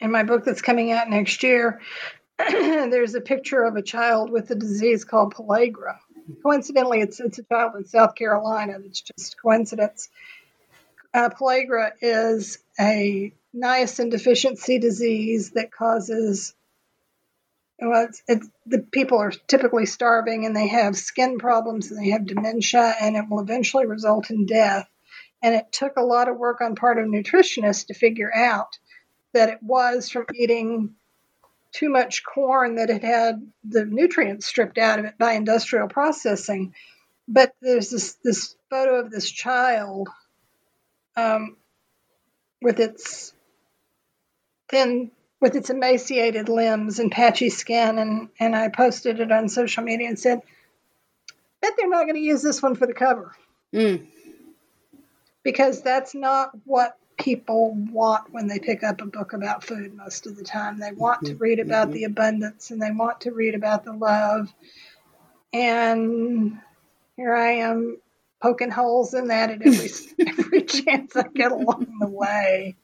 In 0.00 0.10
my 0.10 0.22
book 0.22 0.44
that's 0.44 0.62
coming 0.62 0.92
out 0.92 1.08
next 1.08 1.42
year, 1.42 1.80
there's 2.38 3.14
a 3.14 3.20
picture 3.20 3.62
of 3.62 3.76
a 3.76 3.82
child 3.82 4.30
with 4.30 4.50
a 4.50 4.54
disease 4.54 5.04
called 5.04 5.34
pellagra. 5.34 5.98
Coincidentally, 6.42 7.00
it's 7.00 7.20
it's 7.20 7.38
a 7.38 7.44
child 7.44 7.76
in 7.76 7.84
South 7.84 8.14
Carolina. 8.14 8.78
It's 8.84 9.00
just 9.00 9.36
coincidence. 9.40 10.08
Uh, 11.14 11.30
pellagra 11.30 11.92
is 12.00 12.58
a 12.78 13.32
niacin 13.54 14.10
deficiency 14.10 14.78
disease 14.78 15.52
that 15.52 15.72
causes 15.72 16.54
well, 17.78 18.06
it's, 18.06 18.22
it's, 18.26 18.48
the 18.64 18.78
people 18.78 19.18
are 19.18 19.32
typically 19.48 19.86
starving 19.86 20.46
and 20.46 20.56
they 20.56 20.68
have 20.68 20.96
skin 20.96 21.38
problems 21.38 21.90
and 21.90 22.00
they 22.00 22.10
have 22.10 22.26
dementia 22.26 22.94
and 23.00 23.16
it 23.16 23.24
will 23.28 23.40
eventually 23.40 23.86
result 23.86 24.30
in 24.30 24.46
death. 24.46 24.88
And 25.42 25.54
it 25.54 25.70
took 25.70 25.96
a 25.96 26.02
lot 26.02 26.28
of 26.28 26.36
work 26.36 26.60
on 26.60 26.74
part 26.74 26.98
of 26.98 27.06
nutritionists 27.06 27.86
to 27.86 27.94
figure 27.94 28.34
out 28.34 28.78
that 29.32 29.50
it 29.50 29.58
was 29.62 30.08
from 30.08 30.26
eating 30.34 30.94
too 31.72 31.90
much 31.90 32.24
corn 32.24 32.76
that 32.76 32.90
it 32.90 33.04
had 33.04 33.46
the 33.62 33.84
nutrients 33.84 34.46
stripped 34.46 34.78
out 34.78 34.98
of 34.98 35.04
it 35.04 35.18
by 35.18 35.32
industrial 35.32 35.88
processing. 35.88 36.74
But 37.28 37.54
there's 37.60 37.90
this, 37.90 38.14
this 38.24 38.56
photo 38.70 39.00
of 39.00 39.10
this 39.10 39.30
child 39.30 40.08
um, 41.16 41.56
with 42.62 42.80
its 42.80 43.34
thin, 44.70 45.10
with 45.40 45.54
its 45.54 45.70
emaciated 45.70 46.48
limbs 46.48 46.98
and 46.98 47.12
patchy 47.12 47.50
skin, 47.50 47.98
and, 47.98 48.28
and 48.40 48.56
I 48.56 48.68
posted 48.68 49.20
it 49.20 49.30
on 49.30 49.48
social 49.48 49.82
media 49.82 50.08
and 50.08 50.18
said, 50.18 50.40
bet 51.60 51.72
they're 51.76 51.88
not 51.88 52.04
going 52.04 52.14
to 52.14 52.20
use 52.20 52.42
this 52.42 52.62
one 52.62 52.74
for 52.74 52.86
the 52.86 52.94
cover. 52.94 53.34
Mm 53.74 54.06
because 55.46 55.80
that's 55.80 56.12
not 56.12 56.50
what 56.64 56.98
people 57.16 57.72
want 57.72 58.32
when 58.32 58.48
they 58.48 58.58
pick 58.58 58.82
up 58.82 59.00
a 59.00 59.06
book 59.06 59.32
about 59.32 59.62
food 59.62 59.94
most 59.94 60.26
of 60.26 60.36
the 60.36 60.42
time. 60.42 60.80
They 60.80 60.90
want 60.90 61.24
to 61.26 61.36
read 61.36 61.60
about 61.60 61.86
mm-hmm. 61.86 61.94
the 61.94 62.04
abundance 62.04 62.72
and 62.72 62.82
they 62.82 62.90
want 62.90 63.20
to 63.20 63.30
read 63.30 63.54
about 63.54 63.84
the 63.84 63.92
love. 63.92 64.52
And 65.52 66.58
here 67.16 67.32
I 67.32 67.52
am 67.58 67.98
poking 68.42 68.72
holes 68.72 69.14
in 69.14 69.28
that 69.28 69.50
at 69.50 69.62
every 69.64 69.88
every 70.26 70.62
chance 70.62 71.14
I 71.14 71.28
get 71.32 71.52
along 71.52 71.94
the 72.00 72.08
way. 72.08 72.74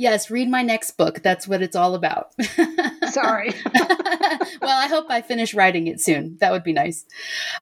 Yes, 0.00 0.30
read 0.30 0.48
my 0.48 0.62
next 0.62 0.92
book. 0.92 1.20
That's 1.22 1.46
what 1.46 1.60
it's 1.60 1.76
all 1.76 1.94
about. 1.94 2.32
Sorry. 3.10 3.52
well, 4.62 4.78
I 4.78 4.86
hope 4.88 5.10
I 5.10 5.20
finish 5.20 5.52
writing 5.52 5.88
it 5.88 6.00
soon. 6.00 6.38
That 6.40 6.52
would 6.52 6.62
be 6.62 6.72
nice. 6.72 7.04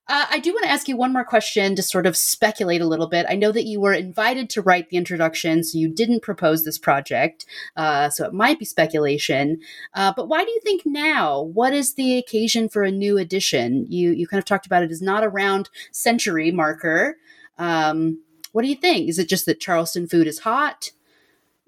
Uh, 0.06 0.24
I 0.30 0.38
do 0.38 0.52
want 0.52 0.62
to 0.62 0.70
ask 0.70 0.86
you 0.86 0.96
one 0.96 1.12
more 1.12 1.24
question 1.24 1.74
to 1.74 1.82
sort 1.82 2.06
of 2.06 2.16
speculate 2.16 2.80
a 2.80 2.86
little 2.86 3.08
bit. 3.08 3.26
I 3.28 3.34
know 3.34 3.50
that 3.50 3.64
you 3.64 3.80
were 3.80 3.92
invited 3.92 4.50
to 4.50 4.62
write 4.62 4.88
the 4.88 4.96
introduction, 4.96 5.64
so 5.64 5.76
you 5.78 5.88
didn't 5.88 6.22
propose 6.22 6.64
this 6.64 6.78
project. 6.78 7.44
Uh, 7.74 8.08
so 8.08 8.24
it 8.24 8.32
might 8.32 8.60
be 8.60 8.64
speculation. 8.64 9.58
Uh, 9.92 10.12
but 10.14 10.28
why 10.28 10.44
do 10.44 10.50
you 10.52 10.60
think 10.62 10.82
now? 10.86 11.42
What 11.42 11.74
is 11.74 11.94
the 11.94 12.18
occasion 12.18 12.68
for 12.68 12.84
a 12.84 12.92
new 12.92 13.18
edition? 13.18 13.84
You 13.88 14.12
you 14.12 14.28
kind 14.28 14.38
of 14.38 14.44
talked 14.44 14.66
about 14.66 14.84
it 14.84 14.92
as 14.92 15.02
not 15.02 15.24
a 15.24 15.28
round 15.28 15.70
century 15.90 16.52
marker. 16.52 17.16
Um, 17.58 18.22
what 18.52 18.62
do 18.62 18.68
you 18.68 18.76
think? 18.76 19.08
Is 19.08 19.18
it 19.18 19.28
just 19.28 19.44
that 19.46 19.58
Charleston 19.58 20.06
food 20.06 20.28
is 20.28 20.38
hot? 20.38 20.92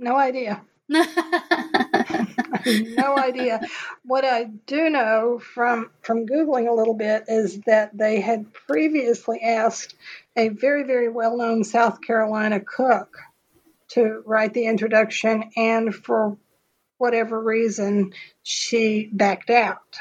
No 0.01 0.17
idea. 0.17 0.63
no 0.89 1.05
idea. 3.17 3.61
What 4.05 4.25
I 4.25 4.45
do 4.45 4.91
know 4.91 5.39
from 5.39 5.91
from 6.01 6.27
googling 6.27 6.69
a 6.69 6.75
little 6.75 6.95
bit 6.95 7.25
is 7.29 7.61
that 7.67 7.97
they 7.97 8.21
had 8.21 8.53
previously 8.53 9.41
asked 9.43 9.95
a 10.37 10.49
very 10.49 10.83
very 10.85 11.11
well 11.11 11.37
known 11.37 11.63
South 11.65 12.01
Carolina 12.01 12.61
cook 12.61 13.19
to 13.89 14.23
write 14.25 14.55
the 14.55 14.67
introduction, 14.67 15.51
and 15.57 15.95
for 15.95 16.39
whatever 16.99 17.41
reason, 17.41 18.13
she 18.43 19.09
backed 19.13 19.51
out. 19.51 19.99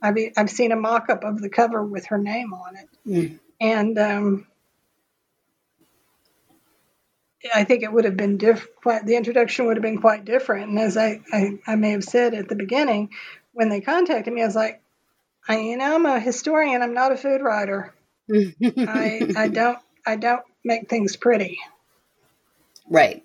I've 0.00 0.16
I've 0.36 0.50
seen 0.50 0.72
a 0.72 0.76
mock 0.76 1.10
up 1.10 1.24
of 1.24 1.42
the 1.42 1.50
cover 1.50 1.84
with 1.84 2.06
her 2.06 2.18
name 2.18 2.54
on 2.54 2.76
it, 2.76 2.88
mm. 3.06 3.38
and 3.60 3.98
um, 3.98 4.46
I 7.54 7.64
think 7.64 7.82
it 7.82 7.92
would 7.92 8.04
have 8.04 8.16
been 8.16 8.36
different. 8.36 9.06
The 9.06 9.16
introduction 9.16 9.66
would 9.66 9.76
have 9.76 9.82
been 9.82 10.00
quite 10.00 10.24
different. 10.24 10.70
And 10.70 10.78
as 10.78 10.96
I, 10.96 11.20
I, 11.32 11.58
I, 11.66 11.76
may 11.76 11.92
have 11.92 12.04
said 12.04 12.34
at 12.34 12.48
the 12.48 12.54
beginning, 12.54 13.10
when 13.52 13.68
they 13.70 13.80
contacted 13.80 14.32
me, 14.32 14.42
I 14.42 14.46
was 14.46 14.54
like, 14.54 14.82
I, 15.48 15.58
you 15.58 15.76
know, 15.76 15.94
I'm 15.94 16.06
a 16.06 16.20
historian. 16.20 16.82
I'm 16.82 16.94
not 16.94 17.12
a 17.12 17.16
food 17.16 17.40
writer. 17.40 17.94
I, 18.32 19.32
I 19.36 19.48
don't, 19.48 19.78
I 20.06 20.16
don't 20.16 20.42
make 20.64 20.88
things 20.88 21.16
pretty. 21.16 21.58
Right. 22.88 23.24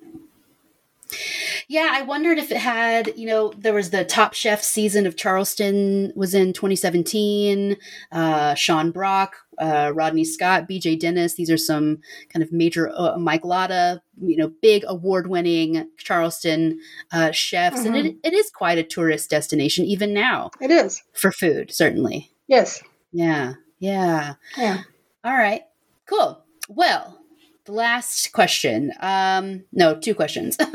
Yeah, 1.67 1.89
I 1.91 2.03
wondered 2.03 2.37
if 2.37 2.51
it 2.51 2.57
had, 2.57 3.17
you 3.17 3.25
know, 3.25 3.51
there 3.57 3.73
was 3.73 3.89
the 3.89 4.05
Top 4.05 4.33
Chef 4.33 4.61
season 4.61 5.07
of 5.07 5.15
Charleston 5.15 6.13
was 6.15 6.33
in 6.33 6.53
2017. 6.53 7.77
Uh, 8.11 8.53
Sean 8.53 8.91
Brock, 8.91 9.35
uh, 9.57 9.91
Rodney 9.95 10.25
Scott, 10.25 10.67
BJ 10.69 10.99
Dennis. 10.99 11.35
These 11.35 11.49
are 11.49 11.57
some 11.57 11.99
kind 12.29 12.43
of 12.43 12.51
major, 12.51 12.91
uh, 12.95 13.17
Mike 13.17 13.45
Lata, 13.45 14.01
you 14.21 14.37
know, 14.37 14.51
big 14.61 14.83
award 14.87 15.27
winning 15.27 15.89
Charleston 15.97 16.79
uh, 17.11 17.31
chefs. 17.31 17.81
Mm-hmm. 17.81 17.95
And 17.95 18.07
it, 18.07 18.15
it 18.23 18.33
is 18.33 18.51
quite 18.51 18.77
a 18.77 18.83
tourist 18.83 19.29
destination, 19.29 19.85
even 19.85 20.13
now. 20.13 20.51
It 20.61 20.71
is. 20.71 21.01
For 21.13 21.31
food, 21.31 21.73
certainly. 21.73 22.31
Yes. 22.47 22.83
Yeah. 23.11 23.53
Yeah. 23.79 24.35
Yeah. 24.57 24.83
All 25.23 25.35
right. 25.35 25.63
Cool. 26.05 26.43
Well, 26.69 27.19
the 27.65 27.71
last 27.71 28.31
question. 28.31 28.91
Um 28.99 29.63
no 29.71 29.99
two 29.99 30.15
questions. 30.15 30.57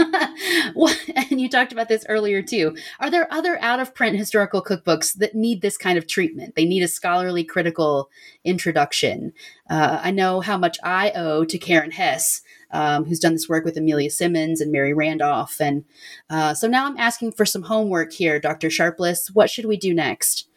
And 1.31 1.41
you 1.41 1.49
talked 1.49 1.73
about 1.73 1.89
this 1.89 2.05
earlier 2.09 2.43
too. 2.43 2.77
Are 2.99 3.11
there 3.11 3.33
other 3.33 3.61
out 3.61 3.79
of 3.79 3.95
print 3.95 4.17
historical 4.17 4.63
cookbooks 4.63 5.15
that 5.19 5.35
need 5.35 5.63
this 5.63 5.77
kind 5.77 5.99
of 5.99 6.07
treatment? 6.07 6.57
They 6.57 6.65
need 6.65 6.83
a 6.83 6.89
scholarly 6.89 7.45
critical 7.45 8.11
introduction. 8.45 9.33
Uh, 9.69 10.01
i 10.03 10.11
know 10.11 10.41
how 10.41 10.59
much 10.59 10.79
i 10.83 11.13
owe 11.15 11.45
to 11.45 11.59
karen 11.59 11.93
hess 11.93 12.43
um, 12.73 13.05
who's 13.05 13.21
done 13.21 13.33
this 13.33 13.49
work 13.49 13.65
with 13.65 13.77
amelia 13.77 14.11
simmons 14.11 14.61
and 14.61 14.73
mary 14.73 14.93
randolph. 14.93 15.61
And 15.61 15.85
uh, 16.29 16.55
so 16.55 16.67
now 16.67 16.87
i'm 16.87 16.99
asking 16.99 17.33
for 17.33 17.47
some 17.47 17.63
homework 17.63 18.13
here 18.13 18.41
dr 18.41 18.69
sharpless. 18.71 19.31
What 19.31 19.51
should 19.51 19.67
we 19.67 19.77
do 19.77 19.95
next? 19.95 20.49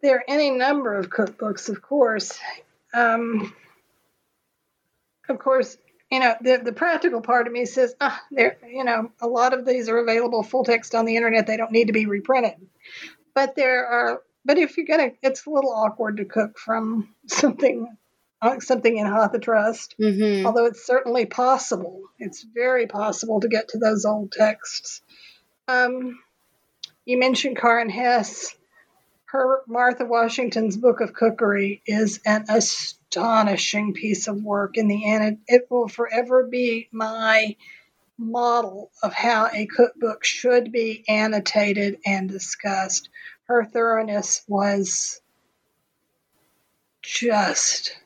There 0.00 0.18
are 0.18 0.24
any 0.28 0.50
number 0.50 0.94
of 0.94 1.10
cookbooks 1.10 1.68
of 1.68 1.82
course. 1.82 2.38
Um, 2.94 3.52
of 5.28 5.38
course, 5.38 5.76
you 6.10 6.20
know, 6.20 6.34
the, 6.40 6.60
the 6.64 6.72
practical 6.72 7.20
part 7.20 7.46
of 7.46 7.52
me 7.52 7.66
says, 7.66 7.94
ah, 8.00 8.20
there, 8.30 8.58
you 8.66 8.84
know, 8.84 9.10
a 9.20 9.26
lot 9.26 9.52
of 9.52 9.66
these 9.66 9.88
are 9.88 9.98
available 9.98 10.42
full 10.42 10.64
text 10.64 10.94
on 10.94 11.04
the 11.04 11.16
internet. 11.16 11.46
They 11.46 11.56
don't 11.56 11.72
need 11.72 11.88
to 11.88 11.92
be 11.92 12.06
reprinted. 12.06 12.66
But 13.34 13.54
there 13.54 13.86
are, 13.86 14.22
but 14.44 14.58
if 14.58 14.76
you're 14.76 14.86
gonna, 14.86 15.12
it's 15.22 15.46
a 15.46 15.50
little 15.50 15.72
awkward 15.72 16.16
to 16.16 16.24
cook 16.24 16.58
from 16.58 17.14
something, 17.26 17.94
uh, 18.40 18.60
something 18.60 18.96
in 18.96 19.06
HathiTrust. 19.06 19.94
Mm-hmm. 20.00 20.46
Although 20.46 20.66
it's 20.66 20.86
certainly 20.86 21.26
possible. 21.26 22.02
It's 22.18 22.42
very 22.42 22.86
possible 22.86 23.40
to 23.40 23.48
get 23.48 23.68
to 23.68 23.78
those 23.78 24.04
old 24.04 24.32
texts. 24.32 25.02
Um, 25.66 26.18
you 27.04 27.18
mentioned 27.18 27.58
Karen 27.58 27.90
Hess. 27.90 28.54
Her 29.26 29.60
Martha 29.66 30.06
Washington's 30.06 30.78
Book 30.78 31.02
of 31.02 31.12
Cookery 31.12 31.82
is 31.86 32.18
an 32.24 32.46
astonishing 33.10 33.94
piece 33.94 34.28
of 34.28 34.42
work 34.42 34.76
in 34.76 34.88
the 34.88 35.10
end. 35.10 35.38
It 35.46 35.66
will 35.70 35.88
forever 35.88 36.46
be 36.46 36.88
my 36.92 37.56
model 38.18 38.90
of 39.02 39.14
how 39.14 39.48
a 39.52 39.66
cookbook 39.66 40.24
should 40.24 40.72
be 40.72 41.04
annotated 41.08 41.98
and 42.04 42.28
discussed. 42.28 43.08
Her 43.44 43.64
thoroughness 43.64 44.42
was 44.46 45.20
just 47.02 47.96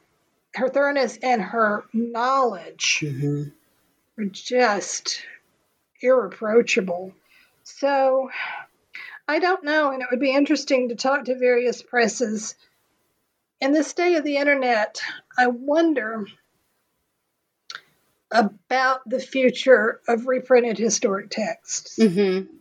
her 0.54 0.68
thoroughness 0.68 1.18
and 1.22 1.40
her 1.40 1.84
knowledge 1.94 3.00
mm-hmm. 3.02 3.44
were 4.16 4.24
just 4.26 5.22
irreproachable. 6.00 7.14
So 7.64 8.30
I 9.26 9.38
don't 9.38 9.64
know, 9.64 9.90
and 9.90 10.02
it 10.02 10.08
would 10.10 10.20
be 10.20 10.34
interesting 10.34 10.90
to 10.90 10.94
talk 10.94 11.24
to 11.24 11.38
various 11.38 11.82
presses 11.82 12.54
in 13.62 13.70
this 13.70 13.92
day 13.92 14.16
of 14.16 14.24
the 14.24 14.38
internet, 14.38 15.00
I 15.38 15.46
wonder 15.46 16.26
about 18.32 19.08
the 19.08 19.20
future 19.20 20.00
of 20.08 20.26
reprinted 20.26 20.78
historic 20.78 21.30
texts. 21.30 21.96
Mm-hmm. 21.96 22.52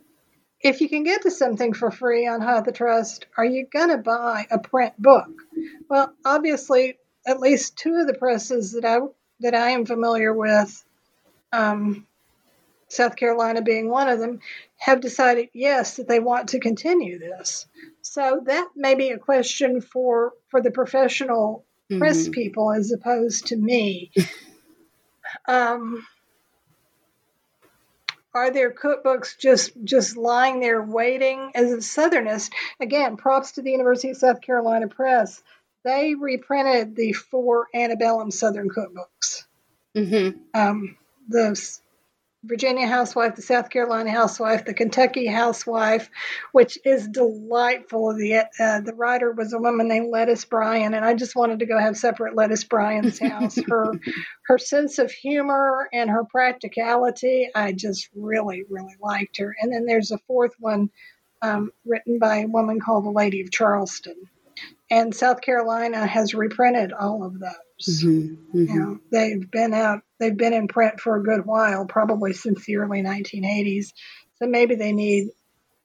If 0.59 0.79
you 0.79 0.87
can 0.87 1.03
get 1.03 1.23
to 1.23 1.31
something 1.31 1.73
for 1.73 1.89
free 1.89 2.27
on 2.27 2.39
HathiTrust, 2.39 3.23
are 3.35 3.45
you 3.45 3.65
going 3.65 3.89
to 3.89 3.97
buy 3.97 4.45
a 4.51 4.59
print 4.59 4.93
book? 5.01 5.31
Well, 5.89 6.13
obviously, 6.23 6.99
at 7.25 7.39
least 7.39 7.77
two 7.77 7.95
of 7.95 8.05
the 8.05 8.13
presses 8.13 8.73
that 8.73 8.85
I 8.85 8.99
that 9.39 9.55
I 9.55 9.71
am 9.71 9.87
familiar 9.87 10.31
with, 10.31 10.85
um, 11.51 12.05
South 12.91 13.15
Carolina 13.15 13.61
being 13.61 13.89
one 13.89 14.09
of 14.09 14.19
them, 14.19 14.39
have 14.75 14.99
decided 14.99 15.49
yes 15.53 15.95
that 15.95 16.07
they 16.07 16.19
want 16.19 16.49
to 16.49 16.59
continue 16.59 17.19
this. 17.19 17.65
So 18.01 18.41
that 18.45 18.69
may 18.75 18.95
be 18.95 19.11
a 19.11 19.17
question 19.17 19.79
for 19.79 20.33
for 20.49 20.61
the 20.61 20.71
professional 20.71 21.65
mm-hmm. 21.89 21.99
press 21.99 22.27
people 22.27 22.73
as 22.73 22.91
opposed 22.91 23.47
to 23.47 23.55
me. 23.55 24.11
um, 25.47 26.05
are 28.33 28.51
there 28.51 28.73
cookbooks 28.73 29.37
just 29.37 29.71
just 29.83 30.17
lying 30.17 30.59
there 30.59 30.81
waiting 30.81 31.51
as 31.55 31.71
a 31.71 31.77
southernist 31.77 32.51
again 32.79 33.17
props 33.17 33.53
to 33.53 33.61
the 33.61 33.71
university 33.71 34.09
of 34.09 34.17
south 34.17 34.41
carolina 34.41 34.87
press 34.87 35.43
they 35.83 36.15
reprinted 36.15 36.95
the 36.95 37.11
four 37.11 37.67
antebellum 37.73 38.31
southern 38.31 38.69
cookbooks 38.69 39.43
mm-hmm. 39.95 40.37
um, 40.53 40.97
the 41.27 41.80
Virginia 42.43 42.87
housewife, 42.87 43.35
the 43.35 43.41
South 43.43 43.69
Carolina 43.69 44.09
housewife, 44.09 44.65
the 44.65 44.73
Kentucky 44.73 45.27
housewife, 45.27 46.09
which 46.51 46.79
is 46.83 47.07
delightful. 47.07 48.15
The 48.15 48.37
uh, 48.59 48.81
the 48.81 48.95
writer 48.95 49.31
was 49.31 49.53
a 49.53 49.59
woman 49.59 49.87
named 49.87 50.09
Lettice 50.09 50.45
Bryan, 50.45 50.95
and 50.95 51.05
I 51.05 51.13
just 51.13 51.35
wanted 51.35 51.59
to 51.59 51.67
go 51.67 51.77
have 51.77 51.95
supper 51.95 52.27
at 52.27 52.35
Lettice 52.35 52.63
Bryan's 52.63 53.19
house. 53.19 53.57
her 53.69 53.93
her 54.45 54.57
sense 54.57 54.97
of 54.97 55.11
humor 55.11 55.87
and 55.93 56.09
her 56.09 56.23
practicality, 56.23 57.49
I 57.53 57.73
just 57.73 58.09
really 58.15 58.63
really 58.67 58.95
liked 58.99 59.37
her. 59.37 59.55
And 59.61 59.71
then 59.71 59.85
there's 59.85 60.09
a 60.09 60.17
fourth 60.25 60.55
one 60.59 60.89
um, 61.43 61.71
written 61.85 62.17
by 62.17 62.37
a 62.37 62.47
woman 62.47 62.79
called 62.79 63.05
the 63.05 63.11
Lady 63.11 63.41
of 63.41 63.51
Charleston, 63.51 64.15
and 64.89 65.13
South 65.13 65.41
Carolina 65.41 66.07
has 66.07 66.33
reprinted 66.33 66.91
all 66.91 67.23
of 67.23 67.39
those. 67.39 67.70
Mm-hmm, 67.87 68.57
mm-hmm. 68.57 68.73
You 68.73 68.79
know, 68.79 68.99
they've 69.11 69.49
been 69.49 69.73
out, 69.73 70.01
they've 70.19 70.35
been 70.35 70.53
in 70.53 70.67
print 70.67 70.99
for 70.99 71.17
a 71.17 71.23
good 71.23 71.45
while, 71.45 71.85
probably 71.85 72.33
since 72.33 72.65
the 72.65 72.77
early 72.77 73.01
1980s. 73.01 73.87
So 74.35 74.47
maybe 74.47 74.75
they 74.75 74.91
need 74.91 75.29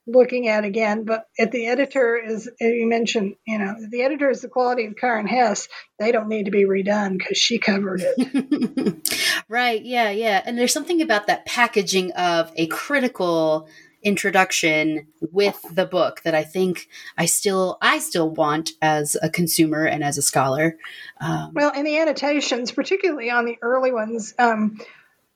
looking 0.07 0.49
at 0.49 0.64
again. 0.64 1.05
But 1.05 1.26
if 1.36 1.51
the 1.51 1.66
editor 1.66 2.16
is, 2.16 2.49
you 2.61 2.86
mentioned, 2.88 3.34
you 3.47 3.59
know, 3.59 3.74
the 3.90 4.03
editor 4.03 4.30
is 4.30 4.40
the 4.40 4.49
quality 4.49 4.86
of 4.86 4.97
Karen 4.97 5.26
Hess, 5.26 5.68
they 5.99 6.12
don't 6.12 6.28
need 6.28 6.44
to 6.44 6.51
be 6.51 6.64
redone 6.64 7.18
because 7.18 7.38
she 7.38 7.59
covered 7.59 8.03
it. 8.05 9.42
right. 9.49 9.84
Yeah. 9.84 10.11
Yeah. 10.11 10.42
And 10.44 10.57
there's 10.57 10.72
something 10.72 11.03
about 11.03 11.26
that 11.26 11.47
packaging 11.47 12.12
of 12.12 12.53
a 12.57 12.66
critical 12.68 13.68
introduction 14.07 15.09
with 15.32 15.61
the 15.74 15.84
book 15.84 16.22
that 16.22 16.32
I 16.32 16.44
think 16.44 16.88
I 17.18 17.26
still 17.26 17.76
I 17.82 17.98
still 17.98 18.30
want 18.30 18.70
as 18.80 19.16
a 19.20 19.28
consumer 19.28 19.84
and 19.84 20.04
as 20.04 20.16
a 20.16 20.22
scholar. 20.22 20.78
Um, 21.20 21.50
well, 21.54 21.72
in 21.72 21.84
the 21.84 21.98
annotations, 21.98 22.70
particularly 22.70 23.30
on 23.30 23.46
the 23.46 23.59
early 23.61 23.90
ones, 23.90 24.32
um, 24.38 24.80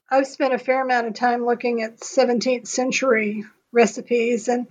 I've 0.08 0.28
spent 0.28 0.54
a 0.54 0.58
fair 0.58 0.82
amount 0.82 1.08
of 1.08 1.14
time 1.14 1.44
looking 1.44 1.82
at 1.82 1.98
17th 1.98 2.68
century 2.68 3.44
recipes, 3.72 4.46
and 4.46 4.68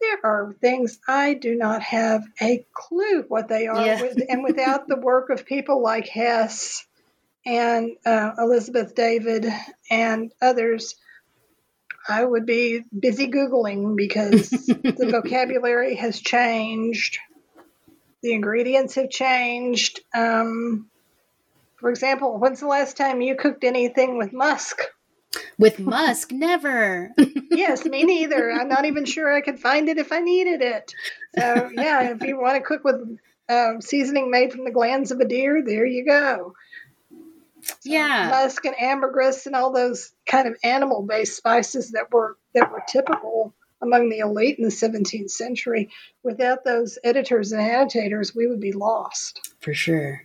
there 0.00 0.18
are 0.22 0.54
things 0.60 1.00
I 1.08 1.34
do 1.34 1.56
not 1.56 1.82
have 1.82 2.22
a 2.40 2.64
clue 2.72 3.24
what 3.26 3.48
they 3.48 3.66
are. 3.66 3.84
Yeah. 3.84 4.12
and 4.28 4.44
without 4.44 4.86
the 4.86 4.96
work 4.96 5.30
of 5.30 5.44
people 5.44 5.82
like 5.82 6.06
Hess 6.06 6.86
and 7.44 7.96
uh, 8.06 8.30
Elizabeth 8.38 8.94
David 8.94 9.46
and 9.90 10.32
others, 10.40 10.94
I 12.08 12.24
would 12.24 12.46
be 12.46 12.84
busy 12.98 13.28
Googling 13.28 13.96
because 13.96 14.48
the 14.48 15.08
vocabulary 15.22 15.96
has 15.96 16.18
changed, 16.20 17.18
the 18.22 18.32
ingredients 18.32 18.94
have 18.94 19.10
changed. 19.10 20.00
Um, 20.14 20.88
for 21.76 21.90
example, 21.90 22.38
when's 22.38 22.60
the 22.60 22.66
last 22.66 22.96
time 22.96 23.20
you 23.20 23.36
cooked 23.36 23.62
anything 23.62 24.16
with 24.16 24.32
musk? 24.32 24.80
With 25.58 25.78
musk, 25.78 26.32
never. 26.32 27.10
yes, 27.50 27.84
me 27.84 28.04
neither. 28.04 28.50
I'm 28.50 28.68
not 28.68 28.86
even 28.86 29.04
sure 29.04 29.32
I 29.32 29.42
could 29.42 29.60
find 29.60 29.88
it 29.88 29.98
if 29.98 30.10
I 30.10 30.20
needed 30.20 30.62
it. 30.62 30.94
So, 31.38 31.70
yeah, 31.72 32.12
if 32.12 32.22
you 32.22 32.40
want 32.40 32.56
to 32.56 32.62
cook 32.62 32.84
with 32.84 33.18
um, 33.48 33.80
seasoning 33.80 34.30
made 34.30 34.52
from 34.52 34.64
the 34.64 34.70
glands 34.70 35.10
of 35.10 35.20
a 35.20 35.24
deer, 35.26 35.62
there 35.64 35.86
you 35.86 36.06
go. 36.06 36.54
Yeah, 37.84 38.28
musk 38.30 38.64
and 38.64 38.80
ambergris 38.80 39.46
and 39.46 39.54
all 39.54 39.72
those 39.72 40.12
kind 40.26 40.48
of 40.48 40.56
animal-based 40.62 41.36
spices 41.36 41.92
that 41.92 42.12
were 42.12 42.36
that 42.54 42.70
were 42.70 42.82
typical 42.88 43.54
among 43.80 44.08
the 44.08 44.18
elite 44.18 44.58
in 44.58 44.64
the 44.64 44.70
17th 44.70 45.30
century. 45.30 45.90
Without 46.22 46.64
those 46.64 46.98
editors 47.04 47.52
and 47.52 47.60
annotators, 47.60 48.34
we 48.34 48.46
would 48.46 48.60
be 48.60 48.72
lost. 48.72 49.52
For 49.60 49.72
sure. 49.72 50.24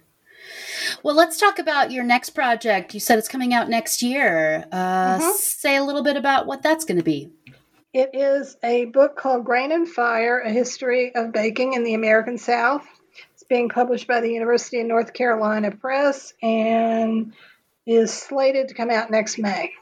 Well, 1.03 1.15
let's 1.15 1.37
talk 1.39 1.59
about 1.59 1.91
your 1.91 2.03
next 2.03 2.31
project. 2.31 2.93
You 2.93 2.99
said 2.99 3.17
it's 3.17 3.27
coming 3.27 3.53
out 3.53 3.69
next 3.69 4.01
year. 4.01 4.65
Uh, 4.71 5.17
mm-hmm. 5.17 5.31
Say 5.37 5.75
a 5.75 5.83
little 5.83 6.03
bit 6.03 6.17
about 6.17 6.47
what 6.47 6.61
that's 6.61 6.85
going 6.85 6.97
to 6.97 7.03
be. 7.03 7.31
It 7.93 8.09
is 8.13 8.57
a 8.63 8.85
book 8.85 9.15
called 9.15 9.45
Grain 9.45 9.71
and 9.71 9.87
Fire 9.87 10.39
A 10.39 10.49
History 10.49 11.13
of 11.15 11.31
Baking 11.31 11.73
in 11.73 11.83
the 11.83 11.93
American 11.93 12.37
South. 12.37 12.85
Being 13.53 13.69
published 13.69 14.07
by 14.07 14.19
the 14.19 14.31
University 14.31 14.79
of 14.79 14.87
North 14.87 15.13
Carolina 15.13 15.69
Press 15.69 16.33
and 16.41 17.33
is 17.85 18.11
slated 18.11 18.69
to 18.69 18.73
come 18.73 18.89
out 18.89 19.11
next 19.11 19.37
May. 19.37 19.73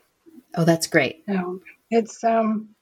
Oh, 0.53 0.65
that's 0.65 0.87
great. 0.87 1.23
Um, 1.29 1.61
it's 1.89 2.21
um, 2.21 2.75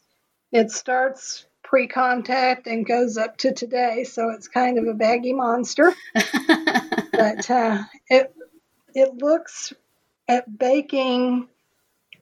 it 0.51 0.71
starts 0.71 1.45
pre-contact 1.61 2.65
and 2.65 2.87
goes 2.87 3.17
up 3.17 3.37
to 3.37 3.53
today, 3.53 4.03
so 4.03 4.31
it's 4.31 4.47
kind 4.47 4.79
of 4.79 4.87
a 4.87 4.95
baggy 4.95 5.31
monster. 5.31 5.93
but 6.15 7.51
uh, 7.51 7.83
it 8.09 8.33
it 8.95 9.13
looks 9.13 9.71
at 10.27 10.57
baking 10.57 11.49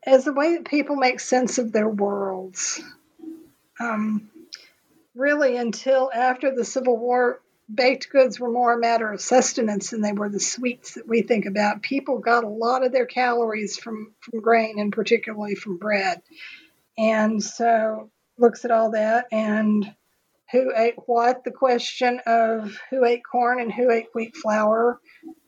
as 0.06 0.28
a 0.28 0.34
way 0.34 0.58
that 0.58 0.66
people 0.66 0.98
make 0.98 1.22
sense 1.22 1.58
of 1.58 1.72
their 1.72 1.88
worlds. 1.88 2.82
Um, 3.80 4.30
really, 5.16 5.56
until 5.56 6.12
after 6.14 6.54
the 6.54 6.66
Civil 6.66 6.98
War, 6.98 7.40
baked 7.74 8.10
goods 8.10 8.40
were 8.40 8.52
more 8.52 8.74
a 8.74 8.80
matter 8.80 9.12
of 9.12 9.22
sustenance 9.22 9.90
than 9.90 10.02
they 10.02 10.14
were 10.14 10.30
the 10.30 10.40
sweets 10.40 10.94
that 10.94 11.08
we 11.08 11.22
think 11.22 11.46
about. 11.46 11.82
People 11.82 12.20
got 12.20 12.44
a 12.44 12.50
lot 12.50 12.86
of 12.86 12.92
their 12.92 13.06
calories 13.06 13.78
from, 13.78 14.14
from 14.20 14.42
grain 14.42 14.80
and 14.80 14.92
particularly 14.92 15.56
from 15.56 15.78
bread. 15.78 16.22
And 16.98 17.44
so 17.44 18.10
looks 18.38 18.66
at 18.66 18.72
all 18.72 18.92
that 18.92 19.26
and 19.32 19.94
who 20.52 20.72
ate 20.76 20.96
what. 21.06 21.44
The 21.44 21.52
question 21.52 22.22
of 22.26 22.78
who 22.90 23.04
ate 23.04 23.24
corn 23.30 23.60
and 23.60 23.72
who 23.72 23.92
ate 23.92 24.08
wheat 24.14 24.36
flour 24.36 25.00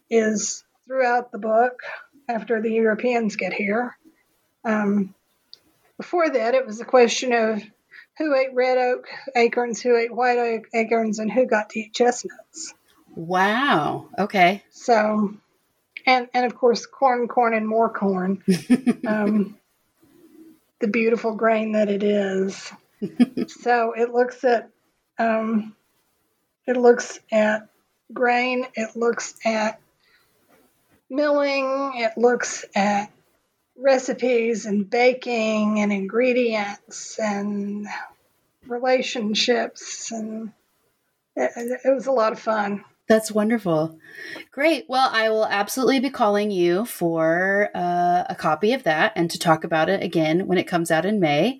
is 0.10 0.64
throughout 0.88 1.32
the 1.32 1.40
book 1.40 1.80
after 2.28 2.62
the 2.62 2.72
Europeans 2.72 3.36
get 3.36 3.54
here. 3.54 3.98
Um, 4.66 5.16
before 5.98 6.30
that, 6.30 6.56
it 6.56 6.66
was 6.66 6.82
a 6.82 6.86
question 6.86 7.34
of 7.34 7.64
who 8.20 8.36
ate 8.36 8.54
red 8.54 8.78
oak 8.78 9.08
acorns, 9.36 9.82
who 9.82 9.96
ate 9.96 10.14
white 10.14 10.38
oak 10.38 10.68
acorns, 10.74 11.18
and 11.18 11.32
who 11.32 11.46
got 11.48 11.72
to 11.72 11.80
eat 11.80 11.94
chestnuts. 11.94 12.76
Wow. 13.16 14.10
Okay. 14.18 14.64
So, 14.70 15.34
and 16.06 16.28
and 16.34 16.46
of 16.46 16.56
course, 16.56 16.86
corn, 16.86 17.28
corn, 17.28 17.56
and 17.56 17.68
more 17.68 17.90
corn. 17.90 18.44
um, 19.08 19.58
the 20.80 20.88
beautiful 20.88 21.34
grain 21.34 21.72
that 21.72 21.90
it 21.90 22.04
is. 22.04 22.72
so 23.48 23.94
it 23.94 24.12
looks 24.12 24.44
at 24.44 24.70
um, 25.18 25.76
it 26.68 26.78
looks 26.78 27.20
at 27.32 27.70
grain. 28.14 28.66
It 28.76 28.96
looks 28.96 29.34
at 29.46 29.80
milling. 31.10 31.94
It 31.96 32.18
looks 32.18 32.66
at 32.76 33.12
recipes 33.82 34.66
and 34.66 34.90
baking 34.90 35.80
and 35.80 35.92
ingredients 35.92 37.18
and 37.20 37.88
relationships 38.68 40.12
and 40.12 40.52
it, 41.36 41.80
it 41.86 41.94
was 41.94 42.08
a 42.08 42.12
lot 42.12 42.34
of 42.34 42.40
fun. 42.40 42.84
That's 43.08 43.32
wonderful. 43.32 43.98
Great. 44.52 44.86
Well, 44.88 45.10
I 45.12 45.30
will 45.30 45.46
absolutely 45.46 46.00
be 46.00 46.12
calling 46.12 46.52
you 46.52 46.86
for 46.86 47.72
uh, 47.74 48.26
a 48.30 48.36
copy 48.38 48.74
of 48.74 48.84
that 48.84 49.14
and 49.16 49.32
to 49.32 49.40
talk 49.40 49.64
about 49.64 49.90
it 49.90 50.04
again 50.04 50.46
when 50.46 50.60
it 50.60 50.68
comes 50.68 50.92
out 50.92 51.08
in 51.08 51.20
May. 51.20 51.60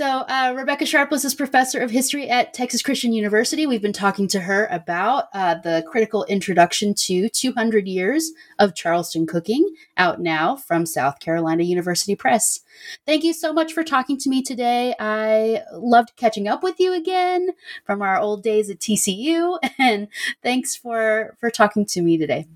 So, 0.00 0.06
uh, 0.06 0.54
Rebecca 0.56 0.86
Sharpless 0.86 1.26
is 1.26 1.34
professor 1.34 1.78
of 1.78 1.90
history 1.90 2.26
at 2.26 2.54
Texas 2.54 2.80
Christian 2.80 3.12
University. 3.12 3.66
We've 3.66 3.82
been 3.82 3.92
talking 3.92 4.28
to 4.28 4.40
her 4.40 4.66
about 4.70 5.24
uh, 5.34 5.56
the 5.56 5.84
critical 5.86 6.24
introduction 6.24 6.94
to 6.94 7.28
200 7.28 7.86
years 7.86 8.32
of 8.58 8.74
Charleston 8.74 9.26
cooking, 9.26 9.74
out 9.98 10.18
now 10.18 10.56
from 10.56 10.86
South 10.86 11.20
Carolina 11.20 11.64
University 11.64 12.16
Press. 12.16 12.60
Thank 13.04 13.24
you 13.24 13.34
so 13.34 13.52
much 13.52 13.74
for 13.74 13.84
talking 13.84 14.16
to 14.20 14.30
me 14.30 14.40
today. 14.40 14.94
I 14.98 15.64
loved 15.74 16.16
catching 16.16 16.48
up 16.48 16.62
with 16.62 16.80
you 16.80 16.94
again 16.94 17.50
from 17.84 18.00
our 18.00 18.18
old 18.18 18.42
days 18.42 18.70
at 18.70 18.78
TCU, 18.78 19.58
and 19.78 20.08
thanks 20.42 20.74
for 20.74 21.36
for 21.38 21.50
talking 21.50 21.84
to 21.84 22.00
me 22.00 22.16
today. 22.16 22.46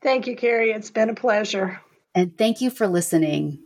Thank 0.00 0.26
you, 0.26 0.34
Carrie. 0.34 0.70
It's 0.70 0.90
been 0.90 1.10
a 1.10 1.14
pleasure. 1.14 1.82
And 2.14 2.38
thank 2.38 2.62
you 2.62 2.70
for 2.70 2.88
listening. 2.88 3.58